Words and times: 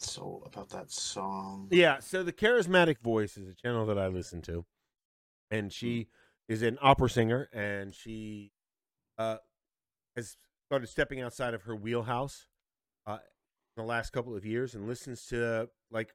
So 0.00 0.42
about 0.46 0.70
that 0.70 0.90
song. 0.90 1.68
Yeah, 1.70 1.98
so 1.98 2.22
the 2.22 2.32
charismatic 2.32 2.98
voice 3.00 3.36
is 3.36 3.48
a 3.48 3.54
channel 3.54 3.84
that 3.86 3.98
I 3.98 4.06
listen 4.06 4.40
to, 4.42 4.64
and 5.50 5.70
she 5.70 6.08
is 6.48 6.62
an 6.62 6.78
opera 6.80 7.10
singer, 7.10 7.48
and 7.52 7.94
she 7.94 8.52
uh, 9.18 9.36
has 10.16 10.38
started 10.66 10.86
stepping 10.88 11.20
outside 11.20 11.52
of 11.52 11.62
her 11.62 11.76
wheelhouse 11.76 12.46
uh, 13.06 13.18
in 13.76 13.82
the 13.82 13.86
last 13.86 14.10
couple 14.10 14.34
of 14.34 14.46
years, 14.46 14.74
and 14.74 14.88
listens 14.88 15.26
to 15.26 15.68
like, 15.90 16.14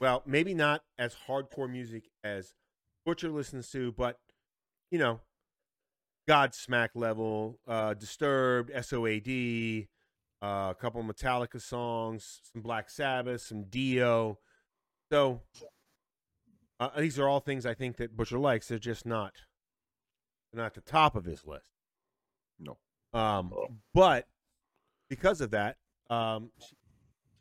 well, 0.00 0.22
maybe 0.26 0.52
not 0.52 0.82
as 0.98 1.14
hardcore 1.28 1.70
music 1.70 2.10
as 2.24 2.54
Butcher 3.06 3.30
listens 3.30 3.70
to, 3.70 3.92
but 3.92 4.18
you 4.90 4.98
know, 4.98 5.20
Godsmack 6.28 6.90
level, 6.96 7.60
uh, 7.68 7.94
Disturbed, 7.94 8.72
SOAD, 8.72 9.86
uh, 10.42 10.68
a 10.70 10.76
couple 10.78 11.00
of 11.00 11.06
Metallica 11.06 11.60
songs, 11.60 12.40
some 12.52 12.62
Black 12.62 12.90
Sabbath, 12.90 13.42
some 13.42 13.64
Dio. 13.64 14.38
So 15.10 15.42
uh, 16.78 16.88
these 16.98 17.18
are 17.18 17.28
all 17.28 17.40
things 17.40 17.66
I 17.66 17.74
think 17.74 17.96
that 17.96 18.16
Butcher 18.16 18.38
likes. 18.38 18.68
They're 18.68 18.78
just 18.78 19.04
not 19.04 19.34
they're 20.52 20.62
not 20.62 20.74
the 20.74 20.80
top 20.80 21.14
of 21.14 21.24
his 21.24 21.46
list. 21.46 21.70
No. 22.58 22.78
Um, 23.12 23.52
but 23.94 24.26
because 25.08 25.40
of 25.40 25.50
that, 25.50 25.76
um, 26.08 26.50
she, 26.58 26.76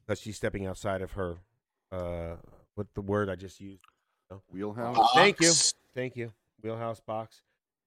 because 0.06 0.20
she's 0.22 0.38
stepping 0.38 0.66
outside 0.66 1.02
of 1.02 1.14
her, 1.14 1.38
uh, 1.92 2.36
what 2.76 2.88
the 2.96 3.02
word 3.02 3.30
I 3.30 3.36
just 3.36 3.60
used? 3.60 3.84
Wheelhouse. 4.52 4.98
Thank 5.16 5.40
you, 5.42 5.52
thank 5.96 6.16
you, 6.16 6.32
wheelhouse 6.62 7.00
box. 7.00 7.42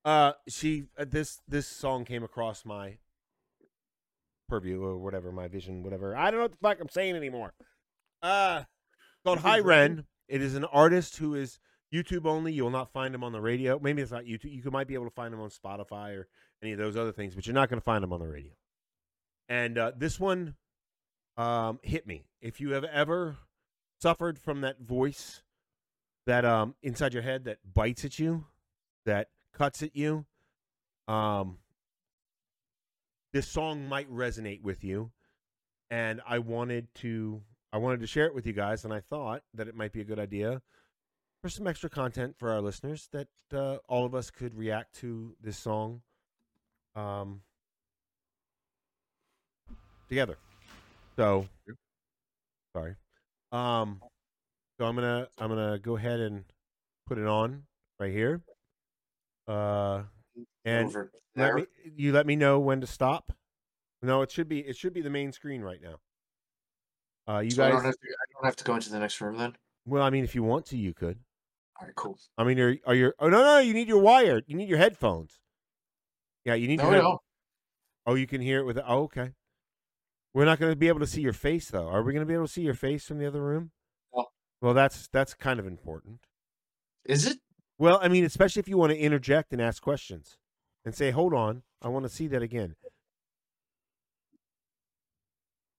Uh, 0.05 0.33
she 0.49 0.85
uh, 0.99 1.05
this 1.09 1.41
this 1.47 1.69
song 1.69 2.05
came 2.05 2.25
across 2.25 2.65
my 2.65 2.99
purview 4.53 4.83
or 4.83 4.99
whatever, 4.99 5.33
my 5.33 5.49
vision, 5.49 5.83
whatever. 5.83 6.15
I 6.15 6.31
don't 6.31 6.35
know 6.35 6.43
what 6.43 6.51
the 6.51 6.59
fuck 6.59 6.79
I'm 6.79 6.91
saying 6.91 7.17
anymore. 7.17 7.55
Uh, 8.23 8.65
called 9.25 9.39
Hi 9.39 9.61
Ren. 9.61 10.05
It 10.29 10.43
is 10.43 10.55
an 10.55 10.67
artist 10.67 11.17
who 11.17 11.35
is 11.35 11.59
YouTube 11.91 12.27
only. 12.27 12.53
You 12.53 12.65
will 12.65 12.71
not 12.71 12.93
find 12.93 13.15
him 13.15 13.25
on 13.25 13.33
the 13.33 13.41
radio. 13.41 13.79
Maybe 13.79 14.03
it's 14.03 14.13
not 14.13 14.25
YouTube. 14.25 14.63
You 14.63 14.71
might 14.71 14.87
be 14.87 14.93
able 14.93 15.07
to 15.07 15.15
find 15.15 15.33
him 15.33 15.41
on 15.41 15.49
Spotify 15.49 16.19
or 16.19 16.29
any 16.63 16.73
of 16.73 16.79
those 16.79 16.99
other 16.99 17.13
things, 17.13 17.35
but 17.35 17.47
you're 17.47 17.55
not 17.55 17.71
going 17.71 17.81
to 17.81 17.85
find 17.85 18.05
him 18.05 18.13
on 18.13 18.21
the 18.21 18.29
radio. 18.29 18.53
And 19.49 19.79
uh, 19.79 19.93
this 19.97 20.21
one 20.21 20.55
um, 21.39 21.81
hit 21.83 22.07
me. 22.07 22.27
If 22.43 22.61
you 22.61 22.73
have 22.73 22.85
ever 22.85 23.39
suffered 24.03 24.39
from 24.39 24.61
that 24.61 24.83
voice 24.83 25.43
that 26.27 26.45
um, 26.45 26.75
inside 26.83 27.15
your 27.15 27.23
head 27.23 27.45
that 27.45 27.57
bites 27.73 28.05
at 28.05 28.19
you, 28.19 28.45
that 29.07 29.29
cuts 29.55 29.83
at 29.83 29.97
you, 29.97 30.27
um, 31.09 31.57
this 33.33 33.49
song 33.49 33.89
might 33.89 34.11
resonate 34.11 34.63
with 34.63 34.85
you. 34.85 35.11
And 35.91 36.21
I 36.27 36.39
wanted 36.39 36.89
to 36.97 37.43
I 37.73 37.79
wanted 37.79 38.01
to 38.01 38.07
share 38.07 38.27
it 38.27 38.35
with 38.35 38.47
you 38.47 38.53
guys, 38.53 38.85
and 38.85 38.93
I 38.93 39.01
thought 39.01 39.43
that 39.55 39.67
it 39.69 39.75
might 39.75 39.93
be 39.93 40.01
a 40.01 40.05
good 40.05 40.19
idea 40.19 40.61
for 41.43 41.49
some 41.49 41.67
extra 41.67 41.91
content 41.91 42.37
for 42.39 42.51
our 42.51 42.61
listeners 42.61 43.09
that 43.13 43.29
uh, 43.53 43.79
all 43.89 44.05
of 44.05 44.15
us 44.15 44.31
could 44.31 44.55
react 44.55 44.95
to 45.01 45.35
this 45.43 45.59
song 45.59 46.03
um, 46.95 47.41
together. 50.09 50.37
So, 51.17 51.49
sorry. 52.75 52.95
Um, 53.51 54.01
so 54.79 54.87
I'm 54.87 54.95
gonna 54.95 55.29
I'm 55.39 55.49
gonna 55.49 55.79
go 55.79 55.97
ahead 55.97 56.21
and 56.21 56.45
put 57.07 57.19
it 57.19 57.27
on 57.27 57.65
right 57.99 58.13
here. 58.13 58.41
Uh, 59.47 60.03
and 60.65 60.95
let 61.37 61.55
me 61.55 61.67
you 61.97 62.13
let 62.13 62.27
me 62.27 62.37
know 62.37 62.59
when 62.61 62.81
to 62.81 62.87
stop. 62.87 63.33
No, 64.03 64.23
it 64.23 64.31
should 64.31 64.49
be 64.49 64.61
it 64.61 64.77
should 64.77 64.93
be 64.93 65.01
the 65.01 65.11
main 65.11 65.33
screen 65.33 65.63
right 65.63 65.81
now. 65.83 66.01
Uh, 67.33 67.41
you 67.41 67.51
So 67.53 67.63
I 67.65 67.69
guys. 67.69 67.77
don't, 67.77 67.85
have 67.85 67.95
to, 67.95 68.09
I 68.09 68.25
don't 68.35 68.45
have 68.47 68.57
to 68.57 68.65
go 68.65 68.75
into 68.75 68.91
the 68.91 68.99
next 68.99 69.21
room 69.21 69.39
then. 69.39 69.55
Well, 69.87 70.03
I 70.03 70.11
mean, 70.11 70.25
if 70.25 70.35
you 70.35 70.43
want 70.43 70.67
to, 70.67 70.77
you 70.77 70.93
could. 70.93 71.19
All 71.81 71.87
right, 71.87 71.95
cool. 71.95 72.19
I 72.37 72.45
mean, 72.45 72.59
are 72.59 72.77
are 72.87 72.95
your? 72.95 73.15
Oh 73.19 73.29
no, 73.29 73.43
no, 73.43 73.59
you 73.59 73.73
need 73.75 73.89
your 73.89 74.01
wire. 74.01 74.43
You 74.47 74.57
need 74.57 74.69
your 74.69 74.79
headphones. 74.79 75.41
Yeah, 76.45 76.55
you 76.55 76.67
need 76.69 76.79
No, 76.79 76.91
your. 76.91 77.03
no. 77.03 77.19
Oh, 78.07 78.15
you 78.15 78.27
can 78.27 78.41
hear 78.41 78.59
it 78.59 78.65
with. 78.65 78.79
Oh, 78.79 79.03
okay. 79.05 79.31
We're 80.35 80.45
not 80.45 80.59
going 80.59 80.73
to 80.73 80.77
be 80.77 80.89
able 80.89 81.01
to 81.01 81.07
see 81.07 81.21
your 81.21 81.33
face, 81.35 81.69
though. 81.69 81.87
Are 81.89 82.03
we 82.03 82.13
going 82.13 82.25
to 82.25 82.27
be 82.27 82.35
able 82.35 82.47
to 82.47 82.53
see 82.53 82.63
your 82.63 82.75
face 82.75 83.05
from 83.07 83.19
the 83.19 83.27
other 83.27 83.43
room? 83.43 83.71
No. 84.15 84.27
Well, 84.61 84.75
that's 84.75 85.09
that's 85.13 85.35
kind 85.35 85.61
of 85.61 85.67
important. 85.67 86.27
Is 87.05 87.27
it? 87.27 87.39
Well, 87.79 87.99
I 88.03 88.09
mean, 88.09 88.25
especially 88.25 88.61
if 88.61 88.69
you 88.69 88.77
want 88.79 88.93
to 88.93 88.99
interject 88.99 89.53
and 89.53 89.61
ask 89.61 89.83
questions 89.83 90.39
and 90.85 90.95
say, 90.95 91.11
"Hold 91.11 91.35
on, 91.35 91.63
I 91.81 91.89
want 91.89 92.05
to 92.05 92.09
see 92.09 92.27
that 92.29 92.43
again." 92.43 92.77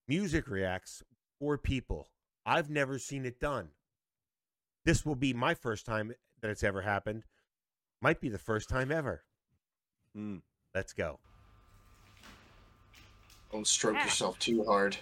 Music 0.06 0.48
reacts 0.48 1.02
for 1.38 1.56
people. 1.56 2.10
I've 2.44 2.68
never 2.68 2.98
seen 2.98 3.24
it 3.24 3.40
done. 3.40 3.70
This 4.84 5.06
will 5.06 5.16
be 5.16 5.32
my 5.32 5.54
first 5.54 5.86
time 5.86 6.12
that 6.40 6.50
it's 6.50 6.62
ever 6.62 6.82
happened. 6.82 7.24
Might 8.02 8.20
be 8.20 8.28
the 8.28 8.38
first 8.38 8.68
time 8.68 8.92
ever. 8.92 9.24
Hmm. 10.14 10.38
Let's 10.74 10.92
go. 10.92 11.20
Don't 13.50 13.66
stroke 13.66 13.96
yourself 13.96 14.38
too 14.38 14.64
hard. 14.64 14.96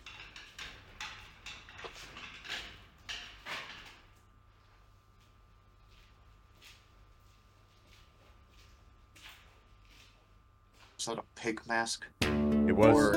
Is 11.03 11.07
that 11.07 11.19
a 11.19 11.25
pig 11.35 11.61
mask? 11.67 12.07
It 12.21 12.77
was. 12.77 12.97
Or, 12.97 13.17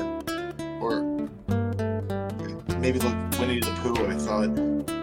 or 0.80 1.02
maybe 2.80 2.98
like 2.98 3.38
Winnie 3.38 3.60
the 3.60 3.72
Pooh. 3.80 4.08
I 4.08 4.16
thought. 4.16 4.95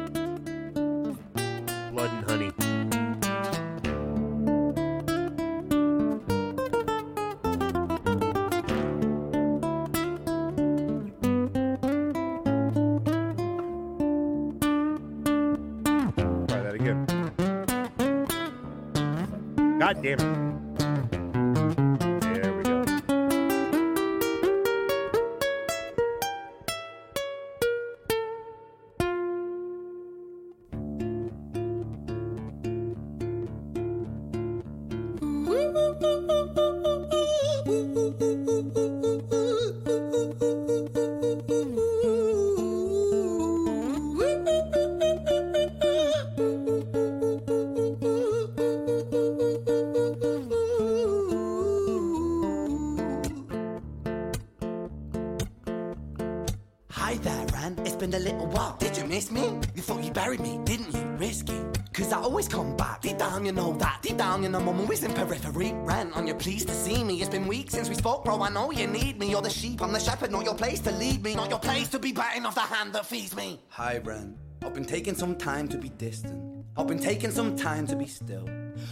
Me. 71.24 71.36
Not 71.36 71.50
your 71.50 71.60
place 71.60 71.88
to 71.90 72.00
be 72.00 72.12
biting 72.12 72.46
off 72.46 72.56
the 72.56 72.62
hand 72.62 72.92
that 72.94 73.06
feeds 73.06 73.34
me. 73.34 73.62
Hi, 73.70 74.00
Ren. 74.00 74.38
I've 74.62 74.74
been 74.74 74.84
taking 74.84 75.16
some 75.16 75.36
time 75.38 75.70
to 75.70 75.78
be 75.78 75.88
distant. 75.88 76.66
I've 76.76 76.88
been 76.88 77.00
taking 77.00 77.32
some 77.32 77.56
time 77.56 77.88
to 77.88 77.96
be 77.96 78.08
still. 78.08 78.46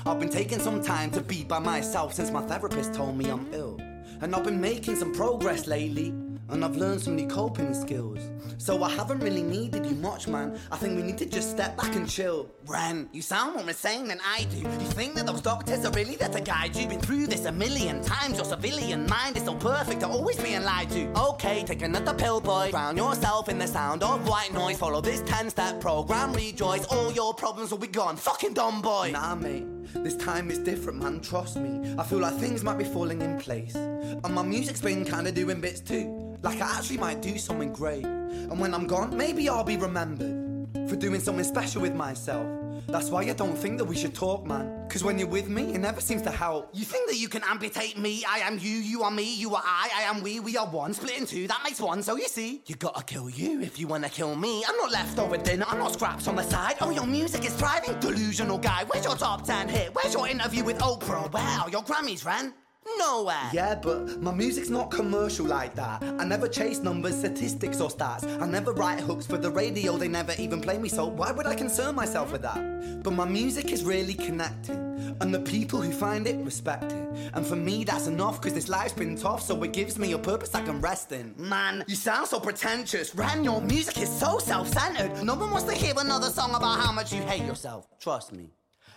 I've 0.06 0.18
been 0.18 0.30
taking 0.30 0.60
some 0.60 0.82
time 0.82 1.12
to 1.12 1.22
be 1.22 1.44
by 1.44 1.60
myself 1.60 2.14
since 2.14 2.32
my 2.32 2.42
therapist 2.42 2.94
told 2.94 3.18
me 3.18 3.30
I'm 3.30 3.54
ill. 3.54 3.78
And 4.22 4.34
I've 4.34 4.46
been 4.46 4.62
making 4.62 4.96
some 4.96 5.14
progress 5.14 5.68
lately. 5.68 6.14
And 6.52 6.66
I've 6.66 6.76
learned 6.76 7.02
some 7.02 7.16
new 7.16 7.28
coping 7.28 7.74
skills. 7.74 8.20
So 8.58 8.84
I 8.84 8.90
haven't 8.90 9.22
really 9.22 9.42
needed 9.42 9.86
you 9.86 9.96
much, 9.96 10.28
man. 10.28 10.60
I 10.72 10.76
think 10.76 10.98
we 10.98 11.02
need 11.02 11.18
to 11.20 11.26
just 11.26 11.50
step 11.50 11.78
back 11.78 11.96
and 11.96 12.08
chill. 12.08 12.50
Ren, 12.68 13.10
you 13.14 13.22
sound 13.22 13.56
more 13.56 13.68
insane 13.68 14.08
than 14.08 14.20
I 14.24 14.44
do. 14.52 14.58
You 14.58 14.90
think 14.92 15.16
that 15.16 15.26
those 15.26 15.42
doctors 15.42 15.86
are 15.86 15.92
really 15.94 16.16
there 16.16 16.30
to 16.30 16.42
guide 16.42 16.76
you? 16.76 16.82
You've 16.82 16.92
Been 16.92 17.00
through 17.00 17.28
this 17.28 17.46
a 17.46 17.52
million 17.52 18.04
times. 18.04 18.36
Your 18.36 18.46
civilian 18.46 19.08
mind 19.08 19.38
is 19.38 19.46
so 19.46 19.56
perfect, 19.56 20.04
at 20.04 20.10
always 20.10 20.38
being 20.38 20.64
lied 20.64 20.90
to. 20.92 21.12
Okay, 21.18 21.64
take 21.64 21.82
another 21.82 22.14
pill, 22.14 22.42
boy. 22.42 22.70
Drown 22.72 22.98
yourself 22.98 23.50
in 23.50 23.58
the 23.58 23.68
sound 23.68 24.04
of 24.04 24.28
white 24.28 24.54
noise. 24.54 24.78
Follow 24.78 25.02
this 25.02 25.22
10 25.26 25.50
step 25.50 25.80
program, 25.80 26.34
rejoice. 26.34 26.86
All 26.86 27.12
your 27.14 27.34
problems 27.34 27.72
will 27.72 27.78
be 27.78 27.88
gone. 27.88 28.18
Fucking 28.18 28.54
dumb 28.54 28.82
boy. 28.82 29.12
Nah, 29.14 29.36
mate. 29.36 29.66
This 29.94 30.16
time 30.16 30.52
is 30.52 30.60
different, 30.60 31.02
man. 31.02 31.20
Trust 31.22 31.58
me. 31.58 31.96
I 31.98 32.04
feel 32.04 32.20
like 32.20 32.36
things 32.38 32.64
might 32.64 32.78
be 32.78 32.84
falling 32.84 33.22
in 33.22 33.40
place. 33.40 33.76
And 33.76 34.34
my 34.34 34.44
music's 34.44 34.82
been 34.82 35.06
kinda 35.06 35.32
doing 35.32 35.62
bits 35.62 35.80
too. 35.80 36.38
Like 36.42 36.62
I 36.62 36.78
actually 36.78 36.98
might 36.98 37.22
do 37.22 37.38
something 37.38 37.72
great. 37.74 38.06
And 38.06 38.60
when 38.60 38.74
I'm 38.74 38.88
gone, 38.88 39.16
maybe 39.16 39.50
I'll 39.50 39.64
be 39.64 39.78
remembered 39.78 40.68
for 40.90 40.96
doing 40.96 41.20
something 41.20 41.44
special 41.44 41.82
with 41.82 41.96
myself. 41.96 42.61
That's 42.92 43.10
why 43.10 43.22
I 43.22 43.32
don't 43.32 43.58
think 43.58 43.78
that 43.78 43.86
we 43.86 43.96
should 43.96 44.14
talk, 44.14 44.46
man. 44.46 44.86
Cause 44.90 45.02
when 45.02 45.18
you're 45.18 45.30
with 45.30 45.48
me, 45.48 45.74
it 45.74 45.80
never 45.80 46.02
seems 46.02 46.22
to 46.24 46.30
help. 46.30 46.70
You 46.74 46.84
think 46.84 47.10
that 47.10 47.16
you 47.16 47.30
can 47.30 47.42
amputate 47.46 47.98
me? 47.98 48.26
I 48.28 48.40
am 48.40 48.60
you, 48.60 48.70
you 48.70 49.04
are 49.04 49.12
me, 49.12 49.34
you 49.34 49.56
are 49.56 49.64
I, 49.66 49.90
I 50.00 50.02
am 50.02 50.22
we, 50.22 50.42
we 50.42 50.58
are 50.58 50.68
one. 50.68 50.94
Split 50.94 51.18
in 51.18 51.26
two, 51.26 51.48
that 51.48 51.62
makes 51.64 51.80
one. 51.80 52.04
So 52.04 52.18
you 52.18 52.28
see, 52.28 52.64
you 52.66 52.76
gotta 52.76 53.02
kill 53.06 53.30
you 53.30 53.62
if 53.62 53.80
you 53.80 53.88
wanna 53.88 54.10
kill 54.10 54.36
me. 54.36 54.66
I'm 54.68 54.76
not 54.76 54.92
leftover 54.92 55.38
dinner, 55.38 55.66
I'm 55.70 55.78
not 55.78 55.94
scraps 55.94 56.28
on 56.28 56.36
the 56.36 56.44
side. 56.44 56.76
Oh, 56.82 56.90
your 56.90 57.08
music 57.08 57.46
is 57.46 57.54
thriving, 57.54 57.98
delusional 58.02 58.58
guy. 58.58 58.84
Where's 58.84 59.06
your 59.06 59.16
top 59.16 59.46
10 59.46 59.70
hit? 59.70 59.96
Where's 59.96 60.14
your 60.14 60.28
interview 60.28 60.66
with 60.66 60.80
Oprah? 60.80 61.32
Wow, 61.32 61.68
your 61.72 61.84
Grammys 61.84 62.26
Ren. 62.26 62.54
Nowhere. 62.98 63.50
Yeah, 63.54 63.76
but 63.76 64.22
my 64.22 64.32
music's 64.32 64.70
not 64.70 64.92
commercial 64.92 65.46
like 65.46 65.76
that. 65.76 66.04
I 66.04 66.24
never 66.26 66.48
chase 66.48 66.80
numbers, 66.80 67.16
statistics, 67.18 67.80
or 67.80 67.90
stats. 67.90 68.24
I 68.42 68.46
never 68.48 68.74
write 68.74 69.00
hooks 69.00 69.26
for 69.26 69.38
the 69.38 69.52
radio, 69.52 69.98
they 69.98 70.08
never 70.08 70.34
even 70.40 70.62
play 70.62 70.78
me, 70.78 70.90
so 70.90 71.06
why 71.06 71.32
would 71.32 71.46
I 71.46 71.56
concern 71.56 71.96
myself 71.96 72.32
with 72.32 72.42
that? 72.42 73.04
But 73.04 73.12
my 73.12 73.26
music 73.26 73.72
is 73.72 73.84
really 73.84 74.14
connecting, 74.14 75.16
and 75.20 75.34
the 75.34 75.40
people 75.40 75.82
who 75.82 75.92
find 75.92 76.28
it 76.28 76.44
respect 76.44 76.92
it. 76.92 77.32
And 77.34 77.46
for 77.46 77.56
me, 77.56 77.84
that's 77.84 78.08
enough, 78.08 78.42
cause 78.42 78.54
this 78.54 78.70
life's 78.70 78.94
been 78.94 79.16
tough, 79.16 79.42
so 79.42 79.62
it 79.64 79.74
gives 79.74 79.98
me 79.98 80.14
a 80.14 80.18
purpose 80.18 80.54
I 80.56 80.62
can 80.62 80.82
rest 80.82 81.12
in. 81.12 81.34
Man, 81.38 81.84
you 81.88 81.96
sound 81.96 82.28
so 82.28 82.40
pretentious. 82.40 83.14
Ren, 83.16 83.44
your 83.44 83.62
music 83.62 84.00
is 84.02 84.10
so 84.10 84.40
self 84.40 84.68
centered. 84.70 85.24
No 85.24 85.36
one 85.36 85.52
wants 85.52 85.66
to 85.66 85.74
hear 85.74 85.94
another 85.98 86.30
song 86.30 86.56
about 86.56 86.80
how 86.80 86.92
much 86.92 87.14
you 87.14 87.22
hate 87.22 87.46
yourself. 87.46 87.88
Trust 88.00 88.34
me. 88.34 88.50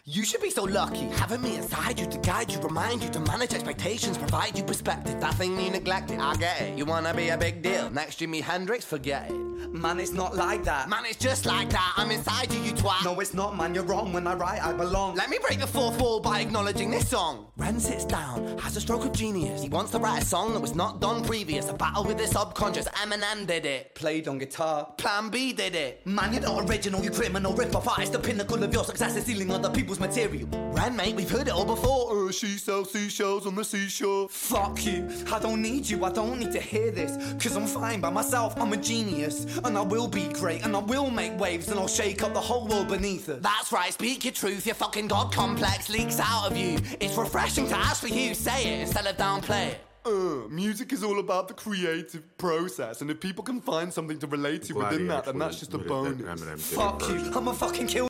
You 0.06 0.22
should 0.22 0.42
be 0.42 0.50
so 0.50 0.64
lucky 0.64 1.06
having 1.16 1.40
me 1.40 1.56
inside 1.56 1.98
you 1.98 2.04
to 2.04 2.18
guide 2.18 2.52
you, 2.52 2.60
remind 2.60 3.02
you 3.02 3.08
to 3.08 3.20
manage 3.20 3.54
expectations, 3.54 4.18
provide 4.18 4.54
you 4.58 4.62
perspective. 4.62 5.18
That 5.18 5.32
thing 5.32 5.58
you 5.58 5.70
neglected, 5.70 6.18
I 6.20 6.34
get 6.34 6.60
it. 6.60 6.76
You 6.76 6.84
wanna 6.84 7.14
be 7.14 7.30
a 7.30 7.38
big 7.38 7.62
deal? 7.62 7.88
Next 7.88 8.20
Jimi 8.20 8.42
Hendrix, 8.42 8.84
forget 8.84 9.30
it. 9.30 9.54
Man, 9.74 9.98
it's 9.98 10.12
not 10.12 10.36
like 10.36 10.62
that. 10.64 10.88
Man, 10.88 11.04
it's 11.04 11.16
just 11.16 11.46
like 11.46 11.70
that. 11.70 11.94
I'm 11.96 12.10
inside 12.12 12.52
you, 12.52 12.60
you 12.60 12.72
twat. 12.72 13.02
No, 13.04 13.18
it's 13.18 13.34
not, 13.34 13.56
man. 13.56 13.74
You're 13.74 13.82
wrong. 13.82 14.12
When 14.12 14.26
I 14.26 14.34
write, 14.34 14.62
I 14.62 14.72
belong. 14.72 15.16
Let 15.16 15.30
me 15.30 15.38
break 15.44 15.58
the 15.58 15.66
fourth 15.66 16.00
wall 16.00 16.20
by 16.20 16.40
acknowledging 16.40 16.90
this 16.92 17.08
song. 17.08 17.46
Ren 17.56 17.80
sits 17.80 18.04
down, 18.04 18.56
has 18.58 18.76
a 18.76 18.80
stroke 18.80 19.04
of 19.04 19.12
genius. 19.12 19.62
He 19.62 19.68
wants 19.68 19.90
to 19.92 19.98
write 19.98 20.22
a 20.22 20.24
song 20.24 20.52
that 20.52 20.60
was 20.60 20.76
not 20.76 21.00
done 21.00 21.24
previous. 21.24 21.68
A 21.70 21.74
battle 21.74 22.04
with 22.04 22.18
the 22.18 22.26
subconscious. 22.28 22.86
Eminem 22.88 23.48
did 23.48 23.66
it. 23.66 23.94
Played 23.96 24.28
on 24.28 24.38
guitar. 24.38 24.92
Plan 24.96 25.28
B 25.28 25.52
did 25.52 25.74
it. 25.74 26.06
Man, 26.06 26.32
you're 26.32 26.42
not 26.42 26.70
original. 26.70 27.02
You 27.02 27.10
criminal 27.10 27.52
rip-off 27.52 27.88
artist. 27.88 28.12
The 28.12 28.20
pinnacle 28.20 28.62
of 28.62 28.72
your 28.72 28.84
success 28.84 29.16
is 29.16 29.24
stealing 29.24 29.50
other 29.50 29.70
people's 29.70 29.93
material. 30.00 30.48
Ren, 30.72 30.96
mate, 30.96 31.14
we've 31.14 31.30
heard 31.30 31.48
it 31.48 31.52
all 31.52 31.64
before. 31.64 32.28
Uh, 32.28 32.32
she 32.32 32.58
sells 32.58 32.92
seashells 32.92 33.46
on 33.46 33.54
the 33.54 33.64
seashore. 33.64 34.28
Fuck 34.28 34.84
you. 34.84 35.08
I 35.32 35.38
don't 35.38 35.62
need 35.62 35.88
you. 35.88 36.04
I 36.04 36.10
don't 36.10 36.38
need 36.38 36.52
to 36.52 36.60
hear 36.60 36.90
this. 36.90 37.16
Cause 37.42 37.56
I'm 37.56 37.66
fine 37.66 38.00
by 38.00 38.10
myself. 38.10 38.54
I'm 38.56 38.72
a 38.72 38.76
genius. 38.76 39.46
And 39.64 39.76
I 39.76 39.82
will 39.82 40.08
be 40.08 40.28
great. 40.28 40.64
And 40.64 40.74
I 40.74 40.80
will 40.80 41.10
make 41.10 41.38
waves. 41.38 41.68
And 41.68 41.78
I'll 41.78 41.88
shake 41.88 42.22
up 42.22 42.34
the 42.34 42.40
whole 42.40 42.66
world 42.66 42.88
beneath 42.88 43.28
us. 43.28 43.40
That's 43.42 43.72
right. 43.72 43.92
Speak 43.92 44.24
your 44.24 44.32
truth. 44.32 44.66
Your 44.66 44.74
fucking 44.74 45.08
God 45.08 45.32
complex 45.32 45.88
leaks 45.88 46.20
out 46.20 46.50
of 46.50 46.56
you. 46.56 46.78
It's 47.00 47.16
refreshing 47.16 47.68
to 47.68 47.76
actually 47.76 48.10
hear 48.10 48.28
you 48.28 48.34
say 48.34 48.74
it 48.74 48.80
instead 48.80 49.06
of 49.06 49.16
downplay 49.16 49.68
it. 49.68 49.80
Uh, 50.06 50.46
music 50.50 50.92
is 50.92 51.02
all 51.02 51.18
about 51.18 51.48
the 51.48 51.54
creative 51.54 52.36
process, 52.36 53.00
and 53.00 53.10
if 53.10 53.18
people 53.20 53.42
can 53.42 53.58
find 53.58 53.90
something 53.90 54.18
to 54.18 54.26
relate 54.26 54.62
to 54.62 54.74
Glad 54.74 54.92
within 54.92 55.08
that, 55.08 55.24
then 55.24 55.38
that's 55.38 55.58
just 55.58 55.72
a 55.72 55.78
bonus. 55.78 56.20
Eminem 56.20 56.38
did 56.38 56.48
it 56.48 56.60
Fuck 56.60 57.08
you. 57.08 57.32
I'm 57.34 57.48
a 57.48 57.54
fucking 57.54 57.86
kill. 57.86 58.08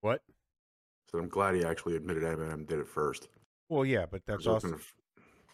What? 0.00 0.22
So 1.12 1.18
I'm 1.20 1.28
glad 1.28 1.54
he 1.54 1.64
actually 1.64 1.96
admitted 1.96 2.22
Eminem 2.22 2.66
did 2.66 2.78
it 2.78 2.88
first. 2.88 3.28
Well, 3.68 3.84
yeah, 3.84 4.06
but 4.10 4.22
that's 4.26 4.46
I 4.46 4.50
also, 4.52 4.68
gonna 4.70 4.82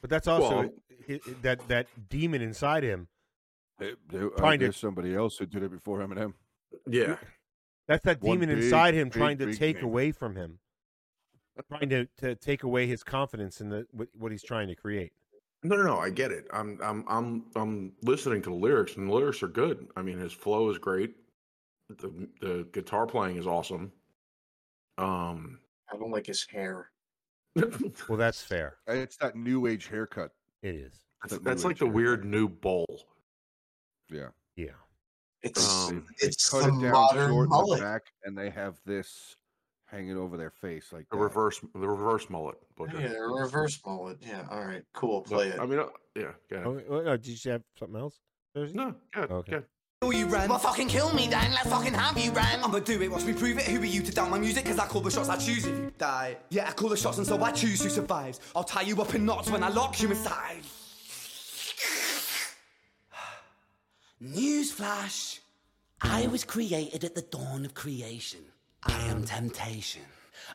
but 0.00 0.10
that's 0.10 0.28
also 0.28 0.56
Well- 0.60 0.70
hi- 1.06 1.20
hi- 1.24 1.32
that 1.42 1.66
that 1.68 1.86
demon 2.08 2.40
inside 2.42 2.84
him. 2.84 3.08
There- 3.78 3.96
there- 4.08 4.30
Trying 4.30 4.60
to- 4.60 4.66
guess 4.66 4.76
somebody 4.76 5.14
else 5.14 5.38
who 5.38 5.46
did 5.46 5.62
it 5.62 5.70
before 5.70 5.98
Eminem. 5.98 6.34
Yeah, 6.86 7.18
That's 7.86 8.04
that 8.04 8.20
One 8.20 8.38
demon 8.40 8.54
big, 8.54 8.64
inside 8.64 8.94
him 8.94 9.08
big, 9.08 9.14
trying 9.14 9.38
to 9.38 9.54
take 9.54 9.76
man. 9.76 9.84
away 9.84 10.12
from 10.12 10.36
him, 10.36 10.58
trying 11.68 11.88
to, 11.88 12.06
to 12.18 12.34
take 12.36 12.62
away 12.62 12.86
his 12.86 13.02
confidence 13.02 13.60
in 13.60 13.70
the 13.70 13.86
what, 13.90 14.08
what 14.14 14.30
he's 14.32 14.42
trying 14.42 14.68
to 14.68 14.74
create. 14.76 15.12
no, 15.64 15.76
no, 15.76 15.82
no. 15.82 15.98
I 15.98 16.10
get 16.10 16.30
it. 16.30 16.46
I'm, 16.52 16.78
I'm, 16.82 17.04
I'm, 17.08 17.44
I'm 17.56 17.92
listening 18.02 18.42
to 18.42 18.50
the 18.50 18.56
lyrics, 18.56 18.96
and 18.96 19.08
the 19.08 19.12
lyrics 19.14 19.42
are 19.42 19.48
good. 19.48 19.88
I 19.96 20.02
mean, 20.02 20.18
his 20.18 20.32
flow 20.32 20.70
is 20.70 20.78
great. 20.78 21.16
The 21.88 22.28
the 22.40 22.68
guitar 22.72 23.06
playing 23.06 23.36
is 23.38 23.46
awesome. 23.46 23.90
Um, 24.98 25.60
I 25.92 25.96
don't 25.96 26.10
like 26.10 26.26
his 26.26 26.44
hair. 26.50 26.90
Well, 28.08 28.18
that's 28.18 28.40
fair. 28.42 28.76
It's 28.86 29.16
that 29.18 29.34
new 29.36 29.66
age 29.66 29.88
haircut. 29.88 30.30
It 30.62 30.74
is. 30.76 31.00
that's, 31.22 31.32
That 31.34 31.44
that's 31.44 31.64
like 31.64 31.78
the 31.78 31.86
haircut. 31.86 31.94
weird 31.96 32.24
new 32.24 32.48
bowl. 32.48 32.86
Yeah. 34.10 34.28
Yeah. 34.56 34.72
It's 35.42 35.88
Um, 35.88 36.06
it's 36.18 36.48
cut 36.50 36.62
the 36.62 36.68
it 36.78 36.82
down 36.82 36.92
modern 36.92 37.30
short 37.30 37.48
in 37.50 37.76
the 37.76 37.82
back, 37.82 38.02
and 38.24 38.36
they 38.38 38.50
have 38.50 38.76
this 38.84 39.36
hanging 39.86 40.16
over 40.16 40.36
their 40.36 40.50
face 40.50 40.92
like 40.92 41.08
The 41.10 41.16
that. 41.16 41.22
reverse, 41.22 41.60
the 41.74 41.88
reverse 41.88 42.28
mullet. 42.30 42.56
Butcher. 42.76 43.00
Yeah, 43.00 43.12
a 43.14 43.42
reverse 43.42 43.80
mullet. 43.86 44.18
Yeah, 44.20 44.46
all 44.50 44.64
right, 44.64 44.82
cool. 44.94 45.24
No, 45.30 45.36
Play 45.36 45.48
it. 45.48 45.58
I 45.60 45.66
mean, 45.66 45.78
uh, 45.78 45.86
yeah. 46.14 46.32
Go 46.50 46.56
ahead. 46.56 46.66
Oh, 46.90 46.94
oh, 47.06 47.16
did 47.16 47.44
you 47.44 47.50
have 47.52 47.62
something 47.78 47.98
else? 47.98 48.20
Thursday? 48.54 48.76
No, 48.78 48.94
good. 49.12 49.30
Okay. 49.30 49.52
good. 49.52 49.60
Kill 49.60 49.68
you, 50.18 50.26
Ren. 50.26 50.48
Well, 50.48 50.58
fucking 50.58 50.88
kill 50.88 51.12
me 51.12 51.28
then. 51.28 51.50
Let's 51.52 51.68
fucking 51.68 51.94
have 51.94 52.18
you, 52.18 52.32
Ren. 52.32 52.60
I'ma 52.62 52.78
do 52.80 53.00
it. 53.00 53.10
Watch 53.10 53.24
me 53.24 53.32
prove 53.32 53.58
it. 53.58 53.64
Who 53.64 53.80
are 53.80 53.84
you 53.84 54.02
to 54.02 54.12
doubt 54.12 54.30
my 54.30 54.38
music? 54.38 54.64
Cause 54.64 54.78
I 54.78 54.86
call 54.86 55.00
the 55.00 55.10
shots 55.10 55.28
I 55.28 55.36
choose 55.36 55.66
if 55.66 55.76
you 55.76 55.92
die. 55.98 56.36
Yeah, 56.50 56.68
I 56.68 56.72
call 56.72 56.88
the 56.88 56.96
shots 56.96 57.18
and 57.18 57.26
so 57.26 57.42
I 57.42 57.52
choose 57.52 57.82
who 57.82 57.88
survives. 57.88 58.40
I'll 58.54 58.64
tie 58.64 58.82
you 58.82 59.00
up 59.00 59.14
in 59.14 59.24
knots 59.24 59.50
when 59.50 59.62
I 59.62 59.68
lock 59.68 60.00
you 60.00 60.10
inside. 60.10 60.62
Newsflash. 64.22 65.40
I 66.00 66.28
was 66.28 66.44
created 66.44 67.04
at 67.04 67.14
the 67.14 67.22
dawn 67.22 67.64
of 67.64 67.74
creation. 67.74 68.40
I 68.84 69.00
am 69.08 69.24
temptation. 69.24 70.02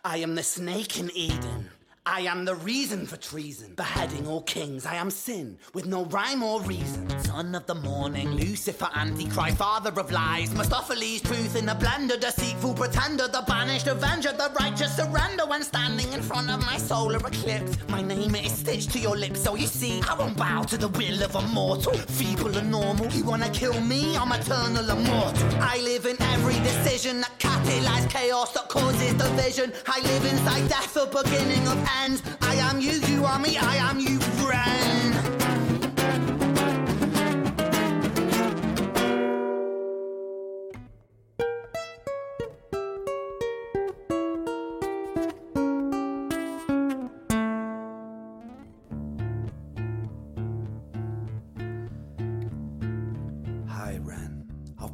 I 0.06 0.18
am 0.18 0.36
the 0.36 0.44
snake 0.44 1.00
in 1.00 1.12
Eden. 1.14 1.70
I 2.06 2.22
am 2.22 2.44
the 2.44 2.56
reason 2.56 3.06
for 3.06 3.16
treason, 3.16 3.76
beheading 3.76 4.28
all 4.28 4.42
kings. 4.42 4.86
I 4.86 4.96
am 4.96 5.10
sin, 5.10 5.58
with 5.74 5.86
no 5.86 6.04
rhyme 6.06 6.44
or 6.44 6.62
reason. 6.64 7.08
Son 7.24 7.56
of 7.56 7.66
the 7.66 7.76
morning, 7.76 8.30
Lucifer, 8.32 8.90
Antichrist, 8.94 9.56
father 9.56 9.98
of 9.98 10.12
lies. 10.12 10.54
Mephistopheles, 10.54 11.22
truth 11.22 11.56
in 11.56 11.70
a 11.70 11.76
blender, 11.76 12.20
deceitful 12.20 12.74
pretender, 12.74 13.30
the 13.30 13.42
banished 13.48 13.88
avenger, 13.88 14.34
the 14.34 14.52
righteous 14.60 14.98
surrender 14.98 15.46
when 15.46 15.64
standing 15.64 16.12
in 16.12 16.22
front 16.22 16.52
of 16.52 16.60
my 16.66 16.78
solar 16.78 17.26
eclipse. 17.26 17.78
My 17.88 18.02
name 18.02 18.36
is 18.36 18.52
stitched 18.52 18.92
to 18.92 19.00
your 19.00 19.16
lips, 19.16 19.42
so 19.42 19.56
you 19.56 19.68
see, 19.68 20.02
I 20.02 20.14
won't 20.16 20.36
bow 20.36 20.64
to 20.64 20.78
the 20.78 20.90
will 20.90 21.24
of 21.24 21.36
a 21.36 21.42
mortal. 21.54 21.94
Feeble 21.94 22.58
and 22.58 22.70
normal, 22.70 23.08
you 23.14 23.24
wanna 23.24 23.50
kill 23.52 23.80
me? 23.80 24.18
I'm 24.18 24.34
eternal 24.34 24.90
immortal. 24.90 25.50
I 25.62 25.80
live 25.80 26.06
in 26.06 26.22
every 26.22 26.56
decision 26.56 27.22
that 27.22 27.40
catalyzes 27.40 28.10
chaos 28.10 28.52
that 28.54 28.68
causes 28.68 29.14
division. 29.14 29.72
I 29.88 30.02
live 30.02 30.26
inside 30.26 30.68
death, 30.68 30.94
the 30.94 31.06
beginning 31.06 31.66
of 31.68 31.93
ends. 32.02 32.22
I 32.42 32.56
am 32.56 32.80
you, 32.80 32.92
you 32.92 33.26
are 33.26 33.40
me, 33.40 33.58
I 33.58 33.76
am 33.76 34.00
you, 34.00 34.20
Ren. 34.48 34.94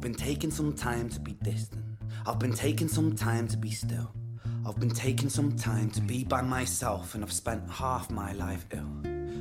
been 0.00 0.14
taking 0.14 0.50
some 0.50 0.72
time 0.72 1.10
to 1.10 1.20
be 1.20 1.32
distant. 1.42 1.84
I've 2.26 2.38
been 2.38 2.54
taking 2.54 2.88
some 2.88 3.14
time 3.14 3.46
to 3.48 3.58
be 3.58 3.70
still. 3.70 4.14
I've 4.70 4.78
been 4.78 4.88
taking 4.88 5.28
some 5.28 5.50
time 5.56 5.90
to 5.90 6.00
be 6.00 6.22
by 6.22 6.42
myself, 6.42 7.16
and 7.16 7.24
I've 7.24 7.32
spent 7.32 7.68
half 7.68 8.08
my 8.08 8.32
life 8.34 8.66
ill. 8.70 8.86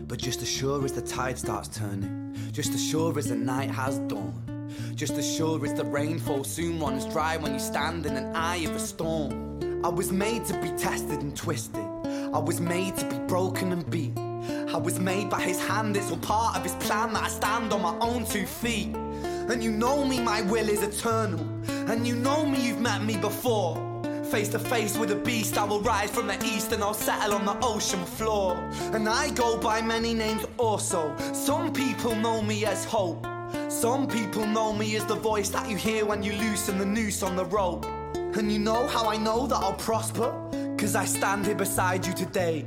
But 0.08 0.18
just 0.18 0.42
as 0.42 0.50
sure 0.50 0.84
as 0.84 0.92
the 0.92 1.04
tide 1.04 1.38
starts 1.38 1.68
turning, 1.68 2.36
just 2.52 2.74
as 2.74 2.84
sure 2.84 3.16
as 3.20 3.30
the 3.30 3.36
night 3.36 3.70
has 3.70 4.00
dawned, 4.00 4.96
just 4.96 5.14
as 5.14 5.32
sure 5.32 5.64
as 5.64 5.76
the 5.76 5.86
rainfall 5.86 6.44
soon 6.44 6.80
runs 6.80 7.06
dry 7.06 7.38
when 7.38 7.54
you 7.54 7.60
stand 7.60 8.08
in 8.08 8.18
an 8.18 8.36
eye 8.36 8.64
of 8.66 8.76
a 8.76 8.80
storm. 8.80 9.84
I 9.86 9.90
was 9.90 10.12
made 10.12 10.46
to 10.46 10.60
be 10.64 10.70
tested 10.70 11.22
and 11.22 11.38
twisted. 11.38 11.86
I 12.34 12.40
was 12.40 12.60
made 12.60 12.98
to 12.98 13.06
be 13.06 13.20
broken 13.28 13.72
and 13.72 13.88
beat. 13.88 14.18
I 14.18 14.78
was 14.78 15.00
made 15.00 15.30
by 15.30 15.42
his 15.42 15.64
hand, 15.64 15.96
it's 15.96 16.10
all 16.10 16.18
part 16.18 16.58
of 16.58 16.64
his 16.64 16.74
plan 16.88 17.14
that 17.14 17.26
I 17.26 17.28
stand 17.28 17.72
on 17.72 17.84
my 17.84 17.96
own 18.00 18.26
two 18.26 18.48
feet. 18.48 18.96
And 18.96 19.64
you 19.64 19.70
know 19.70 20.04
me, 20.04 20.20
my 20.20 20.42
will 20.42 20.68
is 20.68 20.82
eternal. 20.82 21.46
And 21.70 22.08
you 22.08 22.16
know 22.16 22.48
me, 22.48 22.66
you've 22.66 22.82
met 22.82 23.04
me 23.04 23.16
before. 23.16 23.89
Face 24.32 24.50
to 24.50 24.60
face 24.60 24.96
with 24.96 25.10
a 25.10 25.16
beast, 25.16 25.58
I 25.58 25.64
will 25.64 25.82
rise 25.82 26.12
from 26.12 26.28
the 26.28 26.38
east 26.46 26.72
and 26.72 26.84
I'll 26.84 26.94
settle 26.94 27.34
on 27.34 27.46
the 27.46 27.58
ocean 27.66 28.06
floor. 28.06 28.56
And 28.94 29.10
I 29.10 29.32
go 29.32 29.58
by 29.58 29.82
many 29.82 30.14
names 30.14 30.46
also. 30.58 31.16
Some 31.34 31.74
people 31.74 32.14
know 32.14 32.40
me 32.40 32.64
as 32.64 32.86
hope. 32.86 33.26
Some 33.70 34.08
people 34.08 34.46
know 34.46 34.72
me 34.72 34.96
as 34.98 35.06
the 35.06 35.16
voice 35.16 35.50
that 35.50 35.68
you 35.68 35.78
hear 35.78 36.06
when 36.06 36.22
you 36.22 36.34
loosen 36.34 36.78
the 36.78 36.86
noose 36.86 37.24
on 37.24 37.36
the 37.36 37.46
rope. 37.46 37.88
And 38.16 38.52
you 38.52 38.60
know 38.60 38.86
how 38.86 39.10
I 39.10 39.18
know 39.18 39.48
that 39.48 39.56
I'll 39.56 39.74
prosper? 39.74 40.32
Cause 40.78 40.96
I 40.96 41.06
stand 41.06 41.48
here 41.48 41.56
beside 41.56 42.06
you 42.06 42.14
today. 42.14 42.66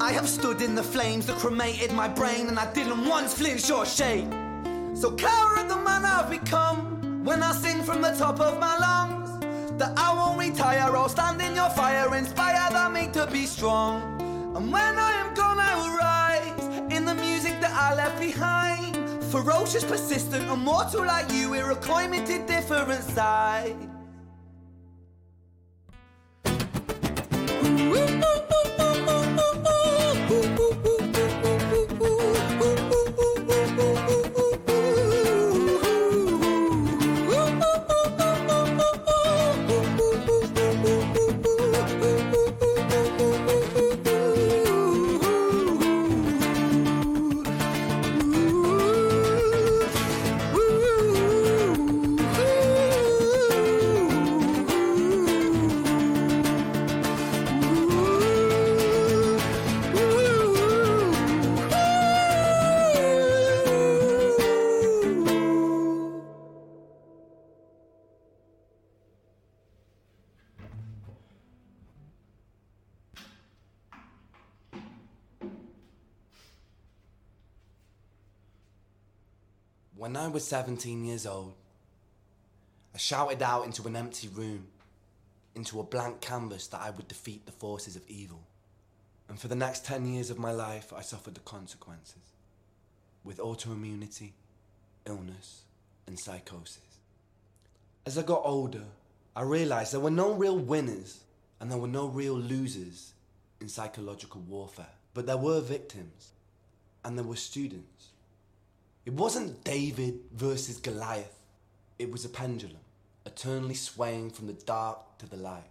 I 0.00 0.12
have 0.12 0.28
stood 0.28 0.62
in 0.62 0.76
the 0.76 0.82
flames 0.82 1.26
that 1.26 1.36
cremated 1.38 1.92
my 1.92 2.06
brain, 2.06 2.46
and 2.46 2.58
I 2.58 2.72
didn't 2.72 3.04
once 3.08 3.34
flinch 3.34 3.68
or 3.70 3.84
shake. 3.84 4.30
So 4.94 5.14
coward 5.16 5.68
the 5.68 5.76
man 5.76 6.04
I've 6.04 6.30
become 6.30 7.24
when 7.24 7.42
I 7.42 7.52
sing 7.52 7.82
from 7.82 8.00
the 8.00 8.12
top 8.12 8.38
of 8.40 8.60
my 8.60 8.78
lungs. 8.78 9.19
That 9.80 9.94
I 9.96 10.12
won't 10.12 10.38
retire, 10.38 10.94
I'll 10.94 11.08
stand 11.08 11.40
in 11.40 11.54
your 11.54 11.70
fire, 11.70 12.14
inspire 12.14 12.68
the 12.70 12.90
me 12.90 13.08
to 13.14 13.26
be 13.32 13.46
strong. 13.46 14.20
And 14.54 14.70
when 14.70 14.98
I 14.98 15.12
am 15.12 15.32
gone, 15.32 15.58
I 15.58 15.74
will 15.80 15.96
rise 15.96 16.94
in 16.94 17.06
the 17.06 17.14
music 17.14 17.58
that 17.62 17.72
I 17.72 17.94
left 17.94 18.20
behind. 18.20 18.98
Ferocious, 19.32 19.82
persistent, 19.82 20.50
immortal 20.50 21.06
like 21.06 21.32
you, 21.32 21.48
we're 21.52 21.70
a 21.70 21.76
climate 21.76 22.26
different 22.46 23.04
side. 23.04 23.74
When 26.44 28.20
I 80.20 80.28
was 80.28 80.46
17 80.46 81.02
years 81.06 81.24
old, 81.26 81.54
I 82.94 82.98
shouted 82.98 83.40
out 83.40 83.64
into 83.64 83.86
an 83.88 83.96
empty 83.96 84.28
room, 84.28 84.66
into 85.54 85.80
a 85.80 85.82
blank 85.82 86.20
canvas 86.20 86.66
that 86.66 86.82
I 86.82 86.90
would 86.90 87.08
defeat 87.08 87.46
the 87.46 87.52
forces 87.52 87.96
of 87.96 88.02
evil. 88.06 88.42
And 89.30 89.40
for 89.40 89.48
the 89.48 89.54
next 89.54 89.86
10 89.86 90.04
years 90.04 90.28
of 90.28 90.38
my 90.38 90.52
life, 90.52 90.92
I 90.94 91.00
suffered 91.00 91.36
the 91.36 91.40
consequences 91.40 92.34
with 93.24 93.38
autoimmunity, 93.38 94.32
illness, 95.06 95.62
and 96.06 96.20
psychosis. 96.20 96.98
As 98.04 98.18
I 98.18 98.22
got 98.22 98.42
older, 98.44 98.84
I 99.34 99.40
realized 99.40 99.94
there 99.94 100.00
were 100.00 100.10
no 100.10 100.34
real 100.34 100.58
winners 100.58 101.20
and 101.60 101.70
there 101.70 101.78
were 101.78 101.88
no 101.88 102.08
real 102.08 102.34
losers 102.34 103.14
in 103.58 103.70
psychological 103.70 104.42
warfare, 104.42 104.92
but 105.14 105.24
there 105.24 105.38
were 105.38 105.62
victims 105.62 106.32
and 107.06 107.16
there 107.16 107.24
were 107.24 107.36
students. 107.36 108.10
It 109.10 109.16
wasn't 109.16 109.64
David 109.64 110.20
versus 110.32 110.78
Goliath. 110.78 111.36
It 111.98 112.12
was 112.12 112.24
a 112.24 112.28
pendulum, 112.28 112.78
eternally 113.26 113.74
swaying 113.74 114.30
from 114.30 114.46
the 114.46 114.52
dark 114.52 115.18
to 115.18 115.28
the 115.28 115.36
light. 115.36 115.68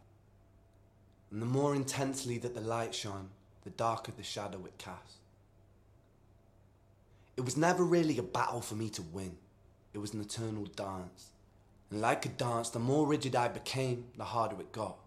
And 1.32 1.42
the 1.42 1.46
more 1.46 1.74
intensely 1.74 2.38
that 2.40 2.54
the 2.54 2.60
light 2.60 2.94
shone, 2.94 3.30
the 3.64 3.70
darker 3.70 4.12
the 4.12 4.24
shadow 4.24 4.66
it 4.66 4.78
cast. 4.78 5.20
It 7.38 7.46
was 7.46 7.56
never 7.56 7.82
really 7.82 8.18
a 8.18 8.24
battle 8.24 8.60
for 8.60 8.76
me 8.76 8.90
to 8.90 9.02
win. 9.02 9.38
It 9.94 10.00
was 10.00 10.14
an 10.14 10.20
eternal 10.20 10.66
dance. 10.66 11.30
And 11.92 12.02
like 12.02 12.26
a 12.26 12.30
dance, 12.30 12.70
the 12.70 12.80
more 12.80 13.08
rigid 13.08 13.38
I 13.38 13.48
became, 13.48 14.04
the 14.18 14.26
harder 14.26 14.60
it 14.60 14.74
got. 14.74 14.98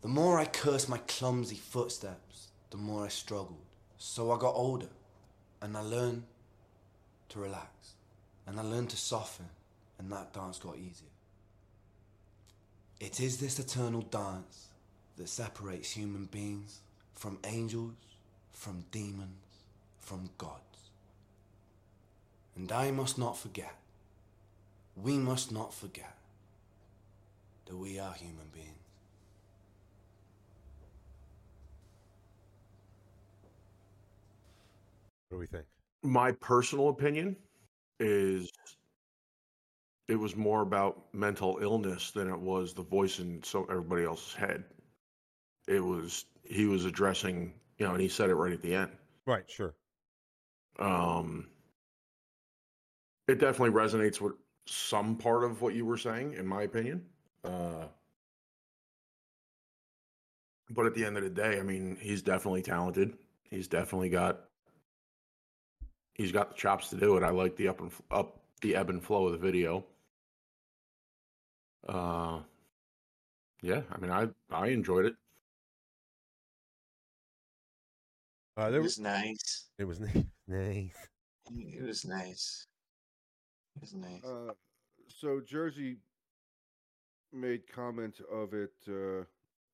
The 0.00 0.08
more 0.08 0.38
I 0.38 0.46
cursed 0.46 0.88
my 0.88 0.96
clumsy 1.06 1.56
footsteps, 1.56 2.48
the 2.70 2.78
more 2.78 3.04
I 3.04 3.08
struggled. 3.08 3.66
So 3.98 4.32
I 4.32 4.38
got 4.38 4.54
older, 4.54 4.88
and 5.60 5.76
I 5.76 5.80
learned 5.82 6.22
to 7.32 7.40
relax. 7.40 7.94
And 8.46 8.58
I 8.58 8.62
learned 8.62 8.90
to 8.90 8.96
soften, 8.96 9.46
and 9.98 10.10
that 10.12 10.32
dance 10.32 10.58
got 10.58 10.76
easier. 10.76 11.08
It 13.00 13.20
is 13.20 13.38
this 13.38 13.58
eternal 13.58 14.02
dance 14.02 14.68
that 15.16 15.28
separates 15.28 15.90
human 15.90 16.26
beings 16.26 16.80
from 17.14 17.38
angels, 17.44 17.94
from 18.52 18.84
demons, 18.90 19.44
from 19.98 20.30
gods. 20.38 20.90
And 22.56 22.70
I 22.70 22.90
must 22.90 23.18
not 23.18 23.36
forget, 23.36 23.74
we 24.96 25.16
must 25.16 25.50
not 25.52 25.72
forget 25.72 26.16
that 27.66 27.76
we 27.76 27.98
are 27.98 28.12
human 28.12 28.48
beings. 28.52 28.68
What 35.28 35.36
do 35.36 35.40
we 35.40 35.46
think? 35.46 35.71
My 36.02 36.32
personal 36.32 36.88
opinion 36.88 37.36
is 38.00 38.50
it 40.08 40.16
was 40.16 40.36
more 40.36 40.62
about 40.62 41.04
mental 41.14 41.58
illness 41.60 42.10
than 42.10 42.28
it 42.28 42.38
was 42.38 42.74
the 42.74 42.82
voice 42.82 43.18
in 43.18 43.42
so 43.42 43.64
everybody 43.70 44.04
else's 44.04 44.34
head. 44.34 44.64
It 45.68 45.80
was 45.80 46.26
he 46.44 46.66
was 46.66 46.84
addressing, 46.84 47.54
you 47.78 47.86
know, 47.86 47.92
and 47.92 48.00
he 48.00 48.08
said 48.08 48.30
it 48.30 48.34
right 48.34 48.52
at 48.52 48.62
the 48.62 48.74
end. 48.74 48.90
Right, 49.26 49.48
sure. 49.48 49.74
Um, 50.78 51.46
it 53.28 53.38
definitely 53.38 53.70
resonates 53.70 54.20
with 54.20 54.32
some 54.66 55.16
part 55.16 55.44
of 55.44 55.62
what 55.62 55.74
you 55.74 55.86
were 55.86 55.96
saying, 55.96 56.34
in 56.34 56.46
my 56.46 56.62
opinion. 56.62 57.04
Uh, 57.44 57.86
but 60.70 60.86
at 60.86 60.94
the 60.94 61.04
end 61.04 61.16
of 61.16 61.22
the 61.22 61.30
day, 61.30 61.58
I 61.58 61.62
mean, 61.62 61.96
he's 62.00 62.22
definitely 62.22 62.62
talented. 62.62 63.16
He's 63.50 63.68
definitely 63.68 64.08
got 64.08 64.40
he's 66.14 66.32
got 66.32 66.50
the 66.50 66.54
chops 66.56 66.88
to 66.90 66.96
do 66.96 67.16
it. 67.16 67.22
I 67.22 67.30
like 67.30 67.56
the 67.56 67.68
up 67.68 67.80
and 67.80 67.90
f- 67.90 68.02
up 68.10 68.40
the 68.60 68.76
ebb 68.76 68.90
and 68.90 69.02
flow 69.02 69.26
of 69.26 69.32
the 69.32 69.38
video. 69.38 69.84
Uh, 71.88 72.40
yeah, 73.62 73.82
I 73.90 73.98
mean, 73.98 74.10
I 74.10 74.28
I 74.50 74.68
enjoyed 74.68 75.06
it. 75.06 75.14
Uh, 78.56 78.66
It 78.66 78.70
there 78.72 78.82
was 78.82 78.98
nice. 78.98 79.68
it 79.78 79.84
was 79.84 80.00
nice. 80.46 80.90
It 81.50 81.82
was 81.86 82.04
nice. 82.04 82.66
It 83.76 83.80
was 83.80 83.94
nice. 83.94 84.22
Uh, 84.24 84.52
so 85.08 85.40
Jersey 85.40 85.96
made 87.32 87.66
comment 87.66 88.20
of 88.30 88.52
it, 88.52 88.74
uh, 88.88 89.24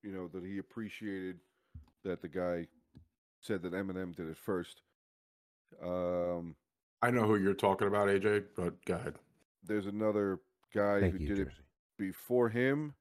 you 0.03 0.13
know, 0.13 0.29
that 0.29 0.45
he 0.45 0.59
appreciated 0.59 1.41
that 2.05 2.23
the 2.23 2.29
guy 2.29 2.67
said 3.41 3.63
that 3.63 3.73
Eminem 3.73 4.15
did 4.15 4.29
it 4.29 4.37
first. 4.37 4.83
Um, 5.83 6.55
I 7.03 7.11
know 7.11 7.27
who 7.27 7.37
you're 7.37 7.55
talking 7.55 7.87
about, 7.89 8.09
AJ, 8.09 8.45
but 8.57 8.85
go 8.85 8.95
ahead. 8.95 9.15
there's 9.63 9.87
another 9.87 10.41
guy 10.75 11.01
Thank 11.01 11.15
who 11.15 11.21
you, 11.21 11.29
did 11.29 11.39
it 11.49 11.53
before 11.99 12.49
him, 12.49 12.95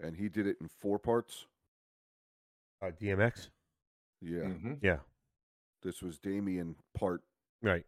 and 0.00 0.16
he 0.16 0.28
did 0.28 0.46
it 0.46 0.56
in 0.60 0.68
four 0.80 0.98
parts. 0.98 1.46
Uh, 2.82 2.90
DMX. 3.00 3.48
Yeah, 4.20 4.40
Mhm. 4.44 4.78
Yeah. 4.82 5.00
this 5.82 6.00
was 6.02 6.18
Damien 6.18 6.76
part 6.94 7.22
Right. 7.62 7.86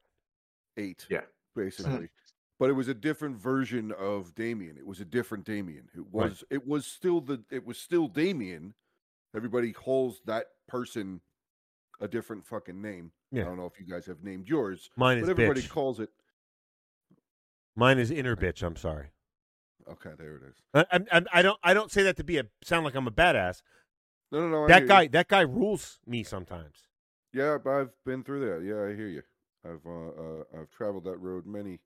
eight. 0.76 1.07
Yeah. 1.11 1.25
basically. 1.55 2.11
but 2.59 2.69
it 2.71 2.75
was 2.75 2.88
a 2.88 2.95
different 2.95 3.37
version 3.37 3.93
of 3.93 4.35
Damien. 4.35 4.76
It 4.78 4.87
was 4.87 5.00
a 5.00 5.05
different 5.07 5.45
Damien. 5.45 5.88
It 5.95 6.00
Right. 6.00 6.31
was 6.31 6.45
it 6.50 6.66
was 6.66 6.87
still 6.87 7.21
the 7.23 7.43
it 7.50 7.64
was 7.64 7.78
still 7.78 8.09
Damien. 8.09 8.75
Everybody 9.35 9.73
calls 9.73 10.21
that 10.26 10.52
person 10.66 11.21
a 12.00 12.09
different 12.09 12.45
fucking 12.47 12.81
name. 12.81 13.12
Yeah. 13.33 13.43
I 13.43 13.45
don't 13.47 13.57
know 13.57 13.67
if 13.67 13.79
you 13.81 13.87
guys 13.87 14.07
have 14.07 14.23
named 14.23 14.49
yours, 14.49 14.91
Mine 14.97 15.19
is 15.19 15.25
but 15.25 15.31
everybody 15.33 15.62
bitch. 15.62 15.69
calls 15.71 16.00
it. 16.00 16.11
Mine 17.75 17.99
is 17.99 18.11
inner 18.11 18.37
bitch. 18.37 18.62
I'm 18.62 18.76
sorry. 18.76 19.09
Okay, 19.88 20.11
there 20.19 20.37
it 20.37 20.43
is. 20.49 20.57
I, 20.75 20.85
I'm- 20.93 21.07
I'm- 21.12 21.26
I 21.33 21.43
don't. 21.43 21.59
I 21.62 21.75
don't 21.75 21.91
say 21.93 22.03
that 22.05 22.17
to 22.17 22.25
be 22.25 22.38
a 22.38 22.47
sound 22.65 22.85
like 22.85 22.95
I'm 22.95 23.07
a 23.07 23.11
badass. 23.12 23.62
No, 24.33 24.41
no, 24.41 24.49
no. 24.49 24.65
I 24.65 24.69
That 24.69 24.83
you. 24.83 24.88
guy. 24.88 25.07
That 25.09 25.29
guy 25.29 25.43
rules 25.43 26.00
me 26.07 26.25
sometimes. 26.25 26.88
Yeah, 27.33 27.59
but 27.62 27.71
I've 27.71 27.91
been 28.05 28.25
through 28.25 28.41
that. 28.49 28.65
Yeah, 28.67 28.83
I 28.91 28.97
hear 28.97 29.09
you. 29.09 29.23
I've 29.65 29.87
uh, 29.87 29.91
uh 29.91 30.45
I've 30.61 30.71
traveled 30.71 31.05
that 31.05 31.19
road 31.19 31.47
many, 31.47 31.81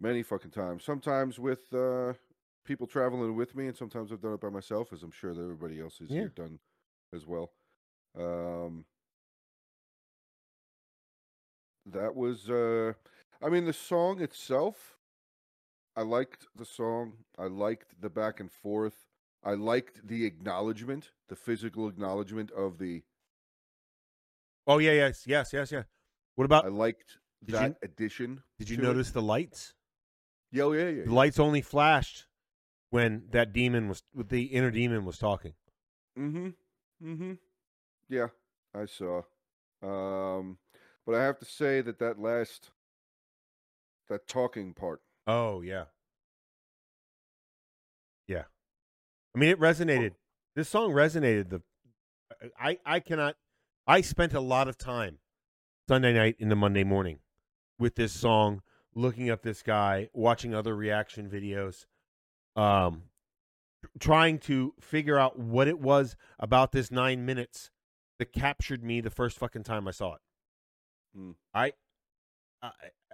many 0.00 0.22
fucking 0.22 0.50
times. 0.50 0.82
Sometimes 0.84 1.38
with 1.38 1.72
uh 1.72 2.14
people 2.64 2.86
traveling 2.86 3.36
with 3.36 3.54
me, 3.54 3.66
and 3.68 3.76
sometimes 3.76 4.10
I've 4.10 4.20
done 4.22 4.34
it 4.34 4.40
by 4.40 4.48
myself, 4.48 4.92
as 4.92 5.02
I'm 5.02 5.10
sure 5.12 5.34
that 5.34 5.40
everybody 5.42 5.80
else 5.80 5.98
has 5.98 6.10
Yeah. 6.10 6.20
here 6.22 6.28
done 6.34 6.58
as 7.14 7.26
well. 7.26 7.52
Um, 8.18 8.84
that 11.86 12.14
was 12.14 12.48
uh, 12.50 12.92
I 13.42 13.48
mean, 13.48 13.64
the 13.64 13.72
song 13.72 14.20
itself. 14.20 14.96
I 15.96 16.02
liked 16.02 16.46
the 16.56 16.64
song. 16.64 17.12
I 17.38 17.46
liked 17.46 18.00
the 18.00 18.08
back 18.08 18.40
and 18.40 18.50
forth. 18.50 19.06
I 19.44 19.54
liked 19.54 20.06
the 20.06 20.24
acknowledgement, 20.24 21.10
the 21.28 21.36
physical 21.36 21.88
acknowledgement 21.88 22.50
of 22.52 22.78
the 22.78 23.02
Oh 24.66 24.78
yeah, 24.78 24.92
yes, 24.92 25.24
yes, 25.26 25.52
yes, 25.52 25.72
yeah. 25.72 25.82
What 26.36 26.44
about? 26.44 26.64
I 26.64 26.68
liked 26.68 27.18
Did 27.44 27.54
that 27.56 27.68
you- 27.70 27.76
addition. 27.82 28.42
Did 28.58 28.70
you 28.70 28.76
to 28.76 28.82
it. 28.82 28.86
notice 28.86 29.10
the 29.10 29.22
lights? 29.22 29.74
Yeah, 30.52 30.64
oh, 30.64 30.72
yeah, 30.72 30.88
yeah. 30.88 31.04
The 31.04 31.12
lights 31.14 31.38
only 31.40 31.62
flashed 31.62 32.26
when 32.90 33.24
that 33.30 33.52
demon 33.52 33.88
was, 33.88 34.02
the 34.14 34.44
inner 34.44 34.70
demon 34.70 35.04
was 35.04 35.18
talking. 35.18 35.54
Mm-hmm. 36.18 36.48
Mm-hmm. 37.04 37.32
Yeah, 38.12 38.26
I 38.74 38.84
saw. 38.84 39.22
Um, 39.82 40.58
but 41.06 41.14
I 41.14 41.24
have 41.24 41.38
to 41.38 41.46
say 41.46 41.80
that 41.80 41.98
that 42.00 42.20
last, 42.20 42.68
that 44.10 44.28
talking 44.28 44.74
part. 44.74 45.00
Oh 45.26 45.62
yeah, 45.62 45.84
yeah. 48.28 48.42
I 49.34 49.38
mean, 49.38 49.48
it 49.48 49.58
resonated. 49.58 50.10
This 50.54 50.68
song 50.68 50.92
resonated. 50.92 51.48
The 51.48 51.62
I 52.60 52.76
I 52.84 53.00
cannot. 53.00 53.36
I 53.86 54.02
spent 54.02 54.34
a 54.34 54.40
lot 54.40 54.68
of 54.68 54.76
time 54.76 55.16
Sunday 55.88 56.12
night 56.12 56.36
into 56.38 56.54
Monday 56.54 56.84
morning 56.84 57.20
with 57.78 57.94
this 57.94 58.12
song, 58.12 58.60
looking 58.94 59.30
up 59.30 59.40
this 59.40 59.62
guy, 59.62 60.10
watching 60.12 60.54
other 60.54 60.76
reaction 60.76 61.30
videos, 61.30 61.86
um, 62.56 63.04
trying 63.98 64.38
to 64.40 64.74
figure 64.78 65.18
out 65.18 65.38
what 65.38 65.66
it 65.66 65.78
was 65.78 66.14
about 66.38 66.72
this 66.72 66.90
nine 66.90 67.24
minutes 67.24 67.70
that 68.22 68.32
captured 68.32 68.84
me 68.84 69.00
the 69.00 69.10
first 69.10 69.36
fucking 69.36 69.64
time 69.64 69.88
I 69.88 69.90
saw 69.90 70.14
it. 70.14 70.20
Hmm. 71.16 71.30
I, 71.52 71.72
I, 72.62 72.70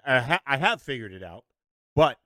I, 0.07 0.19
ha- 0.21 0.41
I 0.47 0.59
have 0.59 0.83
figured 0.83 1.15
it 1.15 1.23
out, 1.23 1.45
but 1.97 2.19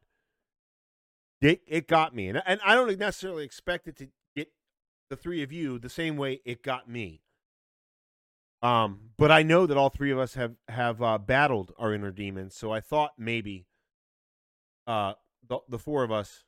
it 1.41 1.63
it 1.69 1.87
got 1.87 2.13
me, 2.13 2.27
and 2.27 2.43
and 2.45 2.61
I 2.65 2.75
don't 2.75 2.99
necessarily 2.99 3.45
expect 3.45 3.87
it 3.87 3.97
to 3.99 4.09
get 4.35 4.49
the 5.11 5.17
three 5.17 5.45
of 5.45 5.53
you 5.53 5.79
the 5.79 5.89
same 5.89 6.17
way 6.17 6.41
it 6.45 6.65
got 6.65 6.89
me. 6.89 7.23
Um, 8.63 9.11
but 9.17 9.31
I 9.31 9.45
know 9.45 9.65
that 9.67 9.77
all 9.77 9.89
three 9.89 10.11
of 10.11 10.19
us 10.19 10.35
have 10.35 10.57
have 10.69 11.01
uh, 11.01 11.19
battled 11.19 11.73
our 11.79 11.95
inner 11.95 12.11
demons, 12.11 12.57
so 12.57 12.73
I 12.73 12.81
thought 12.81 13.13
maybe, 13.17 13.67
uh, 14.89 15.13
the 15.49 15.61
the 15.69 15.79
four 15.79 16.03
of 16.03 16.11
us 16.11 16.43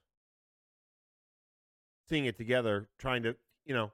seeing 2.09 2.25
it 2.25 2.37
together, 2.37 2.89
trying 2.99 3.23
to 3.23 3.37
you 3.65 3.75
know, 3.75 3.93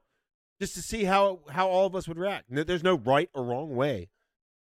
just 0.61 0.75
to 0.75 0.83
see 0.83 1.05
how 1.05 1.41
how 1.51 1.69
all 1.69 1.87
of 1.87 1.95
us 1.97 2.07
would 2.07 2.19
react. 2.19 2.45
There's 2.49 2.85
no 2.85 2.97
right 2.99 3.31
or 3.35 3.43
wrong 3.45 3.75
way. 3.75 4.11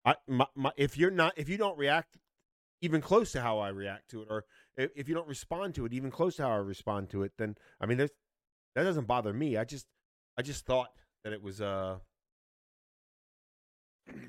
I 0.04 0.14
my, 0.26 0.46
my, 0.54 0.72
if 0.76 0.96
you're 0.96 1.10
not 1.10 1.34
if 1.36 1.48
you 1.48 1.56
don't 1.56 1.76
react 1.78 2.16
even 2.80 3.00
close 3.02 3.32
to 3.32 3.42
how 3.42 3.58
I 3.58 3.68
react 3.68 4.08
to 4.10 4.22
it, 4.22 4.28
or 4.30 4.44
if, 4.76 4.90
if 4.96 5.08
you 5.08 5.14
don't 5.14 5.28
respond 5.28 5.74
to 5.74 5.84
it 5.84 5.92
even 5.92 6.10
close 6.10 6.36
to 6.36 6.42
how 6.44 6.52
I 6.52 6.56
respond 6.56 7.10
to 7.10 7.22
it, 7.24 7.32
then 7.36 7.56
I 7.80 7.86
mean, 7.86 7.98
there's, 7.98 8.10
that 8.74 8.84
doesn't 8.84 9.06
bother 9.06 9.32
me. 9.32 9.56
I 9.56 9.64
just 9.64 9.86
I 10.38 10.42
just 10.42 10.64
thought 10.64 10.90
that 11.24 11.32
it 11.32 11.42
was 11.42 11.60
uh 11.60 11.98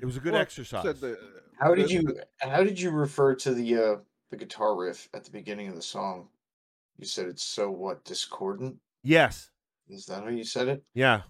it 0.00 0.04
was 0.04 0.16
a 0.16 0.20
good 0.20 0.32
Well, 0.32 0.42
exercise. 0.42 0.82
Said 0.82 1.00
the, 1.00 1.18
How 1.58 1.74
did 1.74 1.90
you 1.90 2.18
how 2.38 2.62
did 2.64 2.80
you 2.80 2.90
refer 2.90 3.34
to 3.36 3.54
the 3.54 3.76
uh 3.76 3.96
the 4.30 4.36
guitar 4.36 4.76
riff 4.76 5.08
at 5.14 5.24
the 5.24 5.30
beginning 5.30 5.68
of 5.68 5.74
the 5.76 5.82
song? 5.82 6.28
You 6.98 7.06
said 7.06 7.26
it's 7.28 7.44
so 7.44 7.70
what 7.70 8.04
discordant? 8.04 8.76
yes, 9.02 9.50
Is 9.88 10.06
that 10.06 10.22
how 10.24 10.28
you 10.28 10.44
said 10.44 10.68
it? 10.68 10.84
yeah, 10.94 11.22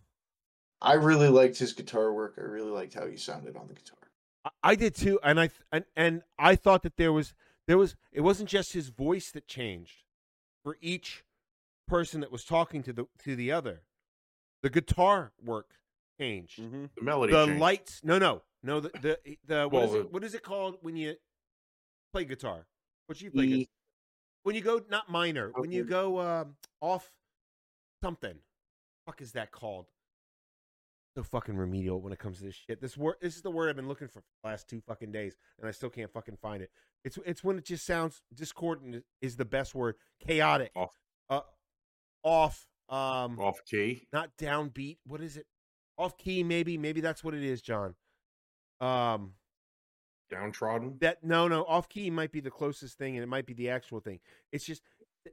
I 0.82 0.94
really 0.94 1.28
liked 1.28 1.58
his 1.58 1.72
guitar 1.72 2.12
work. 2.12 2.34
I 2.38 2.42
really 2.42 2.70
liked 2.70 2.94
how 2.94 3.06
he 3.06 3.16
sounded 3.16 3.56
on 3.56 3.68
the 3.68 3.74
guitar. 3.74 3.98
I, 4.44 4.50
I 4.70 4.74
did 4.74 4.94
too, 4.94 5.18
and 5.22 5.40
I 5.40 5.50
and 5.70 5.84
and 5.96 6.22
I 6.38 6.56
thought 6.56 6.82
that 6.82 6.96
there 6.96 7.12
was 7.12 7.34
there 7.66 7.78
was 7.78 7.94
it 8.12 8.20
wasn't 8.22 8.48
just 8.48 8.72
his 8.72 8.88
voice 8.88 9.30
that 9.30 9.46
changed 9.46 10.04
for 10.64 10.76
each 10.80 11.24
person 11.88 12.20
that 12.20 12.32
was 12.32 12.44
talking 12.44 12.82
to 12.82 12.92
the 12.92 13.06
to 13.24 13.36
the 13.36 13.52
other. 13.52 13.82
The 14.62 14.70
guitar 14.70 15.32
work 15.44 15.70
changed. 16.20 16.60
Mhm. 16.60 16.90
The 16.96 17.02
melody. 17.02 17.32
the 17.32 17.46
changed. 17.46 17.60
lights 17.60 18.00
no 18.04 18.18
no 18.18 18.42
no 18.62 18.80
the 18.80 18.90
the, 19.00 19.18
the 19.46 19.68
what 19.68 19.72
Well, 19.72 19.84
is 19.84 19.94
it 19.94 19.98
the- 20.02 20.08
what 20.08 20.24
is 20.24 20.34
it 20.34 20.42
called 20.42 20.78
when 20.82 20.96
you 20.96 21.14
play 22.12 22.24
guitar 22.24 22.66
what 23.06 23.20
you 23.20 23.30
play 23.30 23.44
E- 23.44 23.48
guitar? 23.60 23.72
when 24.44 24.54
you 24.54 24.60
go 24.62 24.82
not 24.90 25.08
minor 25.10 25.50
when 25.56 25.72
you 25.72 25.82
go 25.84 26.20
um, 26.20 26.56
off 26.80 27.10
something 28.02 28.34
fuck 29.06 29.20
is 29.22 29.32
that 29.32 29.50
called 29.50 29.86
so 31.16 31.22
fucking 31.22 31.56
remedial 31.56 32.00
when 32.00 32.12
it 32.12 32.18
comes 32.18 32.38
to 32.38 32.44
this 32.44 32.54
shit 32.54 32.80
this 32.80 32.96
word 32.96 33.16
this 33.20 33.36
is 33.36 33.42
the 33.42 33.50
word 33.50 33.68
i've 33.68 33.76
been 33.76 33.88
looking 33.88 34.08
for 34.08 34.20
for 34.20 34.26
the 34.42 34.48
last 34.48 34.68
two 34.68 34.80
fucking 34.80 35.12
days 35.12 35.36
and 35.58 35.68
i 35.68 35.70
still 35.70 35.90
can't 35.90 36.10
fucking 36.12 36.36
find 36.40 36.62
it 36.62 36.70
it's 37.04 37.18
it's 37.26 37.42
when 37.44 37.58
it 37.58 37.64
just 37.64 37.84
sounds 37.84 38.22
discordant 38.34 39.04
is 39.20 39.36
the 39.36 39.44
best 39.44 39.74
word 39.74 39.96
chaotic 40.26 40.70
Off. 40.74 40.96
uh 41.28 41.40
off 42.22 42.66
um 42.88 43.38
off 43.40 43.60
key. 43.64 44.06
not 44.12 44.36
downbeat. 44.36 44.98
What 45.06 45.20
is 45.20 45.36
it? 45.36 45.46
Off 45.98 46.16
key, 46.18 46.42
maybe. 46.42 46.76
Maybe 46.78 47.00
that's 47.00 47.22
what 47.24 47.34
it 47.34 47.42
is, 47.42 47.62
John. 47.62 47.94
Um, 48.80 49.32
Downtrodden. 50.30 50.96
that 51.00 51.22
no, 51.22 51.48
no, 51.48 51.64
off 51.64 51.88
key 51.88 52.10
might 52.10 52.32
be 52.32 52.40
the 52.40 52.50
closest 52.50 52.98
thing, 52.98 53.16
and 53.16 53.22
it 53.22 53.28
might 53.28 53.46
be 53.46 53.54
the 53.54 53.70
actual 53.70 54.00
thing. 54.00 54.20
It's 54.52 54.64
just 54.64 54.82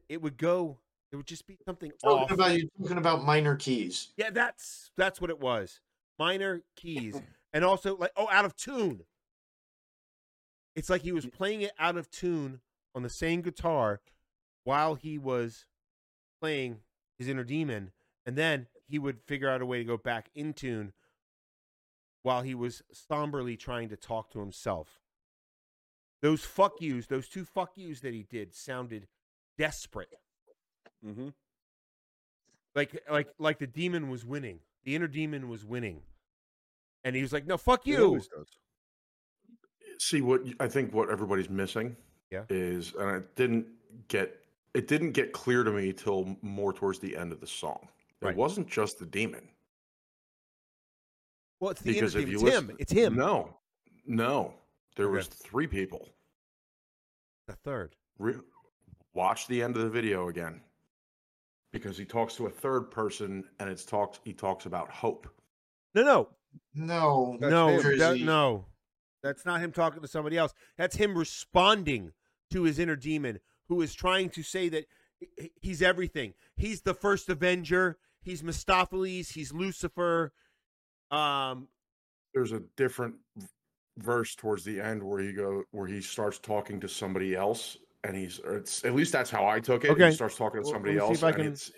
it 0.08 0.22
would 0.22 0.38
go. 0.38 0.80
It 1.12 1.16
would 1.16 1.26
just 1.26 1.48
be 1.48 1.58
something 1.66 1.92
Talking 2.04 2.24
off. 2.24 2.32
about 2.32 2.54
you 2.54 2.70
talking 2.80 2.98
about 2.98 3.24
minor 3.26 3.56
keys. 3.56 4.10
Yeah, 4.16 4.30
that's 4.30 4.92
that's 4.96 5.20
what 5.20 5.30
it 5.30 5.40
was. 5.40 5.82
Minor 6.20 6.62
keys, 6.76 7.20
and 7.54 7.64
also 7.64 7.98
like 7.98 8.12
oh, 8.16 8.28
out 8.32 8.46
of 8.46 8.56
tune. 8.56 9.02
It's 10.76 10.90
like 10.90 11.02
he 11.02 11.12
was 11.12 11.26
playing 11.26 11.62
it 11.62 11.72
out 11.80 11.98
of 11.98 12.12
tune 12.12 12.62
on 12.94 13.04
the 13.04 13.10
same 13.10 13.42
guitar 13.42 14.02
while 14.64 14.96
he 14.96 15.18
was 15.18 15.66
playing 16.40 16.78
his 17.18 17.28
inner 17.28 17.44
demon, 17.44 17.92
and 18.26 18.36
then 18.36 18.68
he 18.88 19.00
would 19.00 19.22
figure 19.26 19.50
out 19.50 19.62
a 19.62 19.66
way 19.66 19.80
to 19.80 19.84
go 19.84 19.98
back 19.98 20.30
in 20.36 20.54
tune 20.54 20.94
while 22.22 22.44
he 22.44 22.54
was 22.54 22.84
somberly 22.92 23.58
trying 23.58 23.90
to 23.90 23.98
talk 23.98 24.30
to 24.32 24.40
himself. 24.40 25.00
Those 26.22 26.44
fuck 26.44 26.82
yous, 26.82 27.08
those 27.08 27.28
two 27.28 27.46
fuck 27.46 27.72
yous 27.76 28.02
that 28.02 28.14
he 28.14 28.24
did 28.24 28.54
sounded 28.54 29.08
desperate. 29.58 30.14
Mhm. 31.06 31.34
Like 32.76 33.02
like 33.10 33.30
like 33.40 33.60
the 33.60 33.68
demon 33.68 34.10
was 34.10 34.26
winning. 34.26 34.60
The 34.84 34.96
inner 34.96 35.08
demon 35.08 35.50
was 35.50 35.66
winning. 35.66 36.02
And 37.04 37.16
he 37.16 37.22
was 37.22 37.32
like, 37.34 37.46
"No, 37.46 37.58
fuck 37.58 37.86
you." 37.88 38.22
See 40.00 40.22
what 40.22 40.42
I 40.60 40.68
think 40.68 40.94
what 40.94 41.10
everybody's 41.10 41.50
missing. 41.50 41.96
Yeah. 42.32 42.46
Is 42.50 42.94
and 42.96 43.18
it 43.18 43.36
didn't 43.36 43.68
get 44.08 44.46
it 44.74 44.88
didn't 44.88 45.12
get 45.14 45.32
clear 45.34 45.64
to 45.64 45.72
me 45.72 45.94
till 45.94 46.38
more 46.42 46.74
towards 46.74 47.00
the 47.00 47.16
end 47.18 47.32
of 47.32 47.40
the 47.40 47.48
song. 47.48 47.88
Right. 48.22 48.32
It 48.32 48.38
wasn't 48.38 48.68
just 48.70 49.00
the 49.00 49.06
demon. 49.06 49.48
Well, 51.60 51.72
it's 51.72 51.82
the 51.82 51.94
Because 51.94 52.16
inner 52.16 52.24
if 52.24 52.30
demon. 52.30 52.42
you 52.42 52.48
It's 52.48 52.58
him. 52.58 52.68
listen- 52.68 52.78
It's 52.80 52.92
him. 52.92 53.16
No, 53.16 53.58
no, 54.06 54.54
there 54.96 55.08
Okay. 55.08 55.16
was 55.18 55.28
three 55.28 55.68
people. 55.68 56.08
The 57.48 57.56
third. 57.56 57.96
Re- 58.18 58.40
watch 59.14 59.48
the 59.48 59.62
end 59.64 59.76
of 59.76 59.84
the 59.84 59.90
video 59.90 60.30
again, 60.30 60.62
because 61.72 61.98
he 61.98 62.06
talks 62.06 62.36
to 62.36 62.48
a 62.48 62.50
third 62.50 62.90
person, 62.92 63.44
and 63.60 63.70
it's 63.70 63.86
talks. 63.86 64.20
He 64.24 64.34
talks 64.34 64.66
about 64.66 64.90
hope. 64.90 65.28
No, 65.96 66.30
no, 66.74 67.38
No, 67.40 67.50
no, 67.50 67.82
that- 67.98 68.20
no. 68.20 68.66
That's 69.22 69.46
not 69.46 69.60
him 69.60 69.72
talking 69.74 70.02
to 70.02 70.08
somebody 70.08 70.38
else. 70.38 70.54
That's 70.78 70.96
him 70.96 71.18
responding 71.18 72.14
to 72.52 72.64
his 72.64 72.80
inner 72.80 72.96
demon, 72.96 73.40
who 73.68 73.82
is 73.82 73.94
trying 73.94 74.30
to 74.32 74.44
say 74.44 74.70
that 74.70 74.86
he- 75.20 75.28
he- 75.38 75.52
he's 75.62 75.82
everything. 75.82 76.34
He's 76.56 76.82
the 76.82 76.94
first 76.94 77.28
Avenger. 77.30 78.00
He's 78.22 78.42
Mephistopheles. 78.44 79.30
He's 79.30 79.52
Lucifer. 79.52 80.34
Um, 81.12 81.68
There's 82.34 82.52
a 82.54 82.62
different 82.78 83.16
verse 83.98 84.36
towards 84.36 84.64
the 84.64 84.80
end 84.80 85.04
where 85.04 85.20
he 85.20 85.34
go 85.34 85.64
where 85.72 85.88
he 85.88 86.00
starts 86.00 86.40
talking 86.40 86.80
to 86.80 86.88
somebody 86.88 87.36
else, 87.36 87.78
and 88.04 88.16
he's 88.16 88.40
or 88.40 88.58
it's 88.58 88.84
at 88.86 88.96
least 88.96 89.12
that's 89.12 89.30
how 89.30 89.48
I 89.48 89.60
took 89.60 89.84
it. 89.86 89.92
Okay. 89.92 90.08
He 90.10 90.16
starts 90.16 90.38
talking 90.38 90.62
to 90.64 90.68
somebody 90.68 90.98
let 91.00 91.10
me 91.10 91.16
see 91.16 91.24
else, 91.24 91.24
if 91.24 91.24
and 91.24 91.36
can- 91.36 91.46
it's 91.54 91.72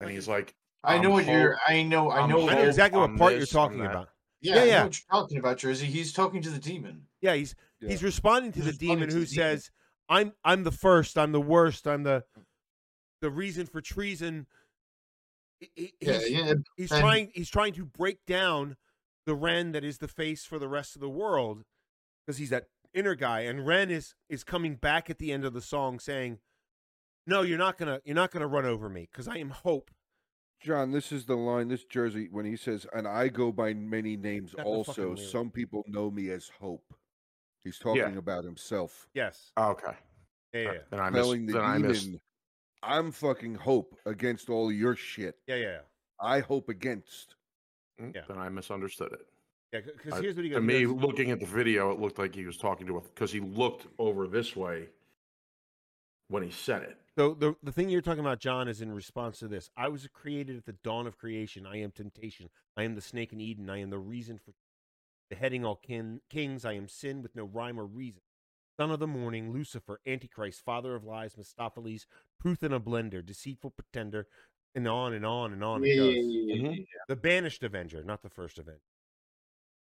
and 0.00 0.10
he's 0.10 0.28
like, 0.28 0.54
I 0.84 0.98
know 0.98 1.08
I'm 1.08 1.12
what 1.14 1.26
you're. 1.26 1.56
I 1.66 1.82
know. 1.82 2.10
I 2.10 2.26
know. 2.26 2.48
I 2.48 2.54
know 2.54 2.62
exactly 2.62 3.00
what 3.00 3.10
I'm 3.10 3.18
part 3.18 3.34
you're 3.34 3.46
talking 3.46 3.84
about. 3.84 4.08
Yeah, 4.40 4.54
Yeah, 4.54 4.60
I 4.60 4.64
know 4.64 4.70
yeah. 4.70 4.84
what 4.84 4.98
you're 5.00 5.20
talking 5.20 5.38
about, 5.38 5.58
Jersey. 5.58 5.86
He's 5.86 6.12
talking 6.12 6.40
to 6.42 6.50
the 6.50 6.58
demon. 6.60 7.02
Yeah, 7.20 7.34
he's 7.34 7.54
Yeah. 7.80 7.88
he's 7.90 8.02
responding 8.04 8.52
to 8.52 8.56
He's 8.60 8.66
the 8.66 8.70
responding 8.72 8.96
demon 8.96 9.08
to 9.08 9.14
who 9.16 9.20
the 9.24 9.26
demon. 9.26 9.56
says, 9.58 9.70
"I'm 10.08 10.32
I'm 10.44 10.62
the 10.62 10.70
first. 10.72 11.18
I'm 11.18 11.32
the 11.32 11.40
worst. 11.40 11.88
I'm 11.88 12.04
the 12.04 12.24
the 13.20 13.30
reason 13.30 13.66
for 13.66 13.80
treason." 13.80 14.46
He- 15.58 15.70
he- 15.74 15.92
Yeah, 16.00 16.12
he's, 16.20 16.30
yeah. 16.30 16.54
he's 16.76 16.92
and- 16.92 17.00
trying 17.00 17.30
he's 17.34 17.50
trying 17.50 17.72
to 17.74 17.84
break 17.84 18.24
down 18.26 18.76
the 19.26 19.34
Ren 19.34 19.72
that 19.72 19.82
is 19.82 19.98
the 19.98 20.06
face 20.08 20.44
for 20.44 20.60
the 20.60 20.68
rest 20.68 20.94
of 20.94 21.00
the 21.00 21.08
world 21.10 21.64
because 22.24 22.38
he's 22.38 22.50
that 22.50 22.68
inner 22.94 23.14
guy, 23.14 23.40
and 23.40 23.66
Ren 23.66 23.90
is 23.90 24.14
is 24.28 24.44
coming 24.44 24.76
back 24.76 25.10
at 25.10 25.18
the 25.18 25.32
end 25.32 25.44
of 25.44 25.52
the 25.52 25.60
song 25.60 25.98
saying, 25.98 26.38
"No, 27.26 27.42
you're 27.42 27.58
not 27.58 27.78
gonna 27.78 28.00
you're 28.04 28.14
not 28.14 28.30
gonna 28.30 28.46
run 28.46 28.64
over 28.64 28.88
me 28.88 29.08
because 29.10 29.28
I 29.28 29.36
am 29.38 29.50
hope." 29.50 29.90
John, 30.60 30.90
this 30.90 31.12
is 31.12 31.26
the 31.26 31.36
line, 31.36 31.68
this 31.68 31.84
Jersey, 31.84 32.28
when 32.32 32.44
he 32.44 32.56
says, 32.56 32.84
and 32.92 33.06
I 33.06 33.28
go 33.28 33.52
by 33.52 33.74
many 33.74 34.16
names 34.16 34.54
Got 34.54 34.66
also. 34.66 35.14
Some 35.14 35.50
people 35.50 35.84
know 35.86 36.10
me 36.10 36.30
as 36.30 36.50
Hope. 36.60 36.94
He's 37.62 37.78
talking 37.78 38.16
about 38.16 38.42
himself. 38.44 39.06
Yes, 39.14 39.52
"Oh, 39.56 39.70
"Okay, 39.72 39.96
yeah, 40.52 40.60
yeah, 40.60 40.72
then 40.90 41.00
I 41.00 41.10
missed. 41.10 41.22
telling 41.24 41.46
the 41.46 41.52
Then 41.52 41.62
I 41.64 41.78
missed. 41.78 42.04
demon, 42.06 42.20
I'm 42.82 43.12
fucking 43.12 43.54
Hope 43.56 43.96
against 44.06 44.48
all 44.50 44.72
your 44.72 44.96
shit. 44.96 45.36
yeah, 45.46 45.56
yeah. 45.56 45.62
yeah. 45.64 45.78
I 46.20 46.40
hope 46.40 46.68
against. 46.68 47.36
Mm, 48.00 48.14
Yeah. 48.14 48.22
Then 48.26 48.38
I 48.38 48.48
misunderstood 48.48 49.12
it. 49.12 49.26
Yeah, 49.72 49.80
because 49.80 50.14
Uh, 50.14 50.22
here's 50.22 50.34
what 50.36 50.44
he 50.44 50.50
to 50.50 50.56
goes. 50.60 50.62
he 50.62 50.66
me, 50.66 50.84
goes- 50.84 51.02
looking 51.04 51.30
at 51.30 51.40
the 51.40 51.46
video, 51.46 51.90
it 51.90 52.00
looked 52.00 52.18
like 52.18 52.34
he 52.34 52.46
was 52.46 52.56
talking 52.56 52.86
to 52.86 52.96
a 52.96 53.00
because 53.00 53.32
he 53.32 53.40
looked 53.40 53.86
over 53.98 54.26
this 54.26 54.56
way 54.56 54.88
when 56.28 56.42
he 56.42 56.50
said 56.50 56.82
it. 56.82 56.96
So 57.16 57.34
the 57.34 57.54
the 57.62 57.72
thing 57.72 57.88
you're 57.88 58.00
talking 58.00 58.20
about, 58.20 58.38
John, 58.38 58.68
is 58.68 58.80
in 58.80 58.92
response 58.92 59.38
to 59.40 59.48
this. 59.48 59.70
I 59.76 59.88
was 59.88 60.06
created 60.12 60.56
at 60.56 60.64
the 60.64 60.72
dawn 60.72 61.06
of 61.06 61.18
creation. 61.18 61.66
I 61.66 61.76
am 61.78 61.90
temptation. 61.90 62.48
I 62.76 62.84
am 62.84 62.94
the 62.94 63.00
snake 63.00 63.32
in 63.32 63.40
Eden. 63.40 63.68
I 63.68 63.78
am 63.78 63.90
the 63.90 63.98
reason 63.98 64.38
for 64.38 64.54
beheading 65.28 65.64
all 65.64 65.76
kin- 65.76 66.22
kings. 66.30 66.64
I 66.64 66.72
am 66.74 66.88
sin 66.88 67.22
with 67.22 67.34
no 67.36 67.44
rhyme 67.44 67.78
or 67.78 67.84
reason. 67.84 68.22
Son 68.78 68.90
of 68.92 69.00
the 69.00 69.08
morning, 69.08 69.52
Lucifer, 69.52 70.00
Antichrist, 70.06 70.64
father 70.64 70.94
of 70.94 71.02
lies, 71.04 71.36
Mephistopheles, 71.36 72.06
truth 72.40 72.62
in 72.62 72.72
a 72.72 72.78
blender, 72.80 73.26
deceitful 73.26 73.72
pretender, 73.72 74.28
and 74.76 74.86
on 74.86 75.12
and 75.12 75.26
on 75.26 75.52
and 75.52 75.64
on 75.64 75.82
Yeah, 75.82 75.90
it 75.90 75.94
yeah, 75.96 76.02
goes. 76.02 76.14
yeah, 76.14 76.54
yeah, 76.54 76.68
Mhm. 76.78 76.86
The 77.08 77.16
banished 77.16 77.64
Avenger, 77.64 78.04
not 78.04 78.22
the 78.22 78.30
first 78.30 78.58
Avenger. 78.58 78.80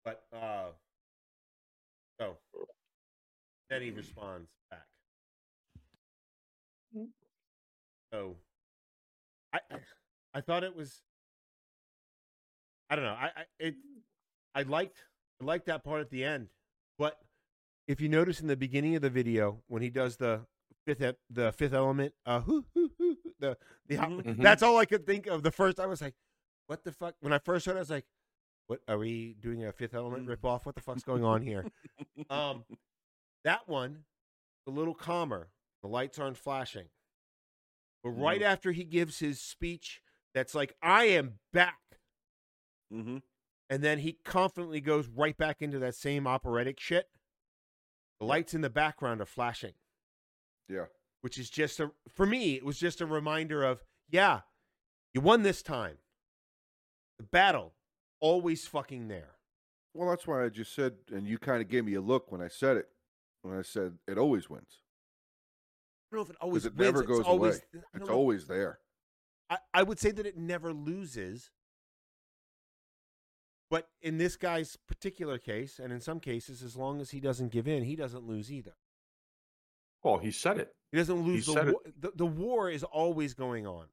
But 0.06 0.24
uh, 0.34 0.66
so 2.20 2.38
then 3.70 3.82
he 3.82 3.92
responds 3.92 4.50
back. 4.70 4.86
So 8.12 8.36
I, 9.54 9.60
I 9.72 9.78
I 10.36 10.42
thought 10.42 10.64
it 10.64 10.76
was 10.76 11.02
I 12.90 12.96
don't 12.96 13.06
know. 13.06 13.12
I, 13.20 13.26
I 13.36 13.44
it 13.60 13.76
I 14.54 14.64
liked 14.64 14.98
I 15.42 15.46
liked 15.46 15.66
that 15.68 15.84
part 15.84 16.02
at 16.02 16.10
the 16.10 16.24
end. 16.24 16.50
But 17.00 17.18
if 17.88 18.00
you 18.02 18.10
notice 18.10 18.40
in 18.42 18.48
the 18.48 18.56
beginning 18.58 18.96
of 18.96 19.02
the 19.02 19.10
video 19.10 19.64
when 19.68 19.82
he 19.82 19.90
does 19.90 20.18
the 20.18 20.42
fifth 20.86 21.16
the 21.30 21.52
fifth 21.54 21.74
element 21.74 22.14
uh 22.26 22.42
hoo, 22.42 22.66
hoo, 22.76 22.92
hoo, 22.98 23.18
hoo, 23.24 23.34
the 23.40 23.58
the 23.88 23.96
hop- 23.96 24.10
Mhm. 24.12 24.42
that's 24.42 24.62
all 24.62 24.78
I 24.78 24.86
could 24.86 25.06
think 25.08 25.28
of 25.28 25.42
the 25.44 25.52
first 25.52 25.80
I 25.80 25.86
was 25.88 26.02
like 26.02 26.14
what 26.68 26.84
the 26.84 26.92
fuck 26.92 27.16
when 27.22 27.34
I 27.34 27.40
first 27.40 27.66
heard 27.66 27.74
it 27.76 27.78
I 27.78 27.80
was 27.80 27.90
like 27.90 28.06
what 28.68 28.80
are 28.88 28.98
we 28.98 29.36
doing 29.40 29.64
a 29.66 29.72
fifth 29.72 29.94
element 29.94 30.28
rip 30.28 30.44
off 30.46 30.66
what 30.66 30.76
the 30.76 30.82
fuck's 30.82 31.04
going 31.04 31.24
on 31.24 31.42
here 31.42 31.66
um 32.30 32.64
that 33.44 33.68
one 33.68 34.00
a 34.68 34.72
little 34.72 34.94
calmer 34.94 35.50
the 35.82 35.90
lights 35.90 36.18
aren't 36.20 36.38
flashing 36.38 36.86
but 38.04 38.12
right 38.12 38.42
after 38.42 38.72
he 38.72 38.84
gives 38.84 39.20
his 39.20 39.40
speech 39.42 40.02
that's 40.34 40.56
like 40.56 40.76
I 40.82 41.06
am 41.06 41.40
back 41.52 41.78
Mm-hmm. 42.94 43.18
and 43.72 43.84
then 43.84 44.00
he 44.00 44.20
confidently 44.24 44.80
goes 44.82 45.08
right 45.08 45.36
back 45.38 45.62
into 45.64 45.80
that 45.80 45.96
same 45.96 46.28
operatic 46.28 46.80
shit. 46.80 47.08
The 48.20 48.26
lights 48.28 48.54
in 48.54 48.62
the 48.62 48.70
background 48.70 49.20
are 49.20 49.26
flashing, 49.26 49.74
Yeah. 50.70 50.86
which 51.22 51.40
is 51.40 51.50
just 51.50 51.80
a 51.80 51.90
for 52.14 52.28
me. 52.28 52.54
It 52.56 52.64
was 52.64 52.78
just 52.78 53.02
a 53.02 53.08
reminder 53.08 53.64
of 53.64 53.84
yeah, 54.12 54.42
you 55.14 55.22
won 55.22 55.42
this 55.42 55.64
time. 55.64 55.98
The 57.18 57.24
battle 57.26 57.74
always 58.24 58.66
fucking 58.66 59.10
there. 59.10 59.36
Well, 59.94 60.10
that's 60.10 60.26
why 60.26 60.44
I 60.44 60.50
just 60.50 60.74
said, 60.74 60.94
and 61.12 61.28
you 61.28 61.38
kind 61.38 61.62
of 61.62 61.68
gave 61.68 61.86
me 61.86 61.94
a 61.94 62.02
look 62.02 62.32
when 62.32 62.42
I 62.42 62.48
said 62.48 62.78
it. 62.78 62.88
When 63.44 63.56
I 63.56 63.62
said 63.62 63.98
it 64.08 64.18
always 64.18 64.50
wins. 64.50 64.80
I 66.12 66.16
don't 66.16 66.20
know 66.20 66.24
if 66.24 66.30
it 66.32 66.38
always 66.42 66.66
it 66.66 66.76
wins. 66.76 66.80
never 66.80 67.02
it's 67.02 67.08
goes 67.08 67.26
always, 67.26 67.56
away. 67.56 67.84
I 67.94 67.98
It's 67.98 68.08
know. 68.08 68.16
always 68.16 68.48
there. 68.48 68.80
I, 69.50 69.58
I 69.74 69.84
would 69.84 70.00
say 70.00 70.12
that 70.12 70.26
it 70.26 70.38
never 70.38 70.74
loses. 70.74 71.52
But 73.70 73.90
in 74.02 74.18
this 74.18 74.38
guy's 74.38 74.78
particular 74.88 75.38
case, 75.38 75.80
and 75.80 75.92
in 75.92 76.00
some 76.00 76.20
cases, 76.20 76.64
as 76.64 76.78
long 76.78 77.02
as 77.02 77.12
he 77.12 77.20
doesn't 77.20 77.52
give 77.52 77.68
in, 77.68 77.84
he 77.84 77.96
doesn't 77.96 78.26
lose 78.26 78.52
either. 78.52 78.76
Well, 80.04 80.18
he 80.18 80.32
said 80.32 80.60
it. 80.60 80.74
He 80.92 80.98
doesn't 80.98 81.22
lose 81.22 81.46
the 81.46 81.54
war. 81.54 81.82
The, 82.00 82.12
the 82.16 82.26
war 82.26 82.70
is 82.70 82.84
always 82.84 83.34
going 83.34 83.68
on. 83.68 83.88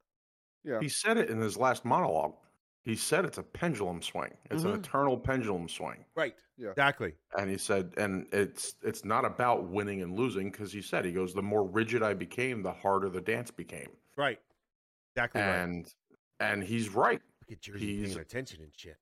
Yeah. 0.65 0.81
He 0.81 0.89
said 0.89 1.17
it 1.17 1.31
in 1.31 1.41
his 1.41 1.57
last 1.57 1.85
monologue. 1.85 2.35
He 2.83 2.97
said 2.97 3.25
it's 3.25 3.39
a 3.39 3.43
pendulum 3.43 4.01
swing. 4.03 4.33
It's 4.51 4.65
an 4.65 4.73
Mhm. 4.73 4.79
eternal 4.79 5.19
pendulum 5.19 5.69
swing. 5.69 6.05
Right. 6.15 6.35
Yeah. 6.57 6.71
Exactly. 6.71 7.15
And 7.37 7.51
he 7.51 7.59
said, 7.59 7.93
and 7.97 8.27
it's 8.33 8.75
it's 8.83 9.05
not 9.05 9.25
about 9.25 9.69
winning 9.69 10.03
and 10.03 10.15
losing 10.17 10.51
because 10.51 10.73
he 10.73 10.81
said 10.83 11.05
he 11.05 11.13
goes, 11.13 11.35
the 11.35 11.43
more 11.43 11.65
rigid 11.67 12.03
I 12.03 12.15
became, 12.15 12.63
the 12.63 12.73
harder 12.73 13.09
the 13.09 13.21
dance 13.21 13.51
became. 13.51 13.91
Right. 14.17 14.41
Exactly 15.15 15.41
right. 15.43 15.49
And 15.57 15.95
and 16.41 16.63
he's 16.65 16.89
right. 16.89 17.21
Look 17.43 17.53
at 17.53 17.61
Jersey 17.61 17.97
he's- 17.97 18.09
paying 18.09 18.21
attention 18.21 18.63
and 18.63 18.73
shit. 18.77 18.97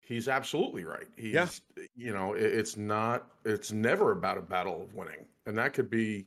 He's 0.00 0.26
absolutely 0.28 0.84
right. 0.84 1.06
He's, 1.16 1.34
Yeah. 1.34 1.48
you 1.94 2.12
know, 2.14 2.32
it, 2.34 2.42
it's 2.42 2.78
not, 2.78 3.30
it's 3.44 3.72
never 3.72 4.12
about 4.12 4.38
a 4.38 4.42
battle 4.42 4.80
of 4.82 4.94
winning. 4.94 5.26
And 5.44 5.56
that 5.58 5.74
could 5.74 5.90
be 5.90 6.26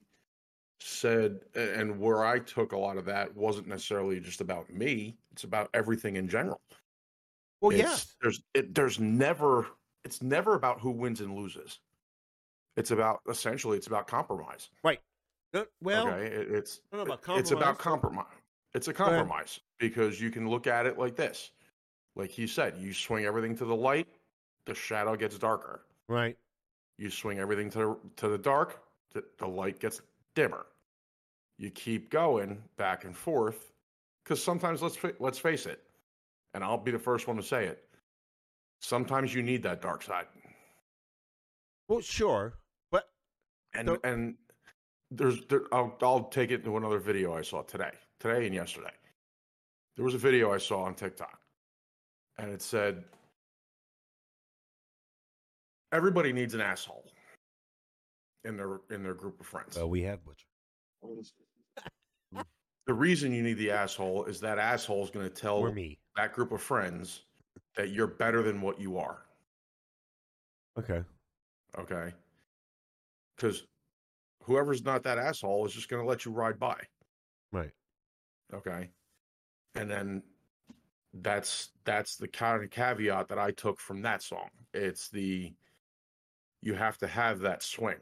said, 0.80 1.41
and 1.56 2.00
where 2.00 2.24
I 2.24 2.39
took 2.39 2.74
a 2.74 2.78
lot 2.78 2.98
of 2.98 3.06
that 3.06 3.36
wasn't 3.36 3.67
necessarily 3.67 4.20
just 4.20 4.39
about 4.41 4.70
me, 4.72 5.17
it's 5.32 5.44
about 5.44 5.70
everything 5.74 6.15
in 6.15 6.28
general. 6.28 6.62
Well, 7.62 7.72
It's- 7.72 7.89
yes. 7.89 8.15
There's, 8.22 8.41
it, 8.54 8.74
there's 8.76 9.00
never, 9.00 9.67
it's 10.04 10.22
never 10.22 10.56
about 10.56 10.80
who 10.80 10.91
wins 10.91 11.22
and 11.22 11.36
loses. 11.36 11.80
It's 12.78 12.91
about, 12.91 13.22
essentially, 13.30 13.78
it's 13.78 13.88
about 13.88 14.08
compromise. 14.08 14.70
No, 15.54 15.65
well, 15.82 16.08
okay. 16.08 16.26
It- 16.28 16.52
it's, 16.52 16.82
about 16.94 17.20
it's 17.39 17.52
about 17.52 17.78
compromise. 17.78 18.26
It's 18.74 18.88
a 18.88 18.94
compromise 18.94 19.60
because 19.80 20.22
you 20.22 20.32
can 20.32 20.50
look 20.50 20.65
at 20.65 20.86
it 20.86 20.98
like 20.98 21.15
this. 21.17 21.52
Like 22.15 22.30
he 22.30 22.48
said, 22.48 22.78
you 22.78 22.94
swing 22.94 23.26
everything 23.26 23.56
to 23.58 23.65
the 23.65 23.76
light, 23.76 24.08
the 24.65 24.74
shadow 24.74 25.15
gets 25.15 25.38
darker. 25.38 25.84
right. 26.08 26.38
You 26.98 27.10
swing 27.10 27.39
everything 27.39 27.70
to 27.72 27.98
to 28.17 28.28
the 28.30 28.38
dark, 28.38 28.80
the, 29.13 29.24
the 29.39 29.48
light 29.48 29.80
gets 29.80 30.02
dimmer. 30.36 30.67
You 31.58 31.72
keep 31.72 32.10
going 32.12 32.62
back 32.78 33.06
and 33.06 33.15
forth 33.17 33.71
because 34.24 34.44
sometimes 34.44 34.82
let's 34.82 34.98
let's 35.20 35.40
face 35.40 35.66
it, 35.66 35.82
and 36.54 36.64
I'll 36.64 36.78
be 36.78 36.92
the 36.92 37.00
first 37.00 37.28
one 37.28 37.38
to 37.38 37.44
say 37.44 37.66
it. 37.66 37.84
Sometimes 38.82 39.34
you 39.34 39.44
need 39.44 39.62
that 39.64 39.82
dark 39.82 40.02
side, 40.04 40.26
Well, 41.88 42.02
sure, 42.02 42.54
but 42.92 43.10
and 43.74 43.88
So- 43.90 44.00
and 44.04 44.36
there's 45.12 45.46
there, 45.48 45.62
I'll 45.74 45.96
I'll 46.02 46.24
take 46.26 46.52
it 46.52 46.64
to 46.64 46.78
another 46.78 47.00
video 47.00 47.34
I 47.34 47.42
saw 47.42 47.62
today, 47.64 47.92
today 48.20 48.46
and 48.46 48.56
yesterday. 48.56 48.94
There 49.96 50.06
was 50.06 50.14
a 50.14 50.18
video 50.18 50.52
I 50.54 50.58
saw 50.58 50.84
on 50.84 50.96
TikTok, 50.96 51.40
and 52.38 52.50
it 52.52 52.62
said 52.62 53.04
everybody 55.92 56.32
needs 56.32 56.54
an 56.54 56.62
asshole 56.62 57.06
in 58.46 58.56
their 58.58 58.80
in 58.90 59.04
their 59.04 59.14
group 59.14 59.40
of 59.40 59.46
friends. 59.46 59.76
well, 59.76 59.90
we 59.90 60.02
have 60.04 60.24
butcher. 60.26 60.48
The 62.91 62.95
reason 62.95 63.32
you 63.32 63.41
need 63.41 63.54
the 63.54 63.71
asshole 63.71 64.25
is 64.25 64.41
that 64.41 64.60
asshole 64.60 65.01
is 65.01 65.10
going 65.10 65.25
to 65.25 65.34
tell 65.34 65.60
Or 65.60 65.71
me. 65.71 65.97
that 66.17 66.34
group 66.34 66.51
of 66.51 66.62
friends 66.62 67.21
that 67.77 67.91
you're 67.91 68.06
better 68.06 68.43
than 68.43 68.60
what 68.60 68.82
you 68.82 68.97
are. 68.97 69.19
Okay. 70.77 71.01
Okay. 71.80 72.12
Because 73.38 73.63
whoever's 74.43 74.84
not 74.84 75.04
that 75.04 75.17
asshole 75.17 75.65
is 75.65 75.71
just 75.71 75.88
going 75.88 76.04
to 76.04 76.06
let 76.10 76.25
you 76.25 76.34
ride 76.34 76.60
by. 76.60 76.75
Right. 77.54 77.71
Okay. 78.54 78.89
And 79.75 79.89
then 79.89 80.21
that's 81.13 81.69
that's 81.86 82.17
the 82.17 82.27
kind 82.27 82.62
of 82.62 82.69
caveat 82.71 83.30
that 83.30 83.39
I 83.39 83.51
took 83.51 83.80
from 83.80 84.01
that 84.01 84.21
song. 84.21 84.49
It's 84.73 85.08
the 85.08 85.54
you 86.62 86.73
have 86.73 86.97
to 86.97 87.08
have 87.08 87.39
that 87.39 87.63
swing. 87.63 87.99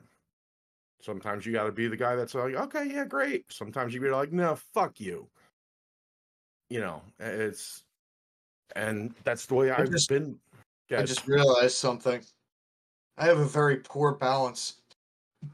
Sometimes 1.02 1.46
you 1.46 1.54
got 1.54 1.64
to 1.64 1.72
be 1.72 1.88
the 1.88 1.96
guy 1.98 2.16
that's 2.16 2.36
like, 2.36 2.56
okay, 2.56 2.86
yeah, 2.92 3.06
great. 3.06 3.46
Sometimes 3.52 3.94
you 3.94 4.02
be 4.02 4.10
like, 4.10 4.34
no, 4.34 4.56
fuck 4.74 5.00
you. 5.00 5.28
You 6.70 6.82
know, 6.82 7.02
it's 7.20 7.84
and 8.76 9.14
that's 9.24 9.46
the 9.46 9.56
way 9.56 9.72
I 9.72 9.78
I've 9.82 9.92
just- 9.92 10.10
been. 10.10 10.38
I 10.92 11.04
just 11.04 11.28
realized 11.28 11.76
something. 11.78 12.22
I 13.18 13.26
have 13.26 13.38
a 13.38 13.46
very 13.46 13.78
poor 13.78 14.14
balance. 14.14 14.78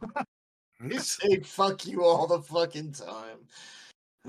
Hmm? 0.02 0.92
You 0.92 1.00
say 1.00 1.40
fuck 1.40 1.86
you 1.86 2.04
all 2.04 2.26
the 2.28 2.42
fucking 2.42 2.94
time. 2.94 3.40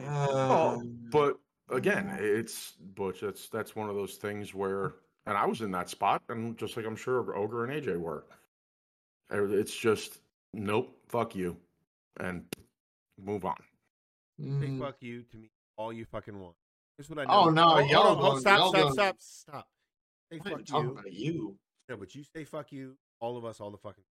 Oh, 0.08 0.82
but 1.10 1.38
again, 1.70 2.16
it's 2.20 2.72
Butch. 2.94 3.20
That's 3.20 3.48
that's 3.48 3.74
one 3.76 3.88
of 3.88 3.94
those 3.94 4.16
things 4.16 4.54
where, 4.54 4.94
and 5.26 5.36
I 5.36 5.46
was 5.46 5.60
in 5.60 5.70
that 5.72 5.88
spot, 5.90 6.22
and 6.28 6.56
just 6.58 6.76
like 6.76 6.86
I'm 6.86 6.96
sure 6.96 7.36
Ogre 7.36 7.64
and 7.64 7.72
AJ 7.84 7.98
were. 7.98 8.24
It's 9.30 9.74
just 9.76 10.18
nope, 10.52 10.96
fuck 11.08 11.34
you, 11.34 11.56
and 12.20 12.44
move 13.18 13.44
on. 13.44 13.56
Say 14.38 14.44
mm, 14.46 14.78
fuck 14.78 14.96
you 15.00 15.22
to 15.22 15.36
me 15.36 15.50
all 15.78 15.92
you 15.92 16.04
fucking 16.04 16.38
want. 16.38 16.54
Here's 16.96 17.08
what 17.10 17.18
I 17.18 17.24
know. 17.24 17.30
Oh, 17.32 17.50
no, 17.50 17.68
hold 17.68 17.90
y'all 17.90 18.06
on, 18.08 18.16
hold- 18.18 18.40
stop, 18.40 18.58
y'all 18.58 18.68
stop, 18.70 18.80
don't- 18.82 18.92
stop, 18.92 19.16
stop. 19.18 19.68
Say 20.32 20.38
fuck 20.38 20.68
you. 20.68 21.00
you. 21.10 21.58
No, 21.88 21.96
but 21.96 22.14
you 22.14 22.24
say 22.24 22.44
fuck 22.44 22.72
you, 22.72 22.96
all 23.20 23.36
of 23.36 23.44
us, 23.44 23.60
all 23.60 23.70
the 23.70 23.78
fucking. 23.78 24.04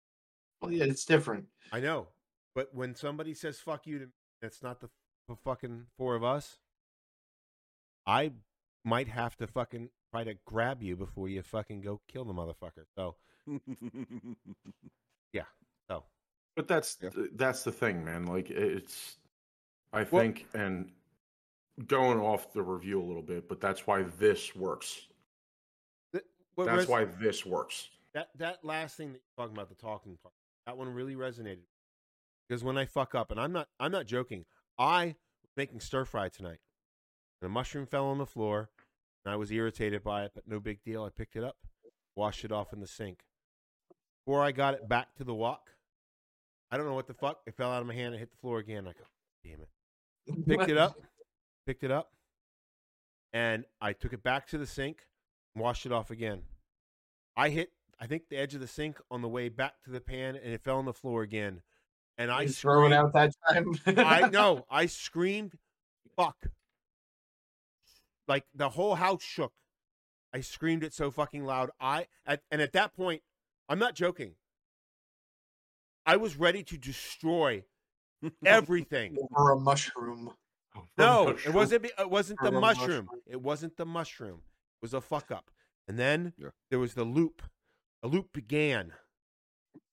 Well, 0.61 0.71
yeah, 0.71 0.85
it's 0.85 1.05
different. 1.05 1.47
I 1.73 1.81
know, 1.81 2.09
but 2.55 2.75
when 2.75 2.95
somebody 2.95 3.35
says 3.35 3.59
fuck 3.59 3.87
you 3.87 3.99
to 3.99 4.07
me, 4.07 4.13
that's 4.41 4.63
not 4.63 4.81
the, 4.81 4.89
the 5.29 5.37
fucking 5.37 5.87
four 5.99 6.15
of 6.15 6.23
us. 6.23 6.59
I 8.07 8.33
might 8.85 9.09
have 9.09 9.37
to 9.39 9.47
fucking 9.47 9.89
try 10.13 10.25
to 10.25 10.35
grab 10.47 10.83
you 10.83 10.95
before 10.97 11.29
you 11.29 11.43
fucking 11.43 11.81
go 11.81 12.01
kill 12.07 12.25
the 12.25 12.35
motherfucker. 12.35 12.85
So, 12.97 13.17
so 15.35 15.43
But 16.57 16.69
that's 16.69 16.99
Yeah. 17.03 17.11
that's 17.33 17.65
the 17.65 17.73
thing, 17.73 18.05
man. 18.05 18.27
Like 18.27 18.51
it's, 18.51 19.17
I 19.93 20.03
Well- 20.05 20.23
think, 20.23 20.47
and 20.55 20.93
going 21.87 22.21
off 22.21 22.53
the 22.53 22.63
review 22.63 23.01
a 23.03 23.05
little 23.05 23.23
bit, 23.23 23.49
but 23.49 23.61
that's 23.61 23.87
why 23.87 24.03
this 24.03 24.55
works. 24.55 25.09
what 26.57 26.67
That's 26.67 26.79
res- 26.83 26.89
why 26.89 27.05
this 27.05 27.45
works. 27.45 27.91
that 28.13 28.31
that 28.39 28.65
last 28.65 28.97
thing 28.97 29.13
that 29.13 29.21
you're 29.21 29.45
talking 29.45 29.57
about 29.57 29.69
the 29.69 29.75
talking 29.75 30.17
part 30.23 30.33
that 30.67 30.77
one 30.77 30.89
really 30.89 31.17
resonated 31.17 31.65
because 32.49 32.63
when 32.63 32.79
I 32.79 32.85
fuck 32.85 33.13
up 33.17 33.33
and 33.33 33.41
I'm 33.41 33.51
not 33.51 33.69
I'm 33.81 33.91
not 33.91 34.07
joking 34.07 34.47
I 34.79 35.17
was 35.43 35.51
making 35.57 35.81
stir 35.81 36.05
fry 36.05 36.29
tonight 36.29 36.61
and 37.43 37.47
a 37.47 37.49
mushroom 37.49 37.87
fell 37.87 38.07
on 38.07 38.19
the 38.19 38.27
floor 38.27 38.71
and 39.25 39.33
I 39.33 39.37
was 39.37 39.51
irritated 39.51 40.05
by 40.05 40.23
it 40.27 40.31
but 40.33 40.47
no 40.47 40.61
big 40.61 40.85
deal 40.85 41.03
I 41.03 41.09
picked 41.11 41.35
it 41.35 41.43
up 41.43 41.57
washed 42.15 42.45
it 42.45 42.53
off 42.53 42.73
in 42.73 42.79
the 42.79 42.87
sink 42.87 43.25
before 44.25 44.41
I 44.45 44.53
got 44.53 44.75
it 44.75 44.89
back 44.89 45.17
to 45.17 45.25
the 45.25 45.35
wok 45.35 45.74
I 46.75 46.77
don't 46.77 46.87
know 46.87 46.95
what 46.95 47.07
the 47.07 47.15
fuck 47.15 47.39
it 47.47 47.55
fell 47.55 47.71
out 47.71 47.81
of 47.83 47.87
my 47.87 47.95
hand 47.95 48.15
and 48.15 48.19
hit 48.19 48.33
the 48.33 48.37
floor 48.39 48.59
again 48.59 48.89
I 48.89 48.93
go 48.93 49.05
damn 49.45 49.61
it 49.61 49.69
picked 50.49 50.69
it 50.71 50.77
up, 50.77 50.97
picked 51.67 51.85
it 51.85 51.91
up, 51.93 52.11
and 53.33 53.65
I 53.81 53.93
took 53.93 54.13
it 54.13 54.23
back 54.25 54.49
to 54.49 54.59
the 54.59 54.67
sink, 54.67 55.07
washed 55.55 55.87
it 55.87 55.93
off 55.93 56.11
again. 56.11 56.43
I 57.37 57.51
hit, 57.51 57.71
I 58.01 58.07
think, 58.07 58.29
the 58.31 58.37
edge 58.39 58.55
of 58.55 58.61
the 58.61 58.67
sink 58.67 58.99
on 59.11 59.23
the 59.23 59.29
way 59.29 59.49
back 59.49 59.75
to 59.85 59.91
the 59.91 60.01
pan, 60.01 60.37
and 60.37 60.53
it 60.53 60.63
fell 60.63 60.79
on 60.79 60.85
the 60.85 60.93
floor 60.93 61.23
again. 61.23 61.63
And 62.17 62.31
I 62.31 62.47
throw 62.47 62.87
it 62.87 62.91
screamed- 62.91 62.95
out 62.95 63.13
that 63.13 63.33
time. 63.49 63.75
I 63.99 64.29
know. 64.33 64.65
I 64.71 64.87
screamed, 64.87 65.59
"Fuck!" 66.17 66.47
Like 68.27 68.47
the 68.55 68.71
whole 68.71 68.95
house 68.95 69.23
shook. 69.23 69.53
I 70.33 70.41
screamed 70.41 70.83
it 70.83 70.95
so 70.95 71.11
fucking 71.11 71.45
loud. 71.45 71.71
I 71.79 72.07
at, 72.25 72.43
and 72.51 72.63
at 72.63 72.73
that 72.73 72.95
point, 72.95 73.23
I'm 73.69 73.79
not 73.79 73.95
joking. 73.95 74.37
I 76.07 76.17
was 76.17 76.37
ready 76.37 76.63
to 76.65 76.77
destroy 76.77 77.65
everything. 78.45 79.17
Over 79.37 79.53
a 79.53 79.61
mushroom. 79.61 80.31
No, 80.99 81.29
it 81.29 81.53
wasn't. 81.53 81.85
It 81.99 82.11
wasn't 82.11 82.41
the 82.41 82.53
Or 82.53 82.57
a 82.57 82.61
mushroom. 82.61 83.07
mushroom. 83.07 83.21
It 83.27 83.41
wasn't 83.41 83.77
the 83.77 83.87
mushroom. 83.87 84.39
It 84.39 84.83
was 84.83 84.95
a 84.95 85.01
fuck 85.01 85.31
up. 85.31 85.51
And 85.89 85.99
then 85.99 86.33
Yeah. 86.37 86.49
there 86.71 86.79
was 86.79 86.95
the 86.95 87.05
loop. 87.05 87.43
A 88.03 88.09
loop 88.09 88.33
began. 88.33 88.93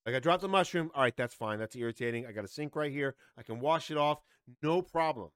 Like 0.04 0.14
I 0.16 0.18
dropped 0.18 0.42
the 0.42 0.48
mushroom. 0.48 0.90
All 0.94 1.02
right, 1.02 1.16
that's 1.16 1.34
fine. 1.34 1.58
That's 1.58 1.76
irritating. 1.76 2.26
I 2.26 2.32
got 2.32 2.44
a 2.44 2.48
sink 2.48 2.74
right 2.74 2.90
here. 2.90 3.14
I 3.36 3.42
can 3.42 3.60
wash 3.60 3.90
it 3.90 3.96
off. 3.96 4.18
No 4.62 4.82
problem. 4.82 5.30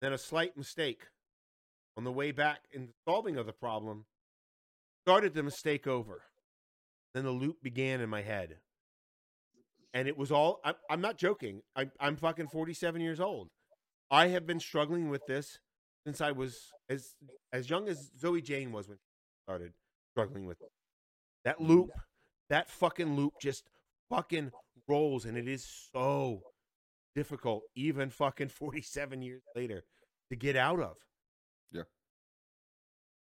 Then 0.00 0.12
a 0.12 0.18
slight 0.18 0.56
mistake 0.56 1.08
on 1.96 2.04
the 2.04 2.12
way 2.12 2.32
back 2.32 2.60
in 2.72 2.86
the 2.86 2.92
solving 3.06 3.36
of 3.36 3.46
the 3.46 3.52
problem 3.52 4.06
started 5.04 5.34
the 5.34 5.42
mistake 5.42 5.86
over. 5.86 6.22
Then 7.12 7.24
the 7.24 7.30
loop 7.30 7.62
began 7.62 8.00
in 8.00 8.08
my 8.08 8.22
head. 8.22 8.58
And 9.94 10.08
it 10.08 10.18
was 10.18 10.30
all, 10.32 10.60
I'm, 10.64 10.74
I'm 10.90 11.00
not 11.00 11.16
joking. 11.16 11.62
I, 11.76 11.88
I'm 12.00 12.16
fucking 12.16 12.48
47 12.48 13.00
years 13.00 13.20
old. 13.20 13.48
I 14.10 14.28
have 14.28 14.46
been 14.46 14.60
struggling 14.60 15.08
with 15.08 15.24
this 15.26 15.58
since 16.04 16.20
I 16.20 16.32
was 16.32 16.72
as 16.88 17.14
as 17.52 17.70
young 17.70 17.88
as 17.88 18.10
Zoe 18.18 18.42
Jane 18.42 18.72
was 18.72 18.88
when 18.88 18.98
she 18.98 19.44
started 19.46 19.72
struggling 20.12 20.46
with 20.46 20.60
it. 20.60 20.70
That 21.44 21.58
mm. 21.58 21.68
loop, 21.68 21.90
that 22.50 22.70
fucking 22.70 23.16
loop 23.16 23.34
just 23.40 23.64
fucking 24.10 24.52
rolls 24.86 25.24
and 25.24 25.38
it 25.38 25.48
is 25.48 25.88
so 25.92 26.42
difficult 27.14 27.62
even 27.74 28.10
fucking 28.10 28.48
47 28.50 29.22
years 29.22 29.42
later 29.56 29.84
to 30.30 30.36
get 30.36 30.56
out 30.56 30.80
of. 30.80 30.96
Yeah. 31.72 31.82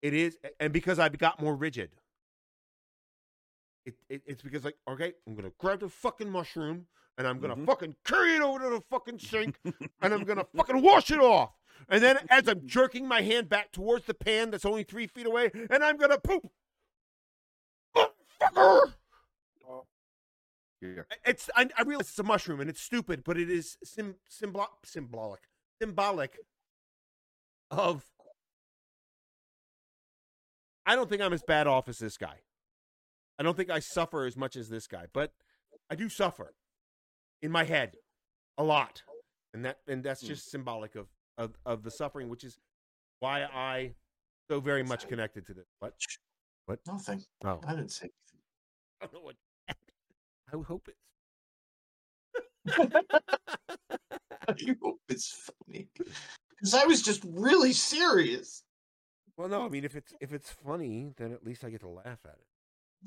It 0.02 0.14
is 0.14 0.38
and 0.58 0.72
because 0.72 0.98
I 0.98 1.08
got 1.08 1.40
more 1.40 1.54
rigid. 1.54 1.90
It, 3.86 3.94
it, 4.08 4.22
it's 4.26 4.42
because 4.42 4.64
like 4.64 4.76
okay, 4.88 5.14
I'm 5.26 5.34
gonna 5.34 5.52
grab 5.58 5.80
the 5.80 5.88
fucking 5.88 6.30
mushroom 6.30 6.86
and 7.18 7.26
I'm 7.26 7.40
gonna 7.40 7.56
Mhm. 7.56 7.66
fucking 7.66 7.96
carry 8.04 8.34
it 8.36 8.42
over 8.42 8.58
to 8.60 8.70
the 8.70 8.80
fucking 8.90 9.18
sink 9.18 9.58
and 10.02 10.14
I'm 10.14 10.24
gonna 10.24 10.46
fucking 10.54 10.82
wash 10.82 11.10
it 11.10 11.18
off. 11.18 11.52
And 11.88 12.02
then 12.02 12.18
as 12.28 12.46
I'm 12.48 12.60
jerking 12.66 13.08
my 13.08 13.22
hand 13.22 13.48
back 13.48 13.72
towards 13.72 14.04
the 14.06 14.14
pan 14.14 14.50
that's 14.50 14.64
only 14.66 14.82
three 14.84 15.06
feet 15.06 15.26
away, 15.26 15.50
and 15.70 15.82
I'm 15.82 15.96
gonna 15.96 16.18
poop. 16.18 16.50
Motherfucker! 17.96 18.92
Yeah. 20.82 21.02
It's 21.26 21.50
I, 21.54 21.68
I 21.76 21.82
realize 21.82 22.08
it's 22.08 22.18
a 22.18 22.22
mushroom 22.22 22.60
and 22.60 22.70
it's 22.70 22.80
stupid, 22.80 23.22
but 23.24 23.36
it 23.36 23.50
is 23.50 23.76
sim, 23.84 24.14
symbol, 24.28 24.66
symbolic 24.84 25.40
symbolic 25.80 26.38
of. 27.70 28.04
I 30.86 30.96
don't 30.96 31.08
think 31.08 31.20
I'm 31.20 31.34
as 31.34 31.42
bad 31.42 31.66
off 31.66 31.88
as 31.88 31.98
this 31.98 32.16
guy. 32.16 32.40
I 33.40 33.42
don't 33.42 33.56
think 33.56 33.70
I 33.70 33.78
suffer 33.78 34.26
as 34.26 34.36
much 34.36 34.54
as 34.54 34.68
this 34.68 34.86
guy, 34.86 35.06
but 35.14 35.32
I 35.88 35.94
do 35.94 36.10
suffer 36.10 36.54
in 37.40 37.50
my 37.50 37.64
head 37.64 37.96
a 38.58 38.62
lot, 38.62 39.02
and 39.54 39.64
that 39.64 39.78
and 39.88 40.04
that's 40.04 40.20
Hmm. 40.20 40.26
just 40.26 40.50
symbolic 40.50 40.94
of 40.94 41.08
of 41.38 41.56
of 41.64 41.82
the 41.82 41.90
suffering, 41.90 42.28
which 42.28 42.44
is 42.44 42.60
why 43.20 43.44
I 43.44 43.94
so 44.50 44.60
very 44.60 44.82
much 44.82 45.08
connected 45.08 45.46
to 45.46 45.54
this. 45.54 45.66
What? 45.78 45.94
What? 46.66 46.80
Nothing. 46.86 47.24
Oh, 47.42 47.60
I 47.66 47.74
didn't 47.74 47.92
say 47.92 48.10
I 49.00 49.06
don't 49.06 49.14
know 49.14 49.20
what. 49.20 49.36
I 49.68 50.56
hope 50.66 50.86
it's. 50.88 50.98
anything. 52.76 52.92
I 54.48 54.76
hope 54.82 55.00
it's 55.08 55.50
funny. 55.66 55.88
Because 55.96 56.74
I 56.74 56.84
was 56.84 57.00
just 57.00 57.24
really 57.24 57.72
serious. 57.72 58.64
Well, 59.38 59.48
no, 59.48 59.64
I 59.64 59.70
mean 59.70 59.84
if 59.84 59.96
it's 59.96 60.12
if 60.20 60.34
it's 60.34 60.50
funny, 60.50 61.14
then 61.16 61.32
at 61.32 61.42
least 61.42 61.64
I 61.64 61.70
get 61.70 61.80
to 61.80 61.88
laugh 61.88 62.18
at 62.26 62.32
it. 62.32 62.46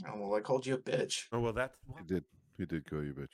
Oh, 0.08 0.18
well, 0.18 0.36
I 0.36 0.42
called 0.42 0.66
you 0.66 0.76
a 0.76 0.78
bitch. 0.78 1.26
Oh 1.32 1.40
well, 1.40 1.54
that's 1.54 1.78
He 2.00 2.04
did. 2.06 2.24
He 2.58 2.66
did 2.66 2.90
call 2.90 3.04
you 3.04 3.14
bitch. 3.14 3.30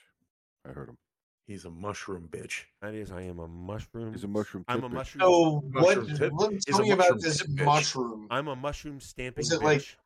I 0.68 0.72
heard 0.72 0.88
him. 0.90 0.98
He's 1.46 1.64
a 1.64 1.70
mushroom 1.70 2.28
bitch. 2.30 2.64
that 2.82 2.94
is. 2.94 3.10
I 3.10 3.22
am 3.22 3.38
a 3.38 3.48
mushroom. 3.48 4.12
He's 4.12 4.24
a 4.24 4.28
mushroom. 4.28 4.64
I'm 4.68 4.84
a 4.84 4.88
bitch. 4.88 4.92
mushroom. 4.92 5.20
So, 5.22 5.62
what? 5.72 5.96
Mushroom 5.98 6.16
tip 6.16 6.32
Let, 6.36 6.52
is 6.52 6.64
tell 6.66 6.80
a 6.80 6.82
me 6.82 6.90
about 6.92 6.98
mushroom 7.14 7.20
this 7.22 7.42
bitch. 7.42 7.64
mushroom. 7.64 8.26
I'm 8.30 8.48
a 8.48 8.56
mushroom 8.56 9.00
stamping. 9.00 9.42
Was 9.42 9.52
it 9.52 9.62
like- 9.62 9.80
bitch. 9.80 9.96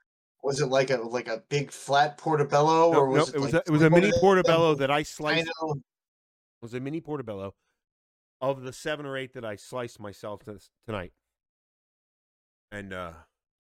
Was 0.43 0.61
it 0.61 0.67
like 0.67 0.91
a 0.91 0.99
like 0.99 1.27
a 1.29 1.43
big 1.49 1.71
flat 1.73 2.19
portobello, 2.19 2.93
No, 2.93 3.05
was 3.05 3.17
no, 3.17 3.23
it? 3.23 3.35
it 3.37 3.41
was 3.41 3.53
like 3.55 3.63
a, 3.67 3.69
it 3.69 3.71
was 3.73 3.81
a 3.83 3.89
one 3.89 4.01
mini 4.03 4.11
of 4.15 4.21
portobello 4.21 4.75
that 4.75 4.91
I 4.91 4.97
kind 4.97 5.07
sliced. 5.07 5.51
of- 5.63 5.79
It 5.79 5.83
was 6.61 6.75
a 6.75 6.81
mini 6.81 7.01
portobello 7.01 7.55
of 8.43 8.61
the 8.63 8.73
seven 8.75 9.07
or 9.07 9.17
eight 9.17 9.33
that 9.33 9.45
I 9.47 9.57
sliced 9.57 9.99
myself 9.99 10.45
this, 10.45 10.69
tonight, 10.87 11.13
and 12.71 12.93
uh, 12.93 13.13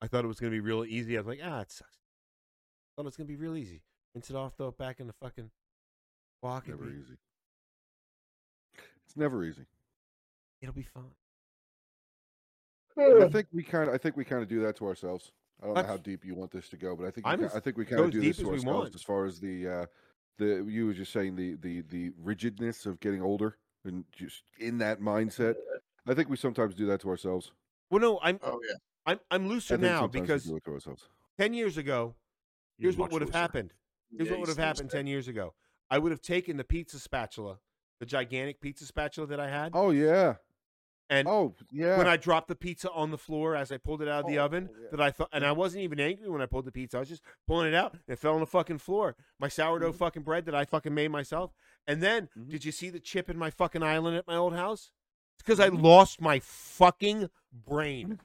I 0.02 0.09
thought 0.09 0.24
it 0.24 0.28
was 0.28 0.38
gonna 0.38 0.50
be 0.50 0.61
real 0.61 0.85
easy. 0.85 1.16
I 1.16 1.20
was 1.20 1.26
like, 1.26 1.40
ah, 1.42 1.61
it 1.61 1.72
sucks. 1.72 1.96
I 2.94 3.00
thought 3.02 3.07
it 3.07 3.07
was 3.07 3.16
gonna 3.16 3.26
be 3.26 3.37
real 3.37 3.57
easy. 3.57 3.83
Rinse 4.14 4.30
it 4.30 4.37
off, 4.37 4.54
throw 4.57 4.68
it 4.68 4.78
back 4.78 5.00
in 5.00 5.09
the 5.09 5.12
fucking 5.14 5.50
wok. 6.42 6.68
and 6.68 6.78
Never 6.78 6.90
be- 6.90 7.00
easy. 7.00 7.16
It's 9.07 9.16
never 9.16 9.44
easy. 9.44 9.66
It'll 10.62 10.74
be 10.74 10.83
fine. 10.85 11.11
I 12.96 13.28
think 13.28 13.48
we 13.52 13.64
kind 13.64 13.88
of. 13.88 13.94
I 13.94 13.98
think 13.98 14.16
we 14.16 14.24
kind 14.24 14.42
of 14.42 14.48
do 14.48 14.61
that 14.62 14.76
to 14.76 14.87
ourselves. 14.87 15.33
I 15.61 15.66
don't 15.66 15.74
know 15.74 15.83
how 15.83 15.96
deep 15.96 16.24
you 16.24 16.35
want 16.37 16.52
this 16.52 16.68
to 16.68 16.76
go, 16.76 16.94
but 16.94 17.07
I 17.07 17.11
think 17.11 17.26
we 17.26 17.33
I'm 17.33 17.42
as- 17.44 17.57
I 17.57 17.61
think 17.61 17.76
we 17.76 17.85
kind 17.85 18.02
of 18.02 18.11
do 18.12 18.20
this 18.20 18.30
as 18.38 18.44
to 18.44 18.44
we 18.44 18.50
ourselves 18.59 18.66
want. 18.85 18.94
as 18.94 19.02
far 19.02 19.24
as 19.24 19.40
the 19.40 19.66
uh, 19.68 19.87
the 20.38 20.64
you 20.68 20.87
were 20.87 20.92
just 20.94 21.12
saying 21.12 21.35
the 21.35 21.54
the 21.57 21.80
the 21.83 22.12
rigidness 22.22 22.87
of 22.87 23.00
getting 23.00 23.20
older 23.20 23.59
and 23.85 24.04
just 24.12 24.44
in 24.61 24.78
that 24.78 25.00
mindset. 25.00 25.57
I 26.07 26.14
think 26.14 26.28
we 26.28 26.37
sometimes 26.37 26.74
do 26.76 26.87
that 26.87 27.00
to 27.00 27.09
ourselves. 27.09 27.50
Well, 27.90 28.00
no, 28.00 28.20
I'm 28.22 28.38
Oh 28.44 28.61
yeah. 28.68 28.76
I'm 29.07 29.18
I'm 29.30 29.48
looser 29.48 29.76
now 29.76 30.07
because 30.07 30.44
do 30.44 30.54
it 30.57 30.64
to 30.64 30.72
ourselves. 30.74 31.09
ten 31.37 31.52
years 31.52 31.76
ago, 31.76 32.14
You're 32.14 32.23
here's 32.78 32.96
what 32.96 33.10
would 33.12 33.22
have 33.22 33.32
happened. 33.32 33.72
Here's 34.10 34.26
Yeah, 34.28 34.32
what 34.34 34.40
would 34.40 34.48
have 34.48 34.58
happened. 34.58 34.90
10 34.90 35.06
years 35.06 35.28
ago. 35.28 35.54
I 35.90 35.98
would 35.98 36.12
have 36.12 36.22
taken 36.22 36.56
the 36.56 36.64
pizza 36.64 36.98
spatula, 36.98 37.58
the 38.00 38.06
gigantic 38.06 38.60
pizza 38.60 38.84
spatula 38.87 39.26
that 39.28 39.40
I 39.40 39.48
had, 39.48 39.72
Oh 39.74 39.90
yeah. 39.90 40.37
and 41.10 41.28
Oh 41.28 41.54
yeah. 41.70 41.98
when 41.98 42.08
I 42.08 42.16
dropped 42.16 42.48
the 42.48 42.54
pizza 42.56 42.90
on 42.92 43.10
the 43.10 43.18
floor 43.18 43.54
as 43.54 43.70
I 43.70 43.76
pulled 43.76 44.00
it 44.02 44.08
out 44.08 44.24
of 44.24 44.26
the 44.30 44.38
Oh, 44.38 44.44
oven, 44.46 44.70
yeah. 44.72 44.88
that 44.92 45.00
I 45.00 45.10
thought, 45.10 45.28
and 45.32 45.44
I 45.44 45.52
wasn't 45.62 45.82
even 45.84 46.00
angry 46.00 46.28
when 46.28 46.40
I 46.42 46.46
pulled 46.46 46.64
the 46.64 46.72
pizza. 46.72 46.96
I 46.96 47.00
was 47.00 47.08
just 47.10 47.22
pulling 47.46 47.68
it 47.68 47.74
out, 47.74 47.92
and 47.92 48.02
it 48.08 48.18
fell 48.18 48.34
on 48.34 48.40
the 48.40 48.46
fucking 48.46 48.78
floor. 48.78 49.14
My 49.38 49.48
sourdough 49.48 49.92
Mhm. 49.92 49.96
fucking 49.96 50.22
bread 50.22 50.46
that 50.46 50.54
I 50.54 50.64
fucking 50.64 50.94
made 50.94 51.10
myself. 51.10 51.52
And 51.87 52.02
then, 52.02 52.28
Mhm. 52.37 52.48
did 52.50 52.64
you 52.64 52.72
see 52.72 52.88
the 52.90 53.00
chip 53.00 53.28
in 53.28 53.37
my 53.37 53.50
fucking 53.50 53.82
island 53.82 54.16
at 54.16 54.26
my 54.26 54.37
old 54.37 54.54
house? 54.54 54.90
It's 55.37 55.42
because 55.42 55.60
I 55.60 55.68
Mhm. 55.70 55.82
lost 55.82 56.20
my 56.20 56.38
fucking 56.40 57.28
brain. 57.52 58.20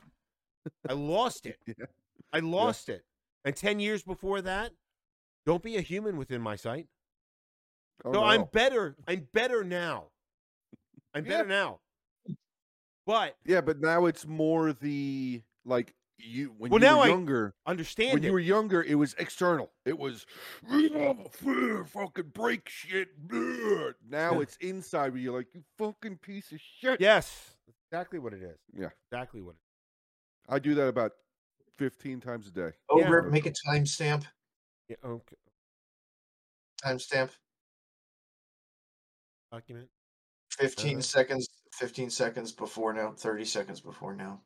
I 0.88 0.94
lost 0.94 1.46
it. 1.46 1.60
Yeah. 1.78 1.86
I 2.32 2.40
lost 2.40 2.90
it. 2.90 3.04
And 3.46 3.56
10 3.56 3.80
years 3.80 4.04
before 4.04 4.42
that, 4.42 4.72
don't 5.46 5.64
be 5.64 5.78
a 5.78 5.82
human 5.82 6.18
within 6.18 6.42
my 6.42 6.56
sight. 6.56 6.88
oh, 8.06 8.14
so 8.14 8.24
I'm 8.24 8.46
better. 8.52 8.96
I'm 9.08 9.28
better 9.34 9.64
now. 9.64 10.10
I'm 11.14 11.26
Yeah. 11.26 11.32
better 11.32 11.48
now. 11.50 11.80
But 13.06 13.36
Yeah, 13.46 13.62
but 13.62 13.80
now 13.80 14.06
it's 14.06 14.26
more 14.28 14.72
the 14.74 15.42
like 15.66 15.96
you 16.18 16.54
when 16.58 16.70
Well, 16.70 16.80
you 16.82 16.86
now 16.86 16.98
were 17.00 17.04
I 17.06 17.08
younger. 17.08 17.56
understand 17.66 18.14
When 18.14 18.24
it. 18.24 18.28
you 18.28 18.34
were 18.34 18.40
younger, 18.40 18.84
it 18.84 18.96
was 18.96 19.16
external. 19.18 19.72
It 19.86 19.98
was 19.98 20.26
fucking 21.88 22.30
break 22.34 22.70
shit. 22.70 23.10
Now 23.32 24.34
Yeah. 24.34 24.40
it's 24.42 24.58
inside 24.58 25.14
where 25.14 25.22
you're 25.22 25.38
like, 25.38 25.48
you 25.54 25.64
fucking 25.78 26.18
piece 26.20 26.52
of 26.52 26.60
shit. 26.62 27.00
yes, 27.02 27.56
exactly 27.92 28.20
what 28.20 28.34
it 28.34 28.44
is. 28.44 28.58
Yeah. 28.74 28.90
exactly 29.12 29.42
what 29.42 29.52
it 29.56 29.60
is. 29.60 30.54
I 30.54 30.60
do 30.60 30.76
that 30.76 30.88
about 30.88 31.14
15 31.80 32.20
times 32.20 32.48
a 32.48 32.52
day. 32.52 32.72
Over. 32.90 33.24
Yeah. 33.26 33.32
Make 33.32 33.46
a 33.46 33.54
timestamp. 33.68 34.26
Yeah, 34.90 34.98
okay. 35.04 35.38
Timestamp. 36.84 37.30
Document. 39.52 39.88
Fifteen 40.52 40.98
Uh, 40.98 41.02
seconds. 41.02 41.48
Fifteen 41.74 42.10
seconds 42.10 42.52
before 42.52 42.92
now. 42.94 43.14
Thirty 43.14 43.46
seconds 43.46 43.80
before 43.80 44.14
now. 44.14 44.42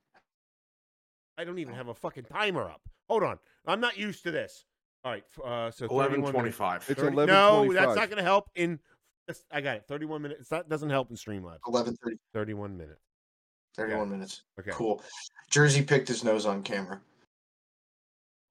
I 1.40 1.44
don't 1.44 1.58
even 1.58 1.74
have 1.74 1.88
a 1.88 1.96
fucking 1.96 2.26
timer 2.26 2.70
up. 2.70 2.82
Hold 3.10 3.24
on. 3.24 3.40
I'm 3.66 3.80
not 3.80 3.98
used 3.98 4.24
to 4.24 4.32
this. 4.32 4.66
All 5.04 5.12
right. 5.12 5.24
Uh, 5.44 5.72
so 5.72 5.88
11 5.88 6.22
31 6.22 6.22
minutes. 6.22 6.32
25. 6.58 6.76
It's 6.90 7.00
30 7.02 7.14
eleven 7.14 7.34
no, 7.36 7.64
twenty-five. 7.66 7.86
that's 7.88 8.00
not 8.00 8.10
going 8.10 8.18
to 8.18 8.24
help 8.24 8.50
in. 8.56 8.80
I 9.52 9.62
got 9.62 9.78
it. 9.78 9.86
31 9.88 10.22
minutes. 10.22 10.42
It's 10.42 10.52
not, 10.52 10.70
doesn't 10.70 10.90
help 10.92 11.10
in 11.10 11.16
Streamlabs. 11.16 11.60
11 11.68 11.98
30, 12.04 12.18
31 12.34 12.78
minutes. 12.78 13.02
31 13.76 14.10
minutes. 14.12 14.44
Okay. 14.60 14.72
Cool. 14.72 15.02
Jersey 15.50 15.82
picked 15.82 16.08
his 16.08 16.24
nose 16.24 16.46
on 16.46 16.62
camera. 16.62 17.02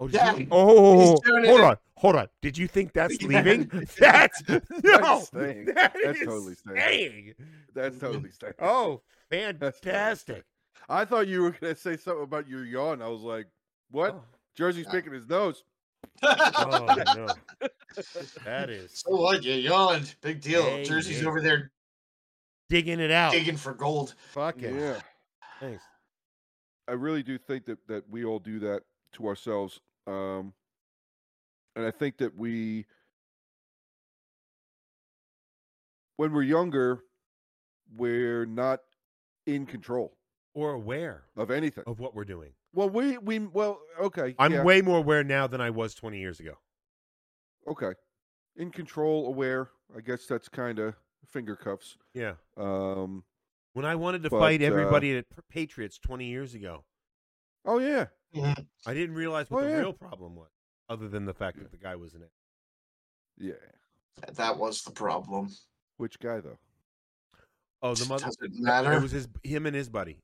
Oh, 0.01 0.07
did 0.09 0.15
Yeah, 0.15 0.37
you- 0.37 0.49
oh, 0.51 0.69
oh, 0.69 1.15
oh, 1.15 1.21
oh 1.27 1.47
hold 1.47 1.61
on, 1.61 1.77
hold 1.97 2.17
on. 2.17 2.29
Did 2.41 2.59
you 2.59 2.67
think 2.67 2.93
that's 2.93 3.21
Yeah. 3.21 3.29
leaving? 3.43 3.87
That's 3.99 4.43
no. 4.49 5.21
staying. 5.21 5.67
that 5.67 5.95
That's 6.05 6.19
is 6.21 6.27
totally 6.27 6.55
staying. 6.55 6.77
staying. 6.81 7.35
That's 7.75 7.99
totally 7.99 8.31
staying. 8.31 8.55
Oh, 8.59 9.03
fantastic! 9.31 10.45
I 10.89 11.05
thought 11.05 11.29
you 11.29 11.43
were 11.43 11.51
gonna 11.53 11.77
say 11.77 11.97
something 11.97 12.25
about 12.25 12.49
your 12.49 12.65
yawn. 12.65 13.01
I 13.03 13.09
was 13.09 13.23
like, 13.23 13.47
"What? 13.91 14.15
Oh, 14.15 14.25
Jersey's 14.57 14.87
picking 14.87 15.13
his 15.13 15.29
nose." 15.29 15.63
oh, 16.25 16.85
no, 17.17 17.29
that 18.45 18.71
is 18.71 18.91
so 19.07 19.15
what? 19.15 19.45
You 19.45 19.55
yawned. 19.55 20.15
Big 20.21 20.41
deal. 20.41 20.65
Hey, 20.65 20.83
Jersey's 20.85 21.21
hey. 21.21 21.27
over 21.27 21.41
there 21.41 21.71
digging 22.69 22.99
it 22.99 23.13
out. 23.13 23.33
digging 23.33 23.57
for 23.57 23.73
gold. 23.73 24.15
Fuck 24.33 24.63
it. 24.63 24.75
Yeah, 24.75 24.99
Thanks. 25.61 25.83
I 26.89 26.93
really 26.93 27.23
do 27.23 27.39
think 27.39 27.67
that 27.67 27.79
that 27.87 28.09
we 28.11 28.25
all 28.25 28.41
do 28.41 28.59
that 28.61 28.83
to 29.15 29.27
ourselves, 29.27 29.81
um, 30.07 30.53
and 31.77 31.87
I 31.87 31.91
think 31.91 32.19
that 32.19 32.37
we, 32.37 32.87
when 36.17 36.33
we're 36.33 36.43
younger, 36.43 37.01
we're 37.97 38.45
not 38.47 38.81
in 39.47 39.67
control 39.67 40.17
Or 40.55 40.73
aware 40.73 41.25
of 41.37 41.51
anything. 41.51 41.85
of 41.87 41.99
what 41.99 42.15
we're 42.15 42.25
doing. 42.25 42.51
Well, 42.75 42.89
we 42.89 43.19
we 43.19 43.39
well, 43.41 43.81
okay. 44.01 44.35
I'm 44.39 44.53
yeah, 44.53 44.63
way 44.63 44.81
more 44.81 44.99
aware 44.99 45.25
now 45.25 45.47
than 45.47 45.61
I 45.61 45.71
was 45.71 45.95
20 45.95 46.19
years 46.19 46.41
ago. 46.41 46.55
okay. 47.67 47.93
In 48.57 48.71
control, 48.71 49.27
aware. 49.29 49.71
I 49.97 50.01
guess 50.01 50.27
that's 50.27 50.49
kind 50.49 50.79
of 50.79 50.95
finger 51.27 51.57
cuffs. 51.57 51.97
Yeah. 52.15 52.35
Um. 52.57 53.25
When 53.75 53.87
I 53.87 53.95
wanted 53.95 54.23
to 54.25 54.31
But, 54.31 54.39
fight 54.41 54.63
uh, 54.63 54.67
everybody 54.67 55.17
at 55.17 55.25
Patriots 55.49 55.99
20 55.99 56.27
years 56.27 56.55
ago, 56.55 56.85
Oh 57.65 57.79
yeah. 57.79 58.07
I 58.87 58.95
didn't 58.95 59.15
realize 59.15 59.51
what 59.51 59.63
Oh, 59.65 59.67
the 59.67 59.73
yeah. 59.73 59.79
real 59.79 59.93
problem 59.93 60.35
was, 60.35 60.51
other 60.89 61.09
than 61.09 61.27
the 61.27 61.35
fact 61.35 61.59
that 61.59 61.71
the 61.71 61.77
guy 61.77 61.97
was 61.97 62.15
in 62.15 62.23
it. 62.23 62.31
Yeah. 63.39 63.53
That 64.35 64.57
was 64.59 64.83
the 64.83 64.91
problem. 64.91 65.51
Which 65.99 66.19
guy 66.19 66.41
though? 66.41 66.59
Oh, 67.83 67.95
the 67.95 68.07
mother. 68.07 68.25
Doesn't 68.27 68.61
matter. 68.61 68.93
It 68.93 69.03
was 69.03 69.11
his, 69.13 69.29
him 69.43 69.67
and 69.67 69.77
his 69.77 69.89
buddy. 69.89 70.19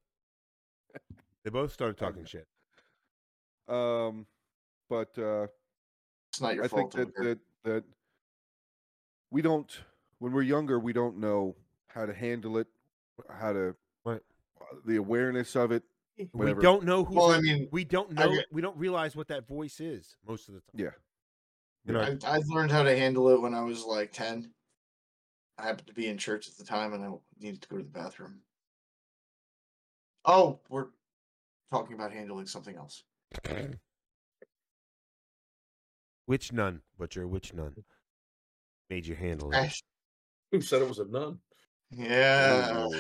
They 1.45 1.51
both 1.51 1.73
started 1.73 1.97
talking 1.97 2.23
Okay. 2.23 2.29
shit. 2.29 3.75
Um. 3.75 4.27
But 4.91 5.17
uh, 5.19 5.47
It's 6.31 6.41
not 6.41 6.55
your 6.55 6.65
I 6.65 6.69
think 6.69 6.93
that, 6.93 7.15
that 7.17 7.39
that 7.65 7.85
we 9.31 9.41
don't 9.43 9.71
when 10.19 10.33
we're 10.33 10.43
younger 10.43 10.79
we 10.79 10.93
don't 10.93 11.19
know 11.19 11.55
how 11.89 12.05
to 12.07 12.13
handle 12.13 12.59
it, 12.59 12.67
how 13.31 13.53
to 13.53 13.77
Right. 14.05 14.21
the 14.85 14.97
awareness 14.97 15.55
of 15.57 15.71
it. 15.73 15.85
Whatever. 16.33 16.57
We 16.59 16.63
don't 16.63 16.85
know 16.85 17.05
who. 17.05 17.15
Well, 17.17 17.31
I 17.31 17.41
mean, 17.41 17.69
we 17.71 17.85
don't 17.85 18.13
know. 18.13 18.33
get- 18.35 18.47
We 18.53 18.61
don't 18.63 18.77
realize 18.77 19.15
what 19.17 19.29
that 19.29 19.47
voice 19.47 19.81
is 19.81 20.17
most 20.27 20.49
of 20.49 20.55
the 20.55 20.61
time. 20.61 20.71
Yeah. 20.75 20.91
You 21.85 21.95
know, 21.95 22.01
I, 22.01 22.19
I 22.25 22.39
learned 22.47 22.71
how 22.73 22.83
to 22.83 22.97
handle 22.97 23.29
it 23.31 23.41
when 23.41 23.55
I 23.55 23.63
was 23.63 23.85
like 23.85 24.13
10. 24.13 24.51
I 25.59 25.63
happened 25.67 25.87
to 25.89 25.95
be 25.95 26.07
in 26.09 26.19
church 26.19 26.49
at 26.49 26.57
the 26.57 26.65
time 26.65 26.93
and 26.93 27.05
I 27.05 27.11
needed 27.41 27.63
to 27.63 27.69
go 27.69 27.77
to 27.79 27.83
the 27.83 27.89
bathroom. 27.89 28.41
Oh, 30.25 30.61
we're 30.69 30.89
talking 31.71 31.95
about 31.95 32.13
handling 32.13 32.47
something 32.47 32.77
else. 32.77 33.05
which 36.27 36.53
nun, 36.53 36.83
butcher? 36.99 37.27
Which 37.27 37.55
nun 37.55 37.75
made 38.91 39.07
you 39.07 39.15
handle 39.15 39.51
it? 39.53 39.73
Who 40.53 40.61
said 40.61 40.83
it 40.83 40.89
was 40.89 40.99
a 40.99 41.07
nun? 41.07 41.39
Yeah. 41.91 42.87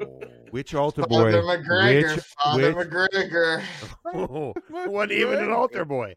Oh. 0.00 0.18
Which 0.52 0.74
altar 0.74 1.00
boy? 1.02 1.32
Father 1.32 1.42
McGregor. 1.42 2.14
Which, 2.16 2.24
Father 2.44 2.74
which- 2.74 2.86
McGregor. 2.88 3.62
Oh, 4.04 4.52
wasn't 4.90 5.12
even 5.12 5.38
an 5.38 5.50
altar 5.50 5.86
boy. 5.86 6.14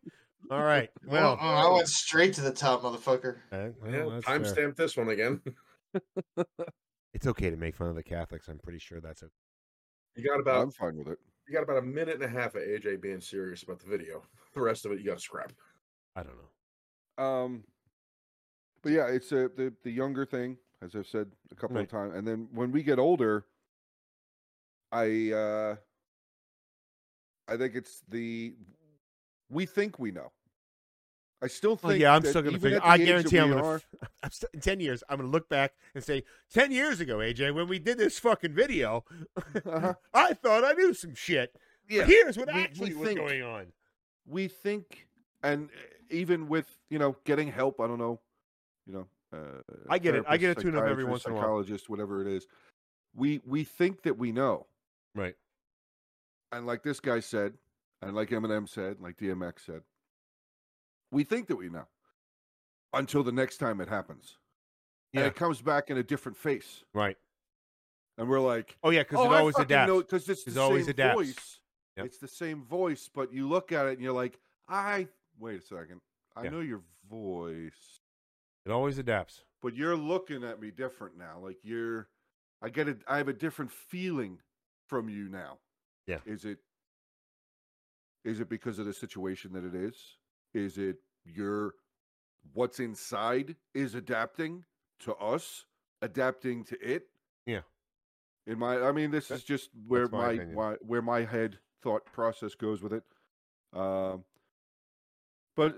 All 0.52 0.62
right. 0.62 0.90
Well, 1.08 1.38
Uh-uh, 1.42 1.70
I 1.70 1.74
went 1.74 1.88
straight 1.88 2.34
to 2.34 2.42
the 2.42 2.52
top, 2.52 2.82
motherfucker. 2.84 3.38
uh, 3.54 3.70
well, 3.82 3.92
Yeah, 3.92 4.10
that's 4.10 4.26
fair. 4.26 4.40
timestamp 4.40 4.76
this 4.76 4.98
one 4.98 5.10
again. 5.10 5.42
It's 7.14 7.28
okay 7.28 7.50
to 7.50 7.56
make 7.56 7.78
fun 7.78 7.88
of 7.88 7.96
the 7.96 8.04
Catholics. 8.04 8.50
I'm 8.50 8.60
pretty 8.60 8.78
sure 8.80 9.00
that's 9.00 9.24
okay. 9.24 9.32
You 10.18 10.26
got 10.30 10.42
about 10.42 10.64
I'm 10.64 10.72
fine 10.72 10.98
with 10.98 11.08
it. 11.08 11.18
you 11.48 11.54
got 11.54 11.64
about 11.64 11.78
a 11.78 11.82
minute 11.82 12.16
and 12.16 12.24
a 12.24 12.28
half 12.28 12.56
of 12.56 12.62
AJ 12.62 13.02
being 13.02 13.22
serious 13.22 13.64
about 13.64 13.80
the 13.80 13.88
video. 13.90 14.22
The 14.54 14.60
rest 14.62 14.86
of 14.86 14.92
it 14.92 15.00
you 15.00 15.06
got 15.06 15.16
to 15.20 15.24
scrap. 15.24 15.54
I 16.18 16.24
don't 16.24 16.36
know. 16.36 17.24
Um, 17.24 17.64
but 18.84 18.92
yeah, 18.92 19.08
it's 19.08 19.32
a, 19.32 19.48
the 19.56 19.74
the 19.84 19.92
younger 19.92 20.26
thing, 20.26 20.58
as 20.82 20.94
I've 20.94 21.08
said 21.08 21.32
a 21.54 21.56
couple 21.56 21.78
Right. 21.78 21.84
of 21.84 21.90
times, 21.90 22.16
and 22.16 22.28
then 22.28 22.50
when 22.52 22.74
we 22.74 22.84
get 22.84 23.00
older, 23.00 23.46
I 24.92 25.32
uh, 25.32 25.76
I 27.48 27.58
think 27.58 27.76
it's 27.76 28.02
the 28.10 28.54
we 29.50 29.66
think 29.66 30.00
we 30.00 30.12
know. 30.12 30.32
I 31.42 31.48
still 31.48 31.76
think. 31.76 32.00
yeah, 32.02 32.16
I'm 32.16 32.22
still 32.24 32.42
gonna 32.42 32.52
even 32.58 32.62
figure. 32.62 32.80
I 32.84 32.98
guarantee 32.98 33.38
I'm 33.38 33.50
gonna. 33.50 33.64
are- 33.64 33.76
f- 33.76 33.86
I'm 34.24 34.32
still, 34.32 34.50
in 34.54 34.62
ten 34.62 34.80
years, 34.80 35.04
I'm 35.10 35.18
gonna 35.18 35.30
look 35.30 35.50
back 35.50 35.74
and 35.94 36.04
say, 36.04 36.24
ten 36.52 36.72
years 36.72 37.02
ago, 37.02 37.18
AJ, 37.18 37.54
when 37.54 37.68
we 37.68 37.78
did 37.78 37.98
this 37.98 38.18
fucking 38.20 38.54
video, 38.54 39.04
Uh-huh. 39.66 39.94
I 40.14 40.34
thought 40.34 40.64
I 40.64 40.72
knew 40.72 40.94
some 40.94 41.14
shit. 41.14 41.52
But 41.88 41.96
Yeah, 41.96 42.04
here's 42.06 42.38
what 42.38 42.48
we- 42.48 42.54
we 42.54 42.62
actually 42.62 42.94
was 42.96 43.08
think. 43.08 43.20
going 43.20 43.44
on. 43.44 43.68
we 44.26 44.48
think, 44.48 45.08
and 45.44 45.70
even 46.10 46.48
with 46.48 46.68
you 46.90 46.98
know 47.00 47.16
getting 47.26 47.52
help, 47.52 47.80
I 47.82 47.88
don't 47.88 48.00
know, 48.00 48.20
you 48.88 48.94
know, 48.94 49.08
uh, 49.34 49.62
I 49.90 50.00
get 50.00 50.16
it. 50.16 50.24
I 50.28 50.38
get 50.38 50.52
a 50.52 50.54
therapist, 50.56 50.66
tune-up 50.66 50.90
every 50.90 51.04
once 51.04 51.26
in 51.26 51.32
a 51.32 51.36
while. 51.36 51.44
Psychologist, 51.44 51.90
whatever 51.90 52.22
it 52.22 52.28
is, 52.28 52.48
we 53.14 53.42
we 53.46 53.64
think 53.66 54.02
that 54.04 54.18
we 54.18 54.32
know, 54.32 54.66
Right. 55.16 55.36
and 56.52 56.66
like 56.68 56.84
this 56.84 57.00
guy 57.00 57.20
said, 57.22 57.54
and 58.02 58.16
like 58.16 58.30
Eminem 58.30 58.68
said, 58.70 59.00
like 59.00 59.18
DMX 59.18 59.66
said, 59.66 59.82
we 61.12 61.24
think 61.24 61.48
that 61.48 61.56
we 61.56 61.70
know 61.70 61.86
until 62.94 63.24
the 63.24 63.32
next 63.32 63.58
time 63.58 63.80
it 63.82 63.88
happens, 63.90 64.38
and 65.14 65.26
it 65.26 65.36
comes 65.36 65.62
back 65.62 65.90
in 65.90 65.98
a 65.98 66.04
different 66.04 66.38
face, 66.38 66.84
Right. 66.94 67.18
and 68.18 68.30
we're 68.30 68.40
like, 68.42 68.78
Oh 68.84 68.90
yeah, 68.90 69.04
because 69.04 69.20
oh, 69.20 69.32
it 69.32 69.36
always 69.36 69.58
adapts. 69.58 69.92
because 70.04 70.30
it's 70.30 70.46
It 70.48 70.54
the 70.54 70.62
always 70.62 70.86
same 70.86 70.92
adapts. 70.92 71.16
voice. 71.16 71.60
Yep. 71.98 72.06
It's 72.08 72.18
the 72.18 72.28
same 72.28 72.64
voice, 72.66 73.10
but 73.14 73.32
you 73.32 73.48
look 73.48 73.72
at 73.72 73.86
it 73.86 73.94
and 73.94 74.02
you're 74.02 74.12
like, 74.14 74.38
I 74.68 75.08
wait 75.40 75.60
a 75.60 75.62
second, 75.66 76.02
I 76.36 76.44
Yeah. 76.44 76.50
know 76.50 76.60
your 76.60 76.82
voice, 77.10 78.02
It 78.66 78.72
always 78.72 78.98
adapts. 78.98 79.46
but 79.62 79.76
you're 79.76 79.96
looking 79.96 80.44
at 80.44 80.60
me 80.60 80.72
different 80.72 81.18
now. 81.18 81.40
Like 81.40 81.60
you're, 81.64 82.10
I 82.62 82.70
get 82.70 82.88
it. 82.90 83.02
I 83.08 83.18
have 83.18 83.28
a 83.30 83.34
different 83.34 83.72
feeling 83.72 84.42
from 84.88 85.10
you 85.10 85.28
now. 85.30 85.58
Yeah. 86.08 86.20
Is 86.26 86.46
it? 86.46 86.60
Is 88.24 88.40
it 88.40 88.50
because 88.50 88.80
of 88.80 88.86
the 88.86 88.94
situation 88.94 89.54
that 89.54 89.64
it 89.64 89.76
is? 89.76 89.96
Is 90.54 90.78
it 90.78 90.98
your 91.26 91.76
what's 92.54 92.80
inside 92.80 93.56
is 93.74 93.96
adapting 93.96 94.64
to 95.00 95.16
us, 95.16 95.66
adapting 96.02 96.64
to 96.66 96.78
it? 96.82 97.08
Yeah. 97.46 97.62
In 98.48 98.60
my, 98.60 98.80
I 98.82 98.92
mean, 98.92 99.12
this 99.12 99.28
That- 99.30 99.36
is 99.36 99.44
just 99.44 99.70
where 99.88 100.08
my 100.08 100.34
my, 100.36 100.44
my 100.46 100.74
where 100.82 101.02
my 101.02 101.22
head 101.24 101.60
thought 101.82 102.06
process 102.06 102.56
goes 102.56 102.82
with 102.82 102.94
it. 102.94 103.04
Um, 103.74 104.24
but 105.56 105.76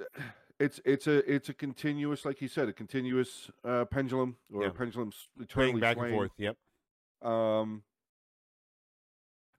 it's 0.60 0.80
it's 0.86 1.08
a 1.08 1.30
it's 1.34 1.50
a 1.50 1.54
continuous, 1.54 2.26
like 2.26 2.42
you 2.42 2.48
said, 2.48 2.68
a 2.70 2.74
continuous 2.74 3.50
uh, 3.64 3.86
pendulum 3.86 4.38
or 4.54 4.64
Yeah. 4.64 4.70
a 4.70 4.72
pendulum 4.72 5.10
s- 5.14 5.28
Playing 5.50 5.78
eternally 5.78 5.82
back 5.82 5.98
and 5.98 6.12
forth. 6.14 6.32
Yep. 6.38 6.58
Um, 7.22 7.84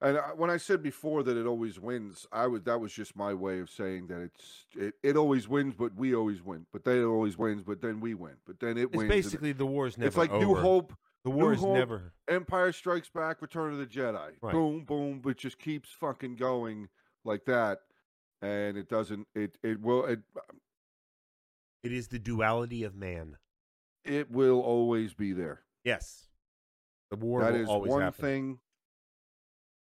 and 0.00 0.16
uh, 0.16 0.22
when 0.36 0.50
I 0.50 0.56
said 0.58 0.82
before 0.82 1.22
that 1.24 1.36
it 1.36 1.46
always 1.46 1.78
wins, 1.80 2.26
I 2.32 2.46
would 2.46 2.64
that 2.66 2.80
was 2.80 2.92
just 2.92 3.16
my 3.16 3.34
way 3.34 3.58
of 3.60 3.68
saying 3.70 4.06
that 4.08 4.20
it's 4.20 4.66
it, 4.76 4.94
it 5.02 5.16
always 5.16 5.48
wins, 5.48 5.74
but 5.76 5.94
we 5.94 6.14
always 6.14 6.42
win. 6.42 6.66
But 6.72 6.84
they 6.84 7.02
always 7.02 7.36
wins, 7.36 7.62
but 7.64 7.80
then 7.82 8.00
we 8.00 8.14
win. 8.14 8.34
But 8.46 8.60
then 8.60 8.76
it 8.78 8.84
It's 8.84 8.96
wins. 8.96 9.08
basically 9.08 9.52
the 9.52 9.66
war 9.66 9.86
is 9.86 9.98
never 9.98 10.08
it's 10.08 10.16
like 10.16 10.30
over. 10.30 10.44
New 10.44 10.54
Hope, 10.54 10.92
the 11.24 11.30
war 11.30 11.48
New 11.48 11.54
is 11.54 11.60
Hope, 11.60 11.74
never. 11.74 12.12
Empire 12.28 12.72
Strikes 12.72 13.08
Back, 13.10 13.42
Return 13.42 13.72
of 13.72 13.78
the 13.78 13.86
Jedi. 13.86 14.30
Right. 14.40 14.52
Boom, 14.52 14.84
boom. 14.84 15.22
It 15.26 15.36
just 15.38 15.58
keeps 15.58 15.90
fucking 15.90 16.36
going 16.36 16.88
like 17.24 17.44
that, 17.46 17.80
and 18.40 18.76
it 18.76 18.88
doesn't. 18.88 19.26
It 19.34 19.58
it 19.62 19.80
will 19.80 20.04
it 20.06 20.20
uh, 20.36 20.40
It 21.82 21.92
is 21.92 22.08
the 22.08 22.18
duality 22.18 22.84
of 22.84 22.94
man. 22.94 23.36
it 24.04 24.30
will 24.30 24.60
always 24.60 25.12
be 25.14 25.32
there. 25.32 25.62
Yes. 25.84 26.26
The 27.10 27.16
war 27.16 27.40
That 27.42 27.54
will 27.54 27.60
is 27.62 27.68
always 27.68 27.90
one 27.90 28.02
happen. 28.02 28.20
thing 28.24 28.58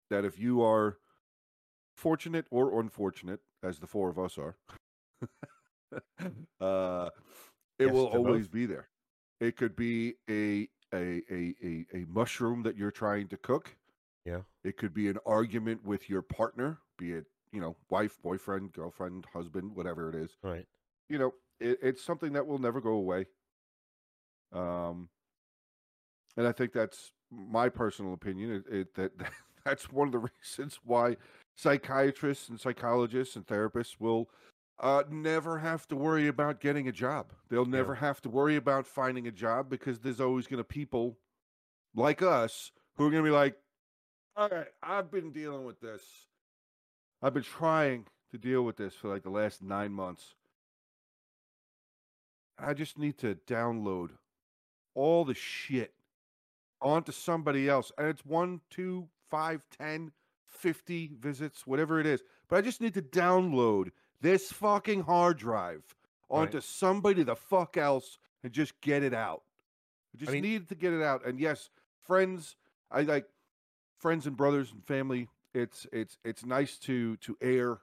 that 0.10 0.26
if 0.26 0.40
you 0.40 0.62
are 0.62 0.98
fortunate 1.96 2.46
or 2.52 2.80
unfortunate, 2.80 3.42
as 3.64 3.80
the 3.80 3.88
four 3.88 4.10
of 4.10 4.20
us 4.20 4.38
are, 4.38 4.56
uh, 6.62 7.10
it 7.80 7.86
Yes 7.86 7.94
will 7.94 8.08
to 8.08 8.18
both. 8.18 8.28
always 8.28 8.48
be 8.48 8.66
there. 8.66 8.90
It 9.40 9.58
could 9.58 9.76
be 9.76 10.16
a 10.30 10.70
a, 10.94 11.22
a 11.30 11.56
a 11.64 11.86
a 11.94 12.06
mushroom 12.08 12.64
that 12.64 12.78
you're 12.78 12.92
trying 12.92 13.28
to 13.30 13.38
cook. 13.38 13.76
Yeah. 14.26 14.42
It 14.64 14.78
could 14.78 14.94
be 14.94 15.08
an 15.10 15.20
argument 15.26 15.86
with 15.86 16.10
your 16.10 16.22
partner, 16.22 16.80
be 16.98 17.12
it 17.12 17.26
you 17.56 17.62
know, 17.62 17.78
wife, 17.90 18.22
boyfriend, 18.22 18.74
girlfriend, 18.74 19.26
husband, 19.34 19.74
whatever 19.76 20.10
it 20.10 20.16
is. 20.16 20.36
Right. 20.44 20.66
You 21.08 21.18
know, 21.18 21.34
it, 21.62 21.80
it's 21.82 22.04
something 22.04 22.34
that 22.34 22.46
will 22.46 22.60
never 22.60 22.82
go 22.82 22.92
away. 22.92 23.28
Um, 24.52 25.08
and 26.36 26.46
I 26.46 26.52
think 26.52 26.74
that's 26.74 27.14
my 27.32 27.70
personal 27.70 28.14
opinion. 28.14 28.64
It, 28.70 28.74
it 28.74 28.94
that 28.96 29.12
that's 29.66 29.92
one 29.92 30.08
of 30.08 30.12
the 30.12 30.20
reasons 30.44 30.80
why 30.84 31.18
psychiatrists 31.56 32.50
and 32.50 32.60
psychologists 32.60 33.36
and 33.36 33.46
therapists 33.46 33.96
will 34.00 34.30
uh, 34.80 35.04
never 35.10 35.60
have 35.60 35.88
to 35.88 35.96
worry 35.96 36.28
about 36.28 36.60
getting 36.60 36.88
a 36.88 36.92
job. 36.92 37.28
They'll 37.50 37.66
never 37.66 37.96
have 37.96 38.22
to 38.22 38.30
worry 38.30 38.56
about 38.56 38.86
finding 38.86 39.28
a 39.28 39.32
job 39.32 39.70
because 39.70 40.00
there's 40.00 40.22
always 40.22 40.48
going 40.48 40.58
to 40.58 40.68
be 40.68 40.74
people 40.74 41.18
like 41.96 42.22
us 42.22 42.72
who 42.96 43.08
are 43.08 43.10
going 43.10 43.24
to 43.24 43.30
be 43.30 43.34
like, 43.34 43.58
all 44.36 44.50
right, 44.50 44.68
I've 44.84 45.10
been 45.10 45.32
dealing 45.32 45.64
with 45.64 45.80
this. 45.80 46.02
I've 47.22 47.34
been 47.34 47.44
trying 47.44 48.06
to 48.32 48.38
deal 48.38 48.64
with 48.64 48.76
this 48.76 48.94
for 48.94 49.08
like 49.08 49.24
the 49.24 49.30
last 49.30 49.64
nine 49.64 49.94
months. 49.94 50.36
I 52.60 52.74
just 52.74 52.98
need 52.98 53.18
to 53.20 53.36
download 53.48 54.10
all 54.94 55.24
the 55.24 55.34
shit 55.34 55.94
onto 56.82 57.14
somebody 57.14 57.70
else. 57.70 57.92
And 57.98 58.08
it's 58.08 58.26
one, 58.26 58.62
two, 58.70 59.08
five, 59.30 59.62
ten, 59.78 60.12
fifty 60.46 61.12
visits, 61.20 61.66
whatever 61.68 62.00
it 62.00 62.06
is. 62.06 62.24
But 62.48 62.58
I 62.58 62.62
just 62.62 62.82
need 62.82 62.94
to 62.94 63.02
download 63.02 63.90
this 64.22 64.52
fucking 64.52 65.04
hard 65.04 65.38
drive 65.38 65.84
onto 66.30 66.58
Right. 66.58 66.64
somebody 66.64 67.24
the 67.24 67.36
fuck 67.36 67.78
else 67.78 68.18
and 68.44 68.52
just 68.54 68.80
get 68.82 69.04
it 69.04 69.14
out. 69.14 69.44
I 70.14 70.18
just 70.18 70.32
mean- 70.32 70.42
need 70.44 70.70
to 70.70 70.76
get 70.76 70.94
it 70.94 71.02
out. 71.02 71.26
And 71.26 71.40
yes, 71.40 71.70
friends, 72.02 72.56
I 72.90 73.02
like 73.02 73.28
friends 73.98 74.26
and 74.28 74.38
brothers 74.38 74.72
and 74.72 74.84
family. 74.86 75.30
It's 75.54 75.86
it's 75.92 76.18
it's 76.24 76.46
nice 76.46 76.78
to 76.80 77.18
to 77.18 77.38
air 77.42 77.80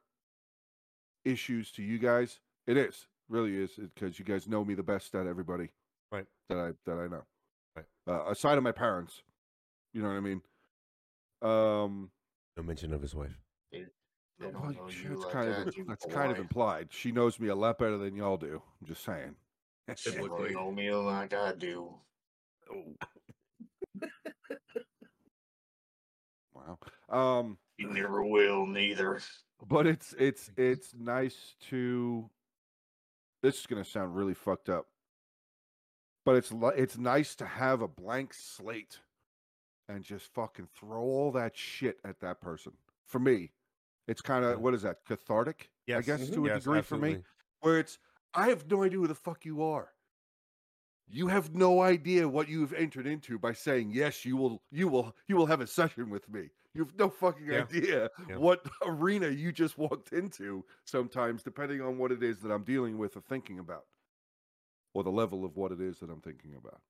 issues 1.24 1.70
to 1.72 1.82
you 1.82 1.98
guys. 1.98 2.40
It 2.66 2.76
is 2.76 3.06
really 3.28 3.56
is 3.56 3.72
because 3.76 4.18
you 4.18 4.24
guys 4.24 4.48
know 4.48 4.64
me 4.64 4.74
the 4.74 4.82
best 4.82 5.14
out 5.14 5.22
of 5.22 5.28
everybody, 5.28 5.70
Right. 6.10 6.26
That 6.48 6.58
I 6.58 6.72
that 6.84 6.98
I 6.98 7.06
know, 7.08 7.24
Right. 7.76 7.86
Uh, 8.06 8.30
aside 8.30 8.58
of 8.58 8.64
my 8.64 8.72
parents, 8.72 9.22
you 9.92 10.02
know 10.02 10.08
what 10.08 10.16
I 10.16 10.20
mean. 10.20 10.42
Um, 11.42 12.10
No 12.56 12.62
mention 12.62 12.92
of 12.92 13.02
his 13.02 13.14
wife. 13.14 13.38
They 13.70 14.50
don't 14.50 14.60
well, 14.60 14.72
know 14.72 14.86
it's 14.88 15.24
like 15.24 15.32
kind 15.32 15.48
that, 15.50 15.68
of 15.68 15.76
you 15.76 15.84
that's 15.84 16.06
kind 16.06 16.32
of 16.32 16.38
implied. 16.38 16.88
She 16.90 17.12
knows 17.12 17.38
me 17.38 17.48
a 17.48 17.54
lot 17.54 17.78
better 17.78 17.96
than 17.98 18.16
y'all 18.16 18.36
do. 18.36 18.60
I'm 18.80 18.86
just 18.86 19.04
saying. 19.04 19.36
You 19.88 19.94
Biblically. 20.12 20.52
don't 20.52 20.64
know 20.64 20.72
me 20.72 20.90
like 20.92 21.32
I 21.34 21.52
do. 21.52 21.94
Wow. 26.54 26.78
Um, 27.08 27.58
You 27.78 27.92
never 27.92 28.22
will, 28.24 28.66
neither. 28.66 29.20
but 29.66 29.86
it's 29.86 30.14
it's 30.18 30.50
it's 30.56 30.94
nice 30.94 31.56
to 31.70 32.28
this 33.42 33.58
is 33.60 33.66
going 33.66 33.82
to 33.82 33.88
sound 33.88 34.14
really 34.14 34.34
fucked 34.34 34.68
up 34.68 34.86
but 36.24 36.36
it's 36.36 36.52
li- 36.52 36.74
it's 36.76 36.98
nice 36.98 37.34
to 37.36 37.46
have 37.46 37.82
a 37.82 37.88
blank 37.88 38.32
slate 38.34 39.00
and 39.92 40.02
just 40.04 40.32
fucking 40.32 40.66
throw 40.74 41.02
all 41.02 41.30
that 41.32 41.56
shit 41.56 41.98
at 42.04 42.18
that 42.20 42.40
person 42.40 42.72
for 43.06 43.18
me 43.18 43.52
it's 44.08 44.22
kind 44.22 44.44
of 44.44 44.58
what 44.60 44.74
is 44.74 44.82
that 44.82 45.04
cathartic 45.04 45.70
i 45.88 45.92
Yes. 45.96 46.06
guess 46.06 46.28
Mhm. 46.30 46.34
to 46.34 46.44
a 46.46 46.48
Yes, 46.48 46.62
degree 46.62 46.82
for 46.82 46.96
me 46.96 47.18
where 47.60 47.78
it's 47.78 47.98
i 48.34 48.48
have 48.48 48.70
no 48.70 48.82
idea 48.82 48.98
who 48.98 49.06
the 49.06 49.14
fuck 49.14 49.44
you 49.44 49.62
are 49.62 49.92
you 51.08 51.26
have 51.28 51.54
no 51.54 51.80
idea 51.82 52.26
what 52.28 52.48
you've 52.48 52.72
entered 52.72 53.06
into 53.06 53.38
by 53.38 53.52
saying 53.52 53.90
yes 53.92 54.24
you 54.24 54.36
will 54.36 54.62
you 54.70 54.88
will 54.88 55.14
you 55.28 55.36
will 55.36 55.46
have 55.46 55.60
a 55.60 55.66
session 55.66 56.08
with 56.08 56.28
me 56.28 56.48
you 56.74 56.82
have 56.84 56.94
no 56.98 57.10
fucking 57.10 57.48
Yeah. 57.48 57.64
idea 57.64 58.10
Yeah. 58.28 58.36
what 58.36 58.66
arena 58.86 59.28
you 59.28 59.52
just 59.52 59.76
walked 59.76 60.12
into 60.12 60.64
sometimes 60.86 61.42
depending 61.42 61.82
on 61.82 61.98
what 61.98 62.12
it 62.12 62.22
is 62.22 62.40
that 62.40 62.50
i'm 62.50 62.64
dealing 62.64 62.96
with 62.96 63.16
or 63.16 63.20
thinking 63.20 63.58
about 63.58 63.84
or 64.94 65.02
the 65.02 65.10
level 65.12 65.44
of 65.44 65.56
what 65.56 65.72
it 65.72 65.80
is 65.80 65.98
that 66.00 66.08
i'm 66.10 66.20
thinking 66.22 66.54
about 66.54 66.80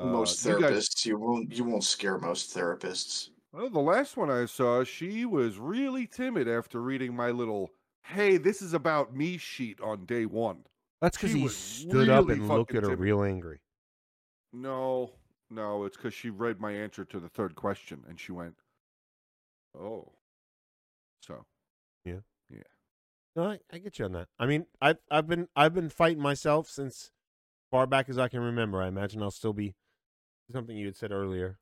Uh, 0.00 0.06
most 0.06 0.44
you 0.44 0.60
guys- 0.60 0.88
therapists, 0.88 1.04
you 1.06 1.18
won't 1.18 1.52
you 1.52 1.64
won't 1.64 1.84
scare 1.84 2.18
most 2.18 2.54
therapists. 2.54 3.30
well, 3.52 3.68
the 3.68 3.78
last 3.80 4.16
one 4.16 4.30
i 4.30 4.44
saw 4.46 4.82
she 4.84 5.24
was 5.24 5.58
really 5.58 6.06
timid 6.06 6.48
after 6.48 6.80
reading 6.80 7.14
my 7.14 7.30
little 7.30 7.70
hey 8.04 8.36
this 8.36 8.62
is 8.62 8.72
about 8.72 9.14
me 9.14 9.36
sheet 9.36 9.80
on 9.80 10.04
day 10.06 10.24
one 10.26 10.64
That's 11.00 11.16
because 11.16 11.32
She 11.32 11.38
he 11.38 11.44
was 11.44 11.56
stood 11.56 12.08
up 12.08 12.28
and 12.28 12.48
looked 12.48 12.70
at 12.74 12.82
her 12.82 12.90
timid. 12.90 12.98
real 13.00 13.22
angry. 13.22 13.60
No, 14.52 15.12
no, 15.50 15.84
it's 15.84 15.96
because 15.96 16.12
she 16.14 16.28
read 16.30 16.60
my 16.60 16.72
answer 16.72 17.04
to 17.04 17.20
the 17.20 17.28
third 17.28 17.54
question 17.54 18.02
and 18.08 18.18
she 18.18 18.32
went, 18.32 18.54
"Oh." 19.78 20.12
So 21.22 21.44
yeah 22.04 22.20
yeah 22.50 22.62
No, 23.36 23.44
I, 23.50 23.58
I 23.72 23.78
get 23.78 23.98
you 23.98 24.04
on 24.06 24.12
that. 24.12 24.28
I 24.38 24.46
mean, 24.46 24.66
I've 24.80 24.98
I've 25.10 25.26
been 25.28 25.48
I've 25.54 25.74
been 25.74 25.88
fighting 25.90 26.22
myself 26.22 26.68
since 26.68 27.12
far 27.70 27.86
back 27.86 28.08
as 28.08 28.18
I 28.18 28.28
can 28.28 28.40
remember. 28.40 28.82
I 28.82 28.88
imagine 28.88 29.22
I'll 29.22 29.30
still 29.30 29.52
be 29.52 29.74
something 30.52 30.76
you 30.76 30.86
had 30.86 30.96
said 30.96 31.12
earlier 31.12 31.58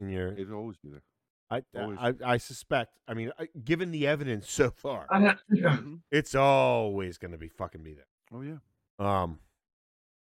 in 0.00 0.08
your. 0.10 0.32
it'll 0.32 0.54
always 0.58 0.76
be 0.78 0.90
there. 0.90 1.02
I, 1.50 1.62
always- 1.76 1.98
I 2.00 2.14
I 2.24 2.36
suspect. 2.36 2.98
I 3.08 3.14
mean, 3.14 3.32
I, 3.38 3.48
given 3.64 3.90
the 3.90 4.06
evidence 4.06 4.50
so 4.50 4.70
far, 4.70 5.06
Mhm. 5.50 6.00
it's 6.10 6.34
always 6.34 7.18
going 7.18 7.32
to 7.32 7.38
be 7.38 7.48
fucking 7.48 7.82
be 7.82 7.94
there. 7.94 8.06
Oh 8.32 8.42
yeah. 8.42 8.58
Um, 8.98 9.40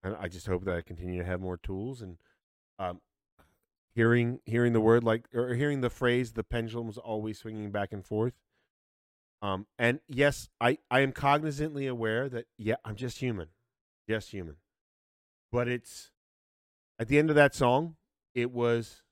and 0.03 0.15
I 0.19 0.27
just 0.27 0.47
hope 0.47 0.65
that 0.65 0.75
I 0.75 0.81
continue 0.81 1.19
to 1.19 1.25
have 1.25 1.39
more 1.39 1.55
tools 1.57 2.01
and 2.01 2.17
um, 2.79 2.99
hearing 3.95 4.39
hearing 4.45 4.73
the 4.73 4.81
word 4.81 5.03
like 5.05 5.29
or 5.33 5.53
hearing 5.55 5.79
the 5.81 5.89
phrase 5.89 6.33
the 6.33 6.43
pendulum's 6.43 6.97
always 6.97 7.39
swinging 7.39 7.71
back 7.71 7.93
and 7.93 8.05
forth. 8.05 8.33
Um, 9.41 9.65
and 9.79 9.99
yes, 10.09 10.49
I 10.59 10.77
I 10.91 10.99
am 11.01 11.13
cognizantly 11.13 11.89
aware 11.89 12.27
that 12.29 12.45
yeah, 12.57 12.75
I'm 12.83 12.95
just 12.95 13.19
human, 13.19 13.47
just 14.09 14.31
human. 14.31 14.57
But 15.53 15.67
it's 15.69 16.11
at 16.99 17.07
the 17.07 17.17
end 17.17 17.29
of 17.29 17.35
that 17.37 17.55
song, 17.55 17.95
it 18.35 18.51
was 18.51 19.03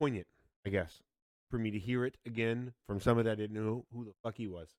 poignant, 0.00 0.26
I 0.66 0.70
guess, 0.70 1.02
for 1.50 1.58
me 1.58 1.70
to 1.70 1.78
hear 1.78 2.04
it 2.04 2.16
again 2.26 2.72
from 2.86 3.00
somebody 3.00 3.28
that 3.28 3.32
I 3.32 3.36
didn't 3.36 3.54
know 3.54 3.86
who 3.92 4.04
the 4.04 4.12
fuck 4.22 4.36
he 4.36 4.46
was 4.46 4.70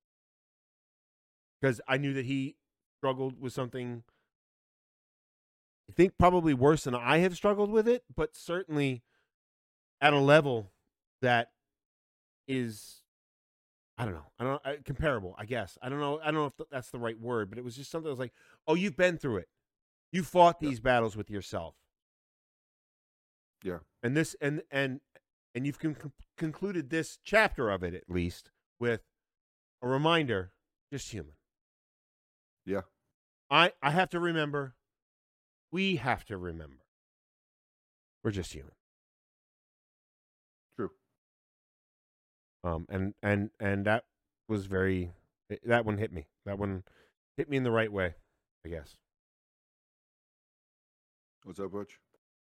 because 1.63 1.79
I 1.87 1.97
knew 1.97 2.13
that 2.13 2.25
he 2.25 2.57
struggled 2.99 3.39
with 3.39 3.53
something. 3.53 4.03
I 5.89 5.93
think 5.93 6.13
probably 6.17 6.53
worse 6.53 6.83
than 6.83 6.95
I 6.95 7.19
have 7.19 7.35
struggled 7.35 7.71
with 7.71 7.87
it, 7.87 8.03
but 8.13 8.35
certainly 8.35 9.03
at 10.01 10.13
a 10.13 10.19
level 10.19 10.71
that 11.21 11.51
is, 12.47 13.01
I 13.97 14.03
don't 14.05 14.13
know, 14.13 14.25
I 14.37 14.43
don't 14.43 14.61
uh, 14.65 14.73
comparable. 14.83 15.35
I 15.37 15.45
guess 15.45 15.77
I 15.81 15.87
don't 15.87 15.99
know. 15.99 16.19
I 16.21 16.25
don't 16.25 16.35
know 16.35 16.45
if 16.47 16.57
th- 16.57 16.69
that's 16.69 16.89
the 16.89 16.99
right 16.99 17.19
word, 17.19 17.49
but 17.49 17.57
it 17.57 17.63
was 17.63 17.75
just 17.77 17.89
something 17.91 18.05
that 18.05 18.11
was 18.11 18.19
like, 18.19 18.33
oh, 18.67 18.75
you've 18.75 18.97
been 18.97 19.17
through 19.17 19.37
it. 19.37 19.47
You 20.11 20.23
fought 20.23 20.59
these 20.59 20.79
battles 20.79 21.15
with 21.15 21.29
yourself. 21.29 21.75
Yeah. 23.63 23.79
And 24.03 24.15
this 24.15 24.35
and 24.41 24.61
and 24.69 24.99
and 25.55 25.65
you've 25.65 25.79
con- 25.79 26.11
concluded 26.37 26.89
this 26.89 27.17
chapter 27.23 27.69
of 27.69 27.81
it 27.83 27.93
at 27.93 28.09
least 28.09 28.51
with 28.79 29.01
a 29.81 29.87
reminder, 29.87 30.51
just 30.91 31.11
human. 31.11 31.33
Yeah. 32.65 32.81
I 33.49 33.71
I 33.81 33.91
have 33.91 34.09
to 34.11 34.19
remember. 34.19 34.75
We 35.71 35.95
have 35.95 36.25
to 36.25 36.37
remember. 36.37 36.83
We're 38.23 38.31
just 38.31 38.53
human. 38.53 38.73
True. 40.75 40.91
Um, 42.63 42.85
and 42.89 43.13
and 43.23 43.49
and 43.59 43.85
that 43.85 44.05
was 44.47 44.65
very. 44.65 45.13
eh, 45.49 45.55
That 45.65 45.85
one 45.85 45.97
hit 45.97 46.11
me. 46.11 46.27
That 46.45 46.57
one 46.59 46.83
hit 47.37 47.49
me 47.49 47.57
in 47.57 47.63
the 47.63 47.71
right 47.71 47.91
way. 47.91 48.15
I 48.65 48.69
guess. 48.69 48.95
What's 51.43 51.59
up, 51.59 51.71
Butch? 51.71 51.99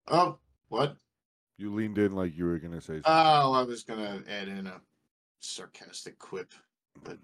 Oh, 0.09 0.39
what? 0.71 0.97
You 1.59 1.75
leaned 1.75 1.99
in 1.99 2.15
like 2.15 2.35
you 2.35 2.47
were 2.47 2.59
gonna 2.59 2.81
say 2.81 2.95
something. 2.95 3.05
Oh, 3.07 3.53
I 3.53 3.63
was 3.63 3.83
gonna 3.83 4.23
add 4.29 4.49
in 4.49 4.67
a 4.67 4.81
sarcastic 5.41 6.19
quip, 6.19 6.55
but 7.05 7.19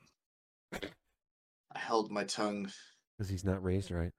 I 0.74 1.78
held 1.78 2.10
my 2.10 2.24
tongue. 2.24 2.70
Because 3.16 3.30
he's 3.30 3.44
not 3.44 3.64
raised 3.64 3.90
right. 3.90 4.12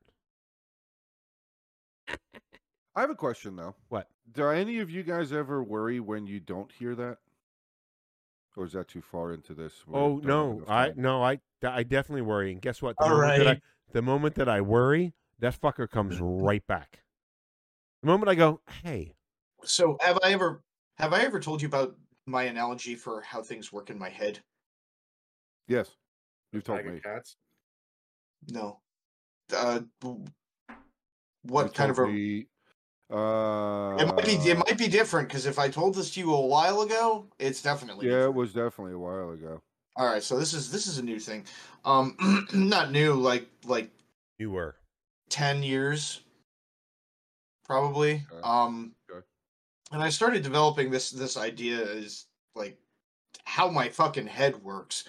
I 2.95 3.01
have 3.01 3.11
a 3.11 3.15
question 3.15 3.55
though. 3.55 3.75
What? 3.89 4.09
Do 4.34 4.47
any 4.47 4.80
of 4.80 4.89
you 4.89 5.03
guys 5.03 5.32
ever 5.32 5.63
worry 5.63 5.99
when 5.99 6.25
you 6.25 6.39
don't 6.39 6.71
hear 6.71 6.95
that? 6.95 7.19
Or 8.55 8.65
is 8.65 8.73
that 8.73 8.88
too 8.88 9.01
far 9.01 9.34
into 9.34 9.53
this? 9.53 9.84
Oh 9.93 10.17
no, 10.17 10.63
I 10.67 10.93
no, 10.95 11.23
I 11.23 11.39
I 11.61 11.84
definitely 11.84 12.23
worry. 12.23 12.51
And 12.51 12.59
guess 12.59 12.82
what? 12.82 12.97
The 12.97 13.03
All 13.03 13.11
moment 13.11 13.38
that 13.38 13.47
I, 13.47 13.61
the 13.91 14.01
moment 14.01 14.36
that 14.36 14.49
I 14.49 14.61
worry, 14.61 15.13
that 15.38 15.61
fucker 15.61 15.88
comes 15.88 16.19
right 16.19 16.65
back. 16.65 17.03
The 18.01 18.07
moment 18.07 18.30
I 18.30 18.36
go, 18.36 18.61
hey, 18.84 19.13
So, 19.68 19.97
have 20.01 20.18
I 20.24 20.32
ever 20.32 20.63
have 20.97 21.13
I 21.13 21.22
ever 21.22 21.39
told 21.39 21.61
you 21.61 21.68
about 21.68 21.95
my 22.26 22.43
analogy 22.43 22.95
for 22.95 23.22
how 23.22 23.41
things 23.43 23.72
work 23.72 23.89
in 23.89 23.99
my 23.99 24.09
head? 24.09 24.39
Yes. 25.68 25.95
You've 26.51 26.63
told 26.63 26.86
me. 26.86 26.99
cats. 26.99 27.36
No. 28.51 28.80
Uh, 29.53 29.82
what 31.43 31.65
You 31.65 31.72
kind 31.72 31.91
of 31.91 31.99
a? 31.99 32.07
me, 32.07 32.47
uh 33.09 33.97
It 33.99 34.05
might 34.05 34.26
be 34.26 34.34
it 34.49 34.57
might 34.57 34.78
be 34.78 34.88
different 34.88 35.28
because 35.30 35.45
if 35.45 35.59
I 35.59 35.70
told 35.70 35.95
this 35.95 36.13
to 36.13 36.20
you 36.20 36.34
a 36.34 36.45
while 36.45 36.82
ago, 36.82 37.28
it's 37.39 37.61
definitely 37.61 38.07
Yeah, 38.07 38.26
it 38.26 38.34
was 38.34 38.53
definitely 38.53 38.93
a 38.93 38.99
while 38.99 39.32
ago. 39.32 39.61
All 39.95 40.05
right, 40.05 40.22
so 40.22 40.38
this 40.38 40.53
is 40.53 40.72
this 40.72 40.88
is 40.88 40.97
a 40.97 41.03
new 41.03 41.20
thing. 41.20 41.45
Um, 41.84 42.15
not 42.53 42.91
new, 42.91 43.13
like 43.13 43.47
like 43.65 43.91
You 44.38 44.51
were. 44.51 44.76
ten 45.30 45.63
years, 45.63 46.22
probably. 47.65 48.24
Okay. 48.32 48.41
Um, 48.43 48.86
Okay. 48.86 48.97
And 49.92 50.02
I 50.04 50.10
started 50.10 50.44
developing 50.44 50.92
this 50.92 51.12
this 51.12 51.38
idea 51.38 51.80
is 51.80 52.26
like 52.56 52.78
how 53.46 53.70
my 53.70 53.90
fucking 53.90 54.28
head 54.28 54.62
works, 54.64 55.06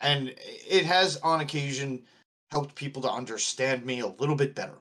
and 0.00 0.34
it 0.38 0.84
has 0.84 1.16
on 1.18 1.40
occasion 1.40 2.02
helped 2.50 2.74
people 2.74 3.02
to 3.02 3.10
understand 3.10 3.84
me 3.84 4.00
a 4.00 4.06
little 4.06 4.36
bit 4.36 4.54
better. 4.54 4.78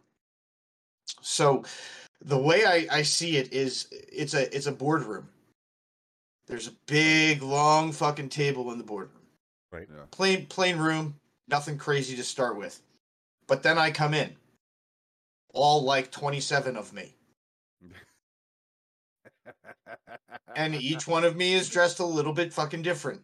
So, 1.21 1.63
the 2.21 2.37
way 2.37 2.65
I, 2.65 2.87
I 2.91 3.01
see 3.01 3.37
it 3.37 3.53
is, 3.53 3.87
it's 3.91 4.33
a 4.33 4.53
it's 4.55 4.67
a 4.67 4.71
boardroom. 4.71 5.29
There's 6.47 6.67
a 6.67 6.75
big 6.85 7.41
long 7.41 7.91
fucking 7.91 8.29
table 8.29 8.71
in 8.71 8.77
the 8.77 8.83
boardroom. 8.83 9.21
Right. 9.71 9.87
Yeah. 9.93 10.03
Plain 10.11 10.45
plain 10.47 10.77
room, 10.77 11.15
nothing 11.47 11.77
crazy 11.77 12.15
to 12.15 12.23
start 12.23 12.57
with. 12.57 12.81
But 13.47 13.63
then 13.63 13.77
I 13.77 13.91
come 13.91 14.13
in, 14.13 14.35
all 15.53 15.83
like 15.83 16.11
27 16.11 16.75
of 16.75 16.91
me. 16.91 17.13
And 20.55 20.75
each 20.75 21.07
one 21.07 21.23
of 21.23 21.35
me 21.35 21.53
is 21.53 21.69
dressed 21.69 21.99
a 21.99 22.05
little 22.05 22.33
bit 22.33 22.53
fucking 22.53 22.81
different. 22.81 23.21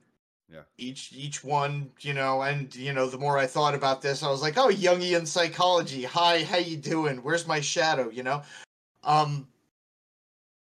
Yeah. 0.52 0.62
Each 0.78 1.12
each 1.14 1.44
one, 1.44 1.90
you 2.02 2.14
know, 2.14 2.42
and 2.42 2.74
you 2.76 2.94
know, 2.94 3.08
the 3.08 3.18
more 3.18 3.38
I 3.38 3.48
thought 3.48 3.74
about 3.74 4.02
this, 4.02 4.22
I 4.22 4.30
was 4.30 4.42
like, 4.42 4.58
"Oh, 4.58 4.70
Jungian 4.70 5.26
psychology. 5.26 6.04
Hi, 6.04 6.44
how 6.44 6.58
you 6.58 6.78
doing? 6.78 7.18
Where's 7.18 7.48
my 7.48 7.60
shadow?" 7.60 8.10
You 8.10 8.22
know, 8.24 8.44
um, 9.04 9.48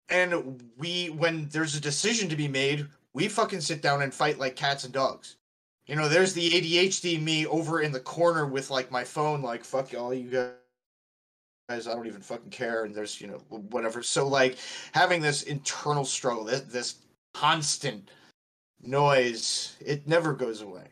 and 0.08 0.62
we 0.76 1.06
when 1.10 1.48
there's 1.48 1.74
a 1.74 1.80
decision 1.80 2.28
to 2.28 2.36
be 2.36 2.46
made, 2.48 2.86
we 3.12 3.26
fucking 3.28 3.60
sit 3.60 3.82
down 3.82 4.02
and 4.02 4.14
fight 4.14 4.38
like 4.38 4.54
cats 4.54 4.84
and 4.84 4.92
dogs. 4.92 5.36
You 5.86 5.96
know, 5.96 6.08
there's 6.08 6.32
the 6.32 6.48
ADHD 6.50 7.20
me 7.20 7.46
over 7.46 7.80
in 7.80 7.90
the 7.90 8.00
corner 8.00 8.46
with 8.46 8.70
like 8.70 8.90
my 8.92 9.02
phone, 9.02 9.42
like 9.42 9.64
"fuck 9.64 9.92
all 9.94 10.14
you 10.14 10.30
guys." 10.30 10.52
Guys, 11.72 11.86
I 11.86 11.94
don't 11.94 12.06
even 12.06 12.20
fucking 12.20 12.50
care. 12.50 12.84
And 12.84 12.94
there's, 12.94 13.20
you 13.20 13.26
know, 13.26 13.40
whatever. 13.48 14.02
So 14.02 14.28
like 14.28 14.58
having 14.92 15.22
this 15.22 15.44
internal 15.44 16.04
struggle, 16.04 16.44
this, 16.44 16.60
this 16.62 16.96
constant 17.34 18.10
noise, 18.82 19.76
it 19.80 20.06
never 20.06 20.34
goes 20.34 20.60
away. 20.60 20.88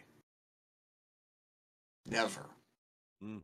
Never. 2.07 2.47
Mm. 3.23 3.41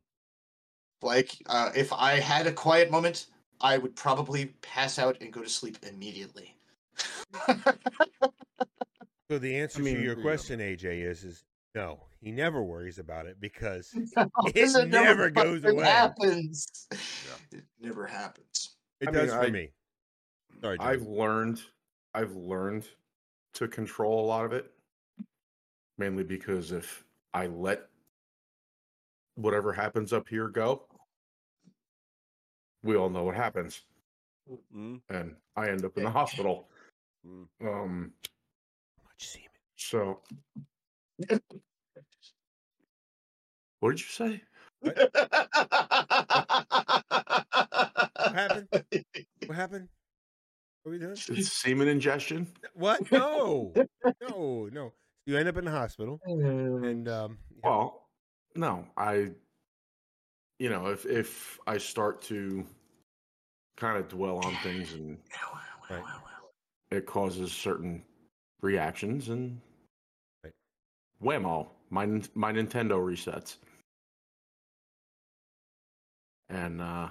Like, 1.01 1.37
uh, 1.45 1.71
if 1.75 1.93
I 1.93 2.19
had 2.19 2.47
a 2.47 2.51
quiet 2.51 2.89
moment, 2.89 3.27
I 3.61 3.77
would 3.77 3.95
probably 3.95 4.47
pass 4.61 4.97
out 4.97 5.17
and 5.21 5.31
go 5.31 5.43
to 5.43 5.49
sleep 5.49 5.77
immediately. 5.87 6.55
So 9.29 9.37
the 9.37 9.57
answer 9.57 9.81
mean, 9.81 9.97
to 9.97 10.01
your 10.01 10.15
question, 10.15 10.61
AJ, 10.61 11.03
is 11.03 11.25
is 11.25 11.43
no. 11.75 11.99
He 12.19 12.31
never 12.31 12.63
worries 12.63 12.99
about 12.99 13.25
it 13.27 13.39
because 13.39 13.91
Because 14.45 14.75
It 14.75 14.89
never 14.89 15.29
goes 15.29 15.61
fucking 15.61 15.77
away. 15.77 15.85
Happens. 15.85 16.87
It 17.51 17.63
never 17.79 18.05
happens. 18.07 18.75
it 18.99 19.09
I 19.09 19.11
mean, 19.11 19.21
does 19.25 19.31
for 19.33 19.41
I- 19.45 19.49
me. 19.51 19.69
Sorry, 20.61 20.77
I've 20.79 20.99
Joseph. 21.01 21.07
learned 21.17 21.61
I've 22.15 22.35
learned 22.35 22.87
to 23.53 23.67
control 23.67 24.25
a 24.25 24.27
lot 24.27 24.45
of 24.45 24.53
it. 24.53 24.71
Mainly 25.99 26.23
because 26.23 26.71
if 26.71 27.03
I 27.33 27.47
let 27.47 27.87
whatever 29.35 29.71
happens 29.73 30.13
up 30.13 30.27
here 30.27 30.47
go, 30.47 30.85
we 32.83 32.95
all 32.95 33.09
know 33.09 33.23
what 33.23 33.35
happens. 33.35 33.81
Mm, 34.75 35.01
And 35.09 35.35
I 35.55 35.69
end 35.69 35.83
up 35.85 35.97
in 35.97 36.03
the 36.05 36.09
hospital. 36.09 36.69
mm. 37.27 37.45
Um 37.61 38.13
much 39.03 39.27
semen. 39.27 39.49
so 39.75 40.21
what 43.79 43.91
did 43.91 43.99
you 44.01 44.07
say? 44.07 44.41
What 44.81 44.97
happened? 48.33 48.67
What 49.45 49.55
happened? 49.55 49.89
What 50.83 50.89
are 50.89 50.91
we 50.93 50.99
doing? 50.99 51.13
It's 51.13 51.51
semen 51.53 51.87
ingestion? 51.87 52.47
What? 52.73 53.11
No, 53.11 53.73
no, 54.21 54.69
no. 54.71 54.93
You 55.25 55.37
end 55.37 55.49
up 55.49 55.57
in 55.57 55.65
the 55.65 55.71
hospital, 55.71 56.21
and 56.25 57.07
um, 57.07 57.37
yeah, 57.51 57.69
Well, 57.69 58.07
no, 58.55 58.87
I, 58.95 59.31
you 60.59 60.69
know, 60.69 60.87
if 60.87 61.05
if 61.05 61.59
I 61.67 61.77
start 61.77 62.21
to 62.23 62.65
kind 63.75 63.97
of 63.97 64.07
dwell 64.07 64.37
on 64.37 64.55
things 64.57 64.93
and 64.93 65.17
Right. 65.89 66.03
it 66.91 67.05
causes 67.05 67.51
certain 67.51 68.03
reactions, 68.61 69.29
and 69.29 69.61
Right. 70.43 70.53
whammo, 71.21 71.69
my 71.89 72.05
my 72.35 72.51
Nintendo 72.51 72.97
resets, 72.99 73.57
and 76.49 76.81
uh 76.81 77.09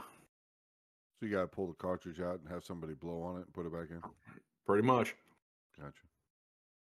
So 1.20 1.26
you 1.26 1.30
got 1.30 1.42
to 1.42 1.46
pull 1.48 1.66
the 1.68 1.74
cartridge 1.74 2.20
out 2.20 2.40
and 2.40 2.48
have 2.50 2.64
somebody 2.64 2.94
blow 2.94 3.22
on 3.22 3.36
it 3.36 3.44
and 3.46 3.52
put 3.54 3.66
it 3.66 3.72
back 3.72 3.90
in. 3.90 4.00
pretty 4.66 4.86
much, 4.86 5.14
Gotcha. 5.78 5.92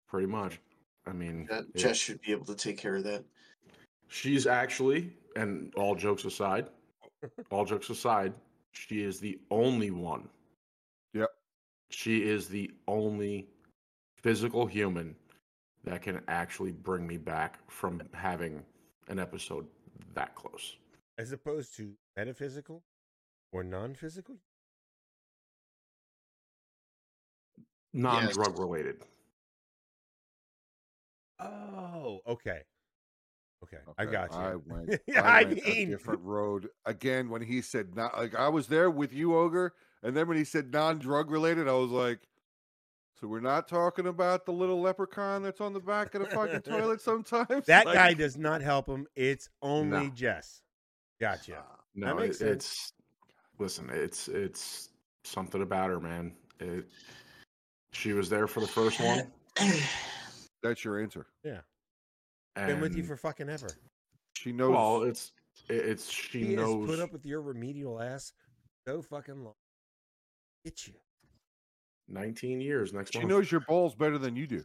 pretty 0.07 0.27
much. 0.27 0.59
I 1.05 1.13
mean, 1.13 1.47
that 1.49 1.65
it- 1.73 1.77
Jess 1.77 1.97
should 1.97 2.21
be 2.21 2.31
able 2.31 2.45
to 2.45 2.55
take 2.55 2.77
care 2.77 2.95
of 2.95 3.03
that. 3.05 3.23
She's 4.07 4.45
actually, 4.45 5.13
and 5.35 5.73
all 5.75 5.95
jokes 5.95 6.25
aside, 6.25 6.67
all 7.51 7.65
jokes 7.65 7.89
aside, 7.89 8.33
she 8.73 9.03
is 9.03 9.19
the 9.19 9.39
only 9.49 9.89
one. 9.91 10.27
Yep. 11.13 11.29
She 11.91 12.23
is 12.23 12.47
the 12.47 12.71
only 12.87 13.47
physical 14.17 14.65
human 14.65 15.15
that 15.83 16.01
can 16.01 16.21
actually 16.27 16.71
bring 16.71 17.07
me 17.07 17.17
back 17.17 17.59
from 17.71 18.01
having 18.13 18.63
an 19.07 19.17
episode 19.17 19.65
that 20.13 20.35
close. 20.35 20.75
as 21.17 21.31
opposed 21.31 21.75
to 21.77 21.93
metaphysical 22.17 22.83
or 23.51 23.63
non-physical. 23.63 24.37
Non 27.93 28.25
drug 28.31 28.57
related. 28.57 29.01
Oh, 31.39 32.19
okay, 32.27 32.59
okay, 33.63 33.77
I 33.97 34.05
got 34.05 34.31
you. 34.31 34.37
I 34.39 34.55
went, 34.55 35.01
Yeah, 35.07 35.21
I 35.23 35.41
I 35.41 35.43
went 35.43 35.59
a 35.59 35.69
mean- 35.69 35.89
different 35.89 36.21
road 36.21 36.69
again 36.85 37.29
when 37.29 37.41
he 37.41 37.61
said 37.61 37.95
not 37.95 38.17
like 38.17 38.35
I 38.35 38.47
was 38.47 38.67
there 38.67 38.89
with 38.91 39.11
you, 39.11 39.35
ogre, 39.35 39.73
and 40.03 40.15
then 40.15 40.27
when 40.27 40.37
he 40.37 40.43
said 40.45 40.71
non-drug 40.71 41.29
related, 41.31 41.67
I 41.67 41.73
was 41.73 41.91
like, 41.91 42.19
so 43.19 43.27
we're 43.27 43.39
not 43.41 43.67
talking 43.67 44.07
about 44.07 44.45
the 44.45 44.53
little 44.53 44.79
leprechaun 44.81 45.43
that's 45.43 45.59
on 45.61 45.73
the 45.73 45.79
back 45.79 46.15
of 46.15 46.21
the 46.21 46.27
fucking 46.29 46.61
toilet 46.61 47.01
sometimes. 47.01 47.65
that 47.65 47.85
Like, 47.85 47.95
guy 47.95 48.13
does 48.13 48.37
not 48.37 48.61
help 48.61 48.87
him. 48.87 49.05
It's 49.15 49.49
only 49.61 50.05
No. 50.07 50.09
Jess. 50.09 50.61
Gotcha. 51.19 51.63
No, 51.95 52.15
makes 52.15 52.37
it- 52.37 52.39
sense. 52.39 52.51
it's 52.51 52.93
listen, 53.59 53.89
it's 53.91 54.27
it's 54.27 54.89
something 55.23 55.61
about 55.61 55.89
her, 55.89 55.99
man. 55.99 56.33
It 56.59 56.87
she 57.93 58.13
was 58.13 58.29
there 58.29 58.47
for 58.47 58.59
the 58.61 58.67
first 58.67 58.99
one. 58.99 59.31
That's 60.63 60.83
your 60.85 61.01
answer. 61.01 61.25
Yeah. 61.43 61.61
And 62.55 62.67
Been 62.67 62.81
with 62.81 62.95
you 62.95 63.03
for 63.03 63.17
fucking 63.17 63.49
ever. 63.49 63.69
She 64.37 64.51
knows. 64.51 64.71
well, 64.71 65.03
it's 65.03 65.31
it- 65.69 65.85
it's 65.85 66.09
she 66.09 66.45
He 66.45 66.55
knows 66.55 66.87
put 66.87 66.99
up 66.99 67.11
with 67.11 67.25
your 67.25 67.41
remedial 67.41 68.01
ass 68.01 68.33
so 68.87 69.01
fucking 69.01 69.43
long. 69.43 69.53
Get 70.65 70.87
you. 70.87 70.93
19 72.07 72.59
years 72.61 72.93
next 72.93 73.13
she 73.13 73.19
month. 73.19 73.29
knows 73.29 73.51
your 73.51 73.61
balls 73.61 73.95
better 73.95 74.17
than 74.17 74.35
you 74.35 74.45
do, 74.45 74.63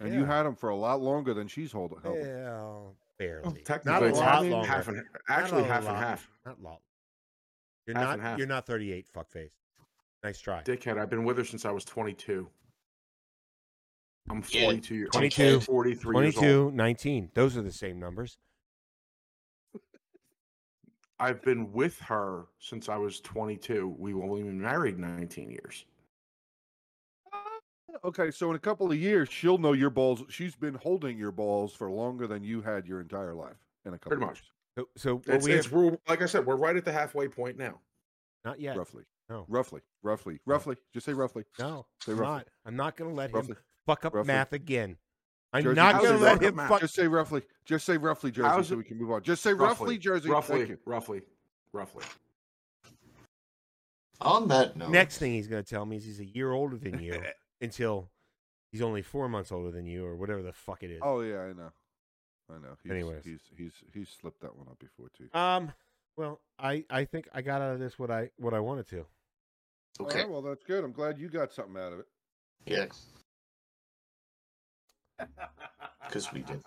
and 0.00 0.14
you 0.14 0.24
had 0.24 0.44
them 0.44 0.54
for 0.54 0.68
a 0.70 0.76
lot 0.76 1.00
longer 1.00 1.34
than 1.34 1.48
she's 1.48 1.72
holding. 1.72 1.98
held 2.02 2.16
'em. 3.20 3.26
Well, 3.42 3.42
barely. 3.42 3.44
Oh, 3.44 3.50
not 3.50 3.64
technically, 3.64 4.06
a 4.06 4.10
it's 4.10 4.18
lot 4.18 4.28
half, 4.28 4.44
longer. 4.44 4.68
half 4.68 4.88
and 4.88 4.96
Not 4.96 5.06
actually 5.28 5.62
a 5.62 5.66
half 5.66 5.86
and 5.88 5.96
half. 5.96 6.30
Not 6.46 6.62
lot. 6.62 6.80
You're 7.86 7.96
Half 7.96 8.16
not. 8.16 8.20
half. 8.20 8.38
You're 8.38 8.46
not 8.46 8.66
38. 8.66 9.06
Fuckface. 9.14 9.50
Nice 10.22 10.40
try. 10.40 10.62
Dickhead, 10.62 10.98
I've 10.98 11.10
been 11.10 11.24
with 11.24 11.36
her 11.36 11.44
since 11.44 11.64
I 11.66 11.70
was 11.70 11.84
22. 11.84 12.48
I'm 14.30 14.40
42 14.40 14.94
years 14.94 15.10
22, 15.12 15.60
43 15.60 16.16
years 16.24 16.36
old. 16.36 16.42
22, 16.44 16.70
19. 16.72 17.30
Those 17.34 17.58
are 17.58 17.62
the 17.62 17.70
same 17.70 17.98
numbers. 18.00 18.38
I've 21.20 21.42
been 21.42 21.70
with 21.72 21.98
her 22.00 22.46
since 22.58 22.88
I 22.88 22.96
was 22.96 23.20
22. 23.20 23.94
We've 23.98 24.16
only 24.16 24.42
been 24.42 24.60
married 24.60 24.98
19 24.98 25.50
years. 25.50 25.84
Okay, 28.02 28.30
so 28.30 28.50
in 28.50 28.56
a 28.56 28.60
couple 28.60 28.90
of 28.90 28.98
years, 28.98 29.28
she'll 29.30 29.58
know 29.58 29.72
your 29.72 29.90
balls. 29.90 30.22
She's 30.28 30.56
been 30.56 30.74
holding 30.74 31.16
your 31.18 31.30
balls 31.30 31.72
for 31.74 31.90
longer 31.90 32.26
than 32.26 32.42
you 32.42 32.60
had 32.62 32.86
your 32.86 33.00
entire 33.00 33.34
life. 33.34 33.56
In 33.86 33.94
a 33.94 33.98
couple, 33.98 34.16
Pretty 34.16 34.22
of 34.24 34.28
much. 34.30 34.42
So, 34.76 34.88
so 34.96 35.22
It's, 35.26 35.44
we 35.46 35.52
it's 35.52 35.66
have, 35.66 35.72
we're, 35.72 35.96
like 36.08 36.20
I 36.22 36.26
said, 36.26 36.44
we're 36.46 36.56
right 36.56 36.74
at 36.76 36.84
the 36.84 36.92
halfway 36.92 37.28
point 37.28 37.56
now. 37.58 37.80
not 38.44 38.58
yet. 38.58 38.76
roughly, 38.76 39.04
No, 39.28 39.44
roughly, 39.48 39.80
roughly, 40.02 40.40
roughly. 40.46 40.76
Just 40.92 41.06
say 41.06 41.12
roughly. 41.12 41.44
no. 41.60 41.86
Say 42.04 42.12
I'm 42.12 42.18
roughly. 42.18 42.34
not. 42.36 42.46
I'm 42.66 42.76
not 42.76 42.96
going 42.96 43.10
to 43.10 43.14
let 43.16 43.30
him 43.30 43.36
Roughly. 43.36 43.56
fuck 43.86 44.04
up 44.04 44.14
Roughly. 44.14 44.26
math 44.26 44.52
again. 44.52 44.96
I'm 45.52 45.62
Jersey, 45.62 45.76
not 45.76 46.02
going 46.02 46.16
to 46.18 46.22
let 46.24 46.42
him 46.42 46.56
fuck. 46.56 46.80
Just 46.80 46.94
say 46.94 47.06
roughly. 47.06 47.42
Just 47.64 47.86
say 47.86 47.96
roughly, 47.96 48.32
Jersey, 48.32 48.48
How's 48.48 48.68
so 48.68 48.74
it- 48.74 48.78
we 48.78 48.84
can 48.84 48.98
move 48.98 49.12
on. 49.12 49.22
Just 49.22 49.42
say 49.42 49.52
roughly, 49.52 49.96
Jersey. 49.98 50.22
Thank 50.24 50.34
Roughly, 50.34 50.60
you. 50.68 50.78
roughly, 50.84 51.22
roughly. 51.72 52.04
On 54.20 54.48
that 54.48 54.76
note, 54.76 54.90
Next 54.90 55.18
thing 55.18 55.32
he's 55.34 55.46
going 55.46 55.62
to 55.62 55.68
tell 55.68 55.84
me 55.86 55.96
is 55.98 56.04
he's 56.04 56.20
a 56.20 56.24
year 56.26 56.50
older 56.52 56.76
than 56.76 57.00
you 57.00 57.12
until 57.64 58.10
he's 58.70 58.82
only 58.82 59.02
four 59.02 59.28
months 59.28 59.52
older 59.52 59.70
than 59.70 59.86
you 59.86 60.04
or 60.04 60.16
whatever 60.16 60.42
the 60.42 60.52
fuck 60.52 60.82
it 60.82 60.90
is. 60.90 61.00
Oh 61.02 61.20
yeah, 61.20 61.40
I 61.40 61.52
know. 61.52 61.72
I 62.50 62.58
know. 62.58 62.76
He's, 62.82 62.92
Anyways. 62.92 63.24
he's 63.24 63.40
he's 63.56 63.72
he's 63.92 64.08
slipped 64.08 64.40
that 64.42 64.56
one 64.56 64.68
up 64.68 64.78
before 64.78 65.08
too. 65.16 65.28
Um. 65.36 65.72
Well, 66.16 66.40
I 66.58 66.84
I 66.90 67.04
think 67.04 67.28
I 67.34 67.42
got 67.42 67.60
out 67.60 67.72
of 67.72 67.80
this 67.80 67.98
what 67.98 68.10
I 68.10 68.30
what 68.36 68.54
I 68.54 68.60
wanted 68.60 68.88
to. 68.90 69.06
Okay. 70.00 70.20
right, 70.20 70.30
well, 70.30 70.42
that's 70.42 70.64
good. 70.64 70.84
I'm 70.84 70.92
glad 70.92 71.18
you 71.18 71.28
got 71.28 71.52
something 71.52 71.76
out 71.80 71.92
of 71.92 72.00
it. 72.00 72.06
Yeah. 72.66 72.86
Because 76.06 76.30
we 76.32 76.42
did. 76.42 76.62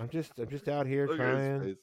I'm 0.00 0.08
just 0.08 0.32
I'm 0.38 0.48
just 0.48 0.68
out 0.68 0.84
here 0.84 1.06
Look 1.06 1.20
at 1.20 1.26
his 1.26 1.36
trying 1.36 1.60
face. 1.60 1.76